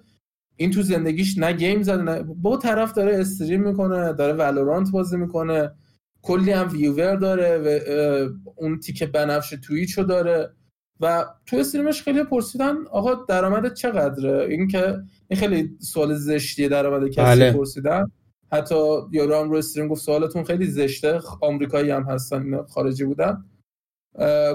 [0.56, 5.18] این تو زندگیش نه game زده نه با طرف داره stream می‌کنه داره Valorant بازی
[5.18, 5.72] می‌کنه.
[6.26, 10.50] کلی هم viewer داره و اون تیک بنفش Twitch و داره
[11.00, 14.98] و تو stream ش خیلی پرسیدن آقا درآمد چقدره؟ این که
[15.28, 17.52] این خیلی سوال زشتیه درآمد کسی بله.
[17.52, 18.12] پرسیدن.
[18.52, 18.76] حتی
[19.12, 21.20] یارو هم رو استریم گفت سوالتون خیلی زشته.
[21.42, 23.46] آمریکایی هم هستن خارجی بودن.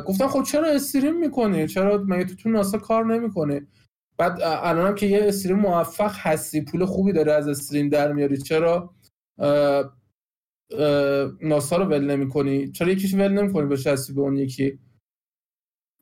[0.07, 3.61] گفتم خب چرا استریم می‌کنی؟ چرا مگه تو تو ناسا کار نمی‌کنی؟
[4.19, 8.95] بعد الانم که یه استریم موفق هستی پول خوبی داره از استریم در میاری چرا
[11.43, 14.79] ناسا رو ول نمی‌کنی؟ چرا یکیش ول نمی‌کنی به شستی به اون یکی؟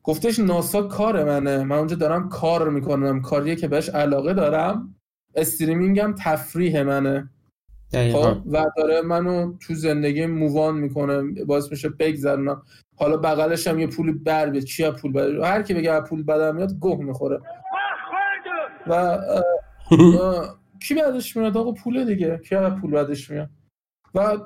[0.03, 1.63] گفتش ناسا کار منه.
[1.63, 3.21] من اونجا دارم کار می‌کنم.
[3.21, 4.95] کاریه که بهش علاقه دارم
[5.35, 7.29] استریمینگم تفریح منه.
[7.91, 11.43] خب و داره منو تو زندگی مووان می‌کنه.
[11.45, 12.61] باعث میشه بگذرونم.
[12.95, 14.63] حالا بغلش هم یه پول بر بیاد.
[14.63, 17.39] چیا پول بر؟ هر کی بگه پول بدم میاد گه می‌خوره.
[18.87, 19.17] و
[20.87, 22.41] کی بعدش میاد؟ آقا پول دیگه.
[22.49, 23.49] کی پول بعدش میاد؟
[24.15, 24.37] و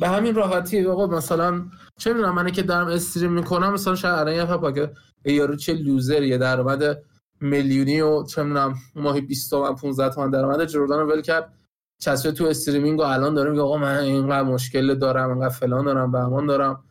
[0.00, 1.64] به همین راحتی آقا مثلا
[1.98, 4.92] چه می‌دونم من که دارم استریم می‌کنم مثلا شاید الان یه پاپا که
[5.24, 7.02] یارو چه لوزریه درآمد
[7.40, 11.54] میلیونی و چه می‌دونم ماهی 20 تومن 15 تومن درآمد جردان رو ول کرد.
[12.00, 16.12] چسبه تو استریمینگ و الان داره میگه آقا من اینقدر مشکل دارم اینقدر فلان دارم
[16.12, 16.84] بهمان دارم.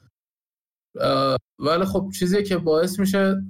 [1.60, 3.44] ولی خب چیزی که باعث میشه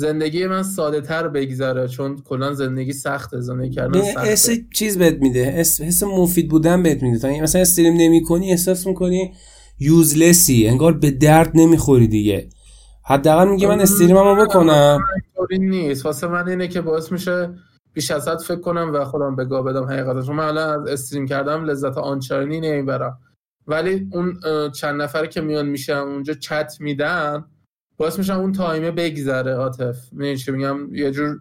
[0.00, 4.20] زندگی من ساده تر بگذره چون کلا زندگی سخته زندگی کردن سخته.
[4.20, 7.18] حس چیز بهت میده حس مفید بودن بهت میده.
[7.18, 9.32] تا مثلا استریم نمی‌کنی احساس می‌کنی
[9.78, 12.48] useless ی انگار به درد نمی‌خوری دیگه.
[13.04, 14.98] حداقل میگه من stream ممو بکنم.
[15.14, 16.06] اینطوری نیست.
[16.06, 17.54] واسه من اینه که باعث میشه
[17.92, 21.26] بیش از حد فکر کنم و خودمو به گا بدم حقیقتش من الان از stream
[21.26, 23.18] کردم لذت آنچنانی نمی‌برم.
[23.66, 24.40] ولی اون
[24.70, 27.44] چند نفری که میان میشن اونجا چت میدن
[28.00, 30.12] باعث میشن اون time ه بگذره هاتف.
[30.12, 31.40] می‌دونی چی میگم؟ یه جور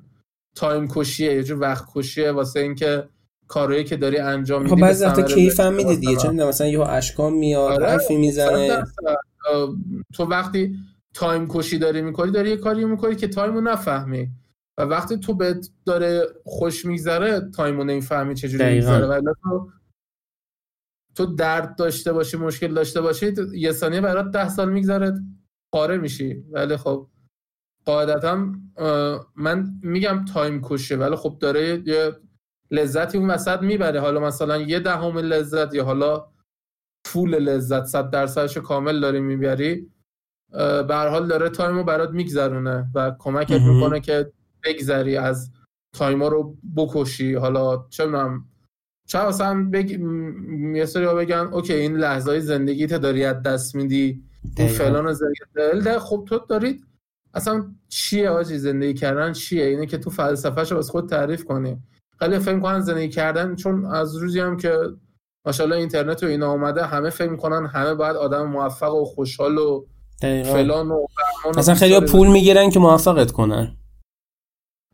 [0.56, 3.10] time کشیه یه جور وقت کشیه واسه اینکه
[3.48, 6.16] کارهایی که داری انجام میدی خب بعضی وقتا کیف هم میده دیگه.
[6.16, 8.84] چون مثلا یه اشکام میاد آره حرفی می‌زنه.
[10.14, 10.76] تو وقتی
[11.14, 14.30] time کشی داری می‌کنی داری یه کاری می‌کنی که time و نفهمی.
[14.78, 15.56] و وقتی تو بهت
[15.86, 19.08] داره خوش میگذره time و نمی‌فهمی چجوری میگذره.
[19.08, 19.70] ولی تو
[21.16, 25.14] تو درد داشته باشی مشکل داشته باشی یه ثانیه برات ده سال میگذره.
[25.74, 26.44] پاره میشی.
[26.52, 27.08] ولی خب
[27.86, 28.48] قاعدتا
[29.36, 32.12] من میگم time کشه ولی خب داره یه
[32.72, 34.00] لذتی اون وسط می‌بره.
[34.00, 36.28] حالا مثلا یه دهم لذت یا حالا
[37.08, 39.92] full لذت صد درصدش کامل داری می‌بری
[40.88, 44.32] به هر حال داره time و برات میگذرونه و کمکت می‌کنه که
[44.64, 45.52] بگذری از
[45.96, 47.34] time ا رو بکشی.
[47.34, 48.46] حالا چه می‌دونم.
[49.08, 49.92] چه مثلا بگ...
[50.76, 54.29] یه سری بگن اوکی این لحظه های زندگیت داری از دست میدی.
[54.58, 56.86] این فلان رو زندگی دل خب تو دارید
[57.34, 61.78] اصلا چیه آجی زندگی کردن چیه؟ اینه که تو فلسفهش رو خود تعریف کنی.
[62.20, 64.78] خیلی فکر کنن زندگی کردن چون از روزی هم که
[65.46, 69.86] ماشاءالله اینترنت و اینا آمده همه فکر کنن همه باید آدم موفق و خوشحال و
[70.22, 71.06] فلان و
[71.58, 73.76] اصلا خیلی پول می‌گیرن که موفقت کنن.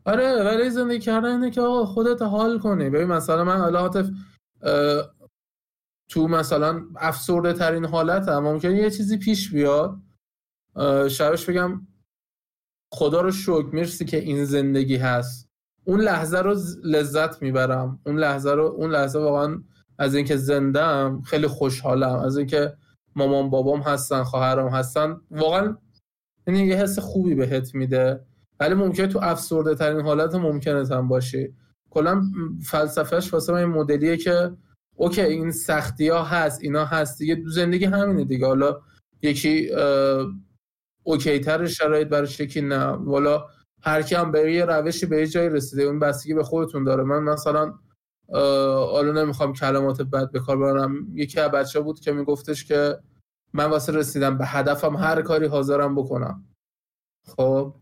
[0.04, 2.90] آره ولی زندگی کردن اینه که آقا خودت حال کنی.
[2.90, 4.06] ببین مثلا من حالا حاطف
[6.08, 9.96] تو مثلا افسرده ترین حالت هم ممکنه یه چیزی پیش بیاد.
[11.10, 11.86] شبش بگم
[12.92, 15.48] خدا رو شکر مرسی که این زندگی هست.
[15.84, 18.00] اون لحظه رو لذت می‌برم.
[18.06, 19.62] اون لحظه رو اون لحظه واقعا
[19.98, 22.18] از اینکه زندم خیلی خوشحالم.
[22.18, 22.76] از اینکه
[23.16, 25.20] مامان بابام هستن خواهرام هستن.
[25.30, 25.76] واقعا
[26.46, 28.26] این یه حس خوبی بهت میده.
[28.60, 31.54] ولی ممکنه تو افسرده ترین حالت ممکنه هم باشی.
[31.90, 32.22] کلا
[32.64, 34.56] فلسفهش واسه من این مدلیه که
[34.96, 38.46] اوکی این سختی ها هست اینا هست دیگه زندگی همینه دیگه.
[38.46, 38.80] حالا
[39.22, 39.70] یکی
[41.02, 42.86] اوکی تر شرایط برای یکی نه.
[42.86, 43.46] والا
[43.82, 47.02] هر کی هم به یه روشی به یه جایی رسیده اون بستگی به خودتون داره.
[47.02, 47.74] من مثلا
[48.92, 52.98] حالا نمی‌خوام کلمات بد به کار ببرم یکی از بچه بود که میگفتش که
[53.52, 56.44] من واسه رسیدم به هدفم هر کاری حاضرم بکنم.
[57.26, 57.74] خب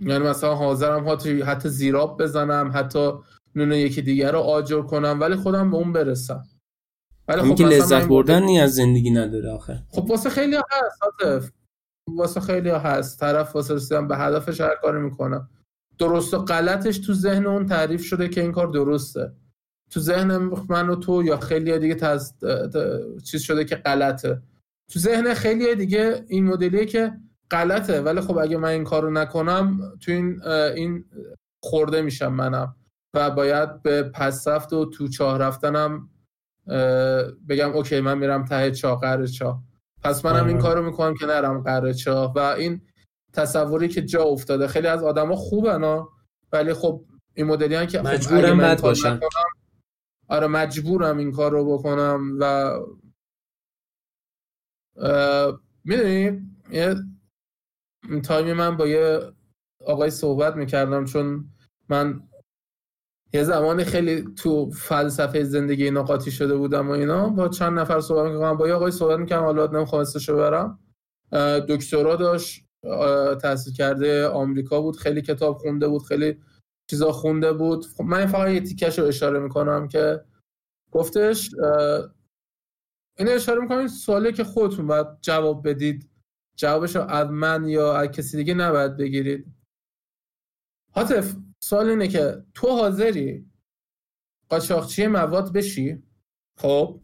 [0.00, 3.12] یعنی مثلا حاضرم حتی, حتی زیراب بزنم حتی
[3.56, 6.42] نون یکی دیگر رو آجر کنم ولی خودم به اون برسم.
[7.28, 9.82] ولی خب که لذت بردن نی از زندگی نداره آخه.
[9.88, 11.42] خب واسه خیلی هست
[12.08, 13.20] واسه خیلی هست.
[13.20, 15.48] طرف واسه رسیدن به هدفش هر کاری می‌کنه.
[15.98, 19.32] درست و غلطش تو ذهن اون تعریف شده که این کار درسته.
[19.90, 20.36] تو ذهن
[20.68, 22.32] من و تو یا خیلی دیگه تز...
[23.24, 24.42] چیز شده که غلطه.
[24.92, 27.12] تو ذهن خیلی دیگه این مدلیه که
[27.50, 28.00] غلطه.
[28.00, 30.42] ولی خب اگه من این کارو نکنم تو این
[30.76, 31.04] این
[31.62, 32.76] خورده میشم منم.
[33.16, 36.10] و باید به پس رفت و تو چاه رفتنم
[37.48, 39.62] بگم اوکی من میرم ته چاه قره چاه.
[40.02, 42.32] پس منم این کارو می‌کنم که نرم قره چاه.
[42.32, 42.80] و این
[43.32, 46.04] تصوری که جا افتاده خیلی از آدما خوبن
[46.52, 49.20] ولی خب این مدلی که خب مجبورم بد باشم
[50.28, 52.72] آره مجبورم این کار رو بکنم و
[55.84, 56.40] می‌دونی؟
[56.70, 56.94] یه
[58.24, 59.20] تایمی من با یه
[59.86, 61.44] آقای صحبت می‌کردم چون
[61.88, 62.25] من
[63.32, 68.00] یه زمانی خیلی تو فلسفه زندگی اینا قاطی شده بودم و اینا با چند نفر
[68.00, 68.56] صحبت می‌کردم.
[68.56, 70.78] با یه آقای صحبت می‌کردم حالا نمی‌خوام اسمشو برم.
[71.68, 72.66] دکترا داشت
[73.42, 76.40] تحصیل کرده آمریکا بود خیلی کتاب خونده بود خیلی
[76.90, 77.86] چیزا خونده بود.
[77.86, 80.24] خب من فقط یه تیکش رو اشاره می‌کنم که
[80.92, 81.50] گفتش
[83.18, 86.10] این اشاره می‌کنم سوالی که خودتون باید جواب بدید.
[86.56, 89.46] جوابش رو از من یا از کسی دیگه نباید بگیرید.
[90.92, 91.34] حاطف
[91.66, 93.50] سوال اینه که تو حاضری
[94.48, 96.02] قاچاقچی مواد بشی؟
[96.58, 97.00] خب.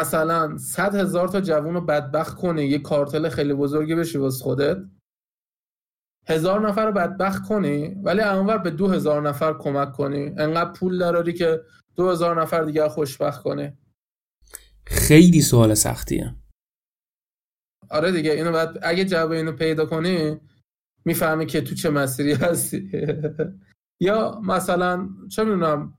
[0.00, 4.76] مثلا صد هزار تا جوون رو بدبخت کنی یه کارتل خیلی بزرگی بشی واسه خودت.
[6.28, 10.24] هزار نفر رو بدبخت کنی ولی اونور به دو هزار نفر کمک کنی.
[10.38, 11.60] انقدر پول داری که
[11.96, 13.78] دو هزار نفر دیگه خوشبخت کنی.
[14.86, 16.34] خیلی سوال سختیه.
[17.90, 20.40] آره دیگه اینو بعد اگه جواب اینو پیدا کنی
[21.04, 22.90] می‌فهمی که تو چه مسیری هستی.
[24.00, 25.94] یا مثلا چه می‌دونم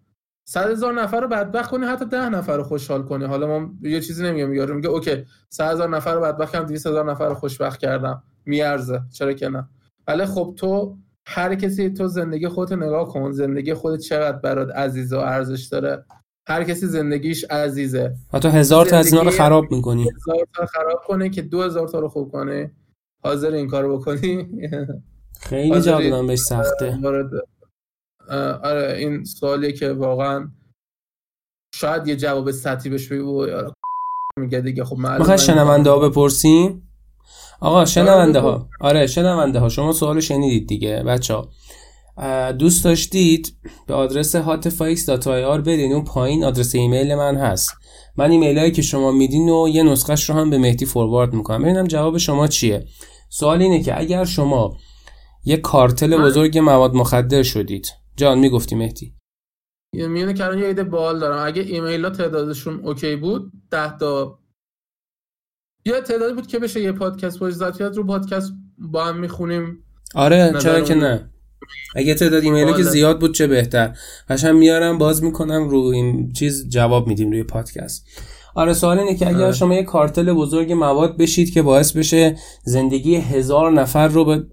[0.47, 3.25] صد هزار نفر رو بدبخت کنی حتی ده نفر رو خوشحال کنی.
[3.25, 6.87] حالا ما یه چیزی نمیگم یارو میگه اوکی صد هزار نفر رو بدبخت کردم 200
[6.87, 8.23] هزار نفر رو خوشبخت کردم.
[8.45, 9.01] میارزه.
[9.13, 9.69] چرا که نه؟
[10.07, 10.97] ولی خب تو
[11.27, 13.31] هر کسی تو زندگی خودت نگاه کن.
[13.31, 16.05] زندگی خودت چقدر برات عزیز و ارزش داره.
[16.47, 18.15] هر کسی زندگیش عزیزه.
[18.33, 20.01] حتی هزار تا از اینا رو خراب می‌کنی.
[20.01, 22.71] هزار تا خراب کنه که دو هزار تا رو خوب کنه.
[23.23, 24.47] حاضر این کارو بکنی؟
[25.39, 26.99] خیلی جا بهش سخته.
[28.63, 30.51] آره این سوالی که واقعا
[31.75, 33.21] شاید یه جواب سطحی بهش بگی
[34.37, 34.83] میگه دیگه.
[34.83, 36.87] خب معلومه شنونده ها بپرسیم؟
[37.59, 38.69] آقا شنونده ها.
[38.79, 39.69] آره شنونده ها.
[39.69, 41.49] شما سوال شنیدید دیگه بچه ها
[42.51, 43.55] دوست داشتید
[43.87, 47.71] به آدرس hotfix.ir بدین اون پایین آدرس ایمیل من هست.
[48.17, 51.63] من ایمیل هایی که شما میدین و یه نسخهش رو هم به مهدی فوروارد می‌کنم.
[51.63, 52.85] ببینم جواب شما چیه.
[53.33, 54.77] سوال اینه که اگر شما
[55.43, 57.87] یه کارتل بزرگ مواد مخدر شدید
[58.17, 59.15] جان می‌گفتی مهدی؟
[59.93, 61.47] میونه کردن یه ایده بال دارم.
[61.47, 64.39] اگه ایمیل ها تعدادشون اوکی بود ده تا
[65.85, 69.83] یه تعدادی بود که بشه یه پادکست با ذاتیات رو پادکست با هم می‌خونیم.
[70.15, 71.29] آره چرا که نه.
[71.95, 73.97] اگه تعداد ایمیل که زیاد بود چه بهتر؟
[74.29, 78.07] قشنگ میارم باز می‌کنم رو این چیز جواب میدیم روی پادکست.
[78.55, 79.51] آره سوال اینه که اگر آره.
[79.51, 84.43] شما یه کارتل بزرگ مواد بشید که باعث بشه زندگی هزار نفر رو به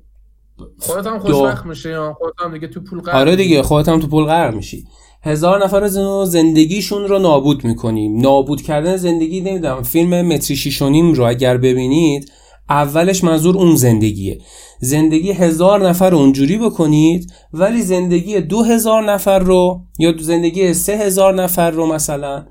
[0.79, 4.25] خودت هم خوشبخت میشی خودت هم دیگه تو پول آره دیگه خودت هم تو پول
[4.25, 4.85] غرق میشی.
[5.23, 5.93] هزار نفر از
[6.31, 8.21] زندگیشون رو نابود می‌کنیم.
[8.21, 12.33] نابود کردن زندگی نمی‌دونم فیلم متری شیشونیم رو اگر ببینید
[12.71, 14.39] اولش منظور اون زندگیه.
[14.81, 20.97] زندگی هزار نفر رو اونجوری بکنید ولی زندگی دو هزار نفر رو یا زندگی سه
[20.97, 22.47] هزار نفر رو مثلا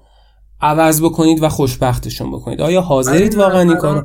[0.62, 2.62] عوض بکنید و خوشبختشون بکنید.
[2.62, 4.04] آیا حاضرید واقعا این کارو؟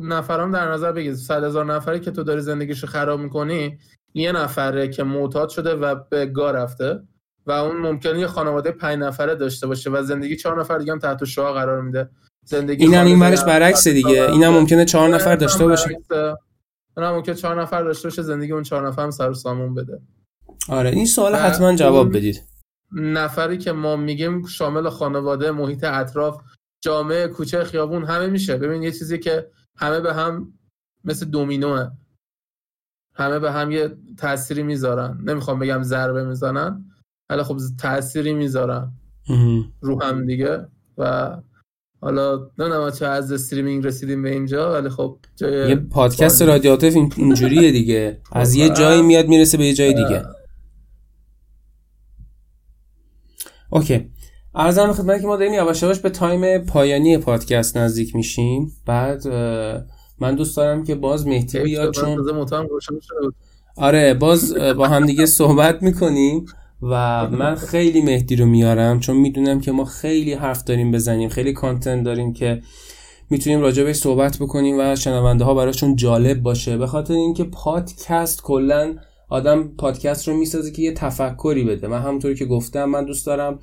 [0.00, 3.78] نفرام در نظر بگید صد هزار نفری که تو داری زندگیشو خراب می‌کنی
[4.14, 7.00] یه نفره که معتاد شده و به گا رفته
[7.46, 10.98] و اون ممکنه یه خانواده پنج نفره داشته باشه و زندگی چهار نفر دیگه هم
[10.98, 12.10] تحت شعا قرار میده.
[12.44, 14.30] زندگی اینم این ورش برعکس دیگه.
[14.30, 15.98] اینم ممکنه چهار نفر داشته باشه.
[16.96, 20.00] اونم ممکنه چهار نفر داشته باشه زندگی اون چهار نفر هم سر سامون بده.
[20.68, 22.42] آره این سوال حتما جواب بدید.
[22.92, 26.40] نفری که ما میگیم شامل خانواده محیط اطراف
[26.80, 28.56] جامعه کوچه خیابون همه میشه.
[28.56, 30.52] ببین یه چیزی که همه به هم
[31.04, 31.90] مثل دومینوه
[33.14, 35.20] همه به هم یه تأثیری می‌ذارن.
[35.24, 36.84] نمی‌خوام بگم ضربه می‌زنن
[37.30, 38.92] حالا خب تأثیری می‌ذارن
[39.80, 40.66] رو هم دیگه.
[40.98, 41.36] و
[42.00, 47.08] حالا نه چه از streaming رسیدیم به اینجا ولی خب جای یه پادکست رادیو هاتف
[47.16, 48.20] اینجوریه دیگه.
[48.32, 50.22] از یه جایی میاد می‌رسه به یه جای دیگه.
[53.70, 54.10] OK.
[54.54, 58.72] عرضم خدمت که ما داریم یواش یواش به time پایانی پادکست نزدیک میشیم.
[58.86, 59.28] بعد
[60.20, 62.24] من دوست دارم که باز مهدی بیاد چون
[63.76, 66.46] آره باز با هم دیگه صحبت می‌کنیم
[66.82, 71.52] و من خیلی مهدی رو میارم چون می‌دونم که ما خیلی حرف داریم بزنیم خیلی
[71.52, 72.62] کانتنت داریم که
[73.30, 76.76] می‌تونیم راجع به صحبت بکنیم و شنونده ها براشون جالب باشه.
[76.76, 78.94] به خاطر اینکه پادکست کلا
[79.28, 81.88] آدم پادکست رو می‌سازه که یه تفکری بده.
[81.88, 83.58] من همونطوری که گفتم من دوست دارم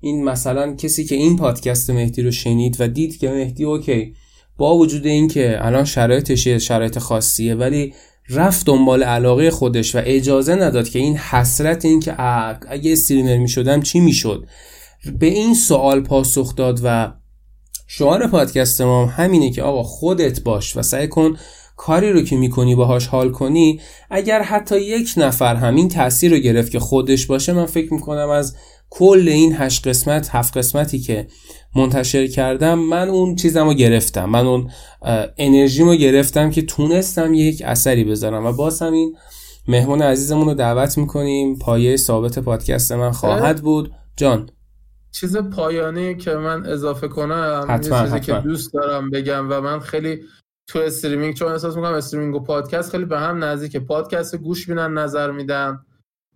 [0.00, 4.14] این مثلا کسی که این پادکست مهدی رو شنید و دید که مهدی اوکی
[4.56, 7.94] با وجود اینکه الان شرایطش شرایط خاصیه ولی
[8.28, 12.14] رفت دنبال علاقه خودش و اجازه نداد که این حسرت این که
[12.68, 14.46] اگه استریمر می شدم چی می شد
[15.18, 17.12] به این سوال پاسخ داد و
[17.86, 21.36] شعار پادکست ما همینه که آقا خودت باش و سعی کن
[21.78, 23.80] کاری رو که می‌کنی باهاش حال کنی
[24.10, 28.56] اگر حتی یک نفر همین تاثیر رو گرفت که خودش باشه من فکر می‌کنم از
[28.90, 31.26] کل این هشت قسمت هفت قسمتی که
[31.76, 34.24] منتشر کردم من اون چیزم رو گرفتم.
[34.24, 34.70] من اون
[35.36, 38.46] انرژیمو گرفتم که تونستم یک اثری بذارم.
[38.46, 39.16] و باز هم این
[39.68, 41.58] مهمون عزیزمون رو دعوت می‌کنیم.
[41.58, 43.92] پایه ثابت پادکست من خواهد بود.
[44.16, 44.50] جان.
[45.12, 50.20] چیز پایانی که من اضافه کنم حتما، چیزی که دوست دارم بگم و من خیلی
[50.68, 54.98] تو streaming چون احساس می‌کنم streaming و پادکست خیلی به هم نزدیکه پادکست گوش بینن
[54.98, 55.86] نظر میدم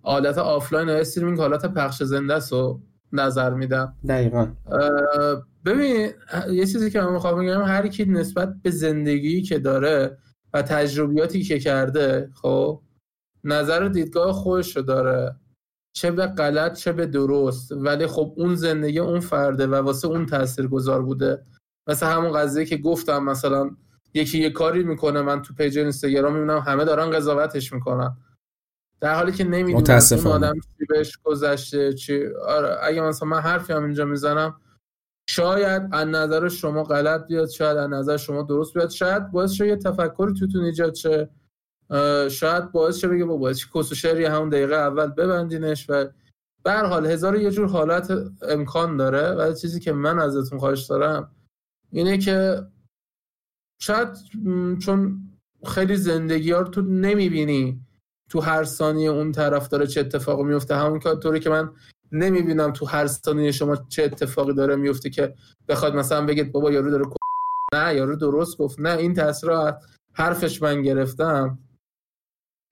[0.02, 2.80] حالت آفلاین و streaming حالت پخش زنده است و
[3.12, 3.96] نظر میدم.
[4.08, 4.48] دقیقا.
[5.64, 6.10] ببین
[6.50, 10.18] یه چیزی که من می‌خوام بگم هر کی نسبت به زندگی که داره
[10.54, 12.82] و تجربیاتی که کرده خب
[13.44, 15.36] نظر و دیدگاه خودش رو داره.
[15.96, 17.72] چه به غلط چه به درست.
[17.72, 21.46] ولی خب اون زندگی اون فرده و واسه اون تأثیر گذار بوده.
[21.88, 23.70] مثل همون قضیه که گفتم مثلا
[24.14, 28.16] یکی یه کاری می‌کنه من تو پیج اینستاگرام می‌بینم همه دارن قضاوتش می‌کنن.
[29.00, 33.72] در حالی که نمی‌دونم اون آدم چی بهش گذشته چی آره اگه مثلا من حرفی
[33.72, 34.60] هم اینجا می‌زنم
[35.28, 39.66] شاید از نظر شما غلط بیاد شاید از نظر شما درست بیاد شاید باعث شه
[39.66, 41.30] یه تفکری توتون ایجاد شه.
[42.30, 46.06] شاید باعث شه بگه بابا چی کس همون دقیقه اول ببندینش و
[46.64, 48.12] به حال هزار یه جور حالت
[48.42, 49.32] امکان داره.
[49.32, 51.30] و چیزی که من ازتون خواهش دارم
[51.90, 52.62] اینه که
[53.82, 54.08] شاید
[54.78, 55.28] چون
[55.66, 57.80] خیلی زندگی ها رو تو نمی‌بینی
[58.30, 61.70] تو هر ثانیه اون طرف داره چه اتفاقی میفته همون طوری که من
[62.12, 65.34] نمی‌بینم تو هر ثانیه شما چه اتفاقی داره میفته که
[65.68, 67.04] بخواد مثلا بگید بابا یارو داره
[67.74, 68.80] نه یارو درست گفت.
[68.80, 69.50] نه این تاثیر
[70.14, 71.58] حرفش من گرفتم.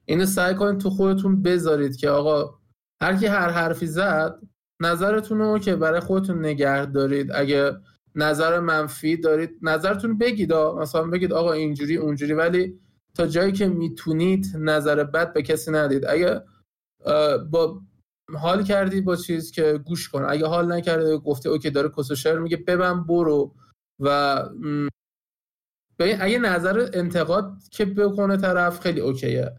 [0.04, 2.58] اینو سعی کنید تو خودتون بذارید که آقا
[3.02, 4.38] هر کی هر حرفی زد
[4.82, 7.80] نظرتون رو که برای خودتون نگه دارید اگه
[8.14, 12.78] نظر منفی دارید؟ نظرتون بگید مثلا بگید آقا اینجوری اونجوری ولی
[13.14, 16.06] تا جایی که می‌تونید نظر بد به کسی ندید.
[16.06, 16.42] اگه
[17.50, 17.80] با
[18.38, 20.24] حال کردی با چیز که گوش کن.
[20.28, 23.54] اگه حال نکرده گفته اوکی داره کس شعر میگه ببن برو
[24.00, 24.44] و
[25.98, 29.52] اگه نظر انتقاد که بکنه طرف خیلی اوکیه.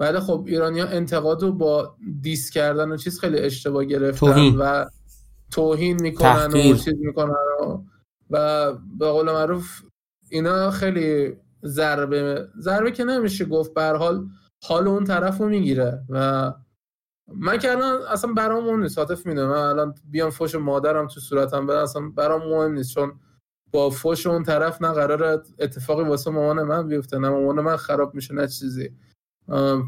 [0.00, 4.86] ولی خب ایرانی ها انتقاد رو با دیس کردن و چیز خیلی اشتباه گرفتن و
[5.50, 7.78] توهین می‌کنن و چیز می‌کنن و,
[8.30, 9.82] و به قول معروف
[10.30, 14.26] اینا خیلی ضربه ضربه که نمیشه گفت به حال
[14.64, 16.52] حال اون طرف رو می‌گیره و
[17.34, 21.20] من که الان اصلا برام مهم نیست حاطف می‌دونم من الان بیام فوش مادرم تو
[21.20, 23.12] صورتم بدم اصلا برام مهم نیست چون
[23.72, 28.14] با فوش اون طرف نه قرار اتفاقی واسه مامان من بیفته نه مامان من خراب
[28.14, 28.90] میشه نه چیزی.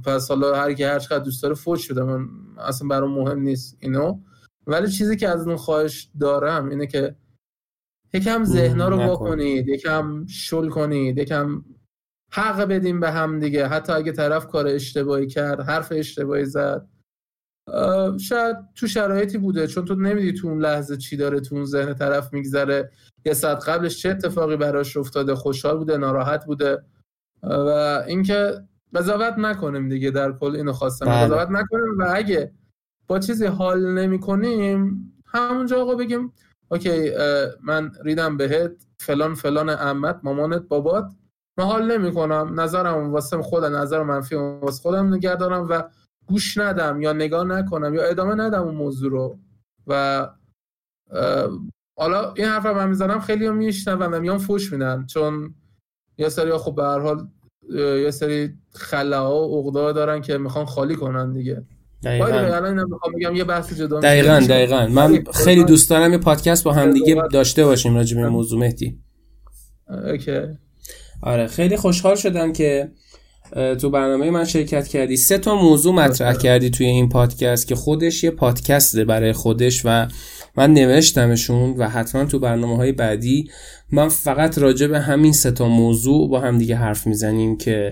[0.04, 2.28] پس حالا هر کی هر چقدر دوست داره فوش شده من
[2.58, 4.20] اصلا برام مهم نیست اینو.
[4.66, 7.16] ولی چیزی که از اون خواهش دارم اینه که
[8.14, 11.64] یکم ذهنا رو بکنید یکم شل کنید یکم
[12.32, 13.68] حق بدیم به هم دیگه.
[13.68, 16.88] حتی اگه طرف کار اشتباهی کرد حرف اشتباهی زد.
[18.20, 21.94] شاید تو شرایطی بوده چون تو نمیدی تو اون لحظه چی داره تو اون ذهن
[21.94, 22.90] طرف میگذره.
[23.24, 26.84] یه ساعت قبلش چه اتفاقی براش افتاده؟ خوشحال بوده ناراحت بوده؟
[27.42, 28.52] و اینکه
[28.94, 31.06] قضاوت نکنیم دیگه در کل اینو خواستم.
[31.06, 31.24] بله.
[31.24, 32.52] قضاوت نکنیم و اگه
[33.10, 36.32] با چیزی حال نمی کنیم همونجا آقا بگیم
[36.70, 37.10] اوکی
[37.62, 41.12] من ریدم بهت فلان فلان امت مامانت بابات
[41.58, 45.82] من حال نمی کنم نظرم واسه خودم نظر منفی واسه خودم نگه دارم و
[46.26, 49.38] گوش ندم یا نگاه نکنم یا ادامه ندم اون موضوع رو.
[49.86, 50.28] و
[51.98, 55.54] حالا این حرف رو من می‌زنم خیلی هم میشنون میان فوش میدن چون
[56.18, 57.28] یه سری خب به هر حال
[58.02, 61.66] یه سری خلاها و عقدا دارن که می‌خوان خالی کنن دیگه.
[62.04, 63.32] دقیقاً.
[63.34, 64.86] یه بحث جدا دقیقاً دقیقاً.
[64.86, 68.60] من خیلی دوست دارم یه پادکست با هم دیگه داشته باشیم راجع به موضوع.
[68.60, 68.98] مهدی.
[70.10, 70.40] اوکی.
[71.22, 72.90] آره خیلی خوشحال شدم که
[73.80, 75.16] تو برنامه من شرکت کردی.
[75.16, 80.06] سه تا موضوع مطرح کردی توی این پادکست که خودش یه پادکسته برای خودش و
[80.56, 83.50] من نوشتمشون و حتما تو برنامه های بعدی.
[83.92, 87.90] من فقط راجع به همین سه تا موضوع با هم دیگه حرف می‌زنیم که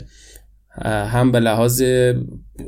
[0.85, 1.83] هم به لحاظ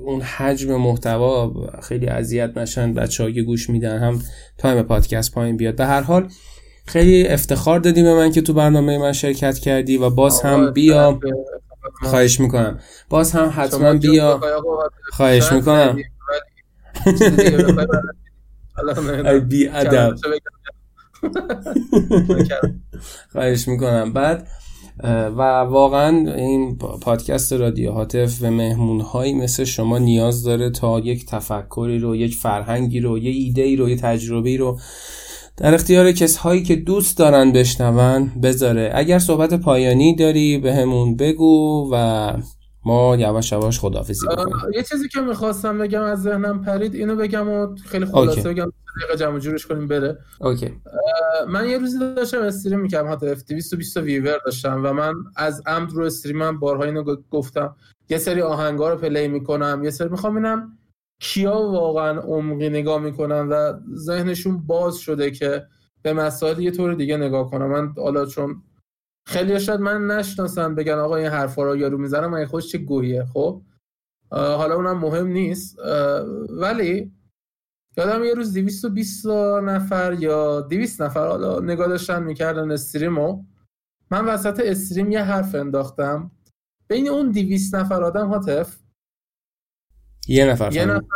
[0.05, 4.23] اون حجم محتوا خیلی اذیت نشن بچه که گوش میدن هم
[4.59, 5.77] time پادکست پایین بیاد.
[5.77, 6.28] به هر حال
[6.87, 11.20] خیلی افتخار دادی به من که تو برنامه من شرکت کردی و باز هم بیا.
[12.03, 12.78] خواهش می‌کنم.
[13.09, 14.41] باز هم حتما بیا.
[15.12, 15.97] خواهش می‌کنم.
[19.49, 20.15] بی ادب
[23.32, 24.12] خواهش می‌کنم.
[24.12, 24.49] بعد
[25.36, 31.27] و واقعا این پادکست رادیو هاتف و مهمون هایی مثل شما نیاز داره تا یک
[31.27, 34.78] تفکری رو یک فرهنگی رو یه ایده رو یه تجربه رو
[35.56, 38.90] در اختیار کسهایی که دوست دارن بشنون بذاره.
[38.94, 42.32] اگر صحبت پایانی داری بهمون بگو و
[42.85, 47.48] ما یواش یواش خدافظی بکنیم یه چیزی که می‌خواستم بگم از ذهنم پرید اینو بگم
[47.48, 50.19] و خیلی خلاصه بگم دقیقه جمع جورش کنیم بره.
[50.41, 50.81] OK.
[51.48, 55.93] من یه روزی داشتم stream می‌کردم حتی اف 220 viewer داشتم و من از عمد
[55.93, 57.77] رو stream م بارها اینو گفتم.
[58.09, 60.78] یه سری آهنگا رو play می‌کنم یه سری می‌خوام ببینم
[61.20, 65.66] کیا واقعا عمقی نگاه می‌کنن و ذهنشون باز شده که
[66.02, 67.66] به مسائل یه طور دیگه نگاه کنم.
[67.66, 68.62] من حالا چون
[69.31, 73.24] خیلی شاید من نشناسم بگن آقا این حرفا رو یارو می‌زنم من خوش چه گویه
[73.24, 73.62] خب؟
[74.31, 75.78] حالا اونم مهم نیست.
[76.51, 77.12] ولی
[77.97, 79.27] یادم یه روز 220
[79.62, 83.44] نفر یا 200 نفر حالا نگاه داشتن می‌کردن استریمو.
[84.11, 86.31] من وسط استریم یه حرف انداختم.
[86.89, 88.78] بین اون 200 نفر آدم هاتف؟
[90.28, 91.07] یه نفر یه نفر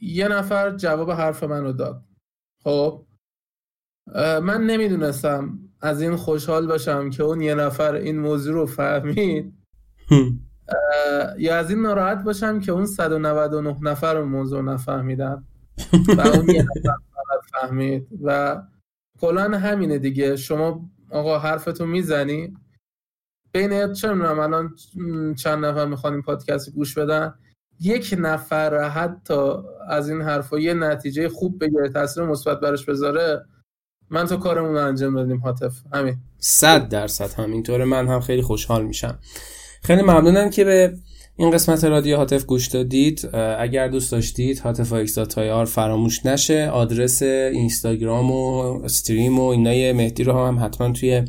[0.00, 2.04] یه نفر جواب حرف منو داد.
[2.64, 3.06] خب؟
[4.42, 9.54] من نمی‌دونستم از این خوشحال باشم که اون یه نفر این موضوع رو فهمید.
[11.38, 15.44] یا از این ناراحت باشم که اون 199 نفر اون موضوع نفهمیدن.
[16.16, 16.96] و اون یه نفر
[17.52, 18.08] فهمید.
[18.22, 18.62] و
[19.20, 20.36] کلا همینه دیگه.
[20.36, 22.54] شما آقا حرفتو می‌زنی.
[23.52, 24.74] بین چه می‌دونم الان
[25.34, 27.34] چند نفر می‌خوان این پادکست گوش بدن.
[27.80, 29.52] یک نفر حتی
[29.88, 33.44] از این حرفا یه نتیجه خوب بگیره تاثیر مثبت براش بذاره.
[34.10, 35.72] من تو کارمون رو انجام دادیم حاطف.
[35.92, 36.16] همین.
[36.38, 37.84] صد درصد همینطوره.
[37.84, 39.18] من هم خیلی خوشحال میشم.
[39.82, 40.92] خیلی ممنونم که به
[41.36, 43.28] این قسمت رادیو هاتف گوش دادید.
[43.58, 44.92] اگر دوست داشتید هاتف
[45.38, 46.68] آر فراموش نشه.
[46.68, 51.22] آدرس اینستاگرام و stream و اینای مهدی رو هم حتما توی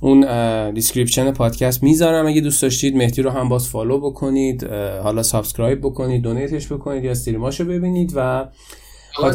[0.00, 2.26] اون description پادکست می‌ذارم.
[2.26, 4.64] اگه دوست داشتید مهدی رو هم باز follow بکنید.
[5.02, 8.48] حالا subscribe بکنید donate ش بکنید یا stream اشو ببینید و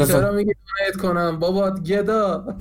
[0.08, 2.46] چرا میگی donate کنم؟ بابا گدا.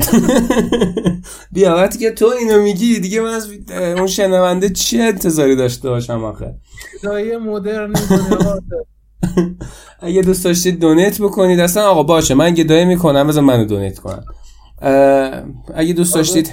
[1.53, 6.25] بیا وقتی که تو اینو میگی دیگه من از اون شنونده چه انتظاری داشته باشم
[6.25, 6.55] آخه؟
[7.03, 7.93] گدای مدرن
[10.01, 11.61] اگه دوست داشتید دونیت بکنید.
[11.61, 14.25] اصلا آقا باشه من گدایی می‌کنم بذار منو دونیت کنم.
[15.75, 16.53] اگه دوست داشتید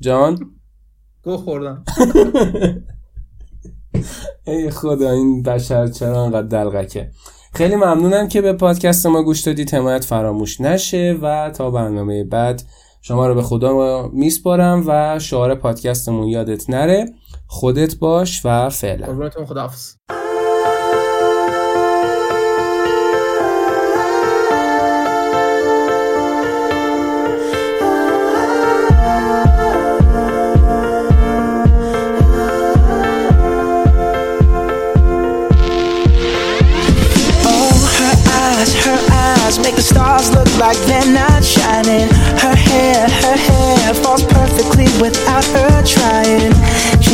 [0.00, 0.38] جان؟
[1.22, 1.84] گو خوردم.
[4.46, 7.10] ای خدا این بشر چرا انقدر دلغکه؟
[7.58, 9.74] خیلی ممنونم که به پادکست ما گوش دادید.
[9.74, 12.62] حمایت فراموش نشه و تا برنامه بعد
[13.02, 17.06] شما رو به خدا میسپارم و شعار پادکستمون یادت نره.
[17.46, 19.30] خودت باش و فعلا.
[19.46, 19.94] خداحافظ.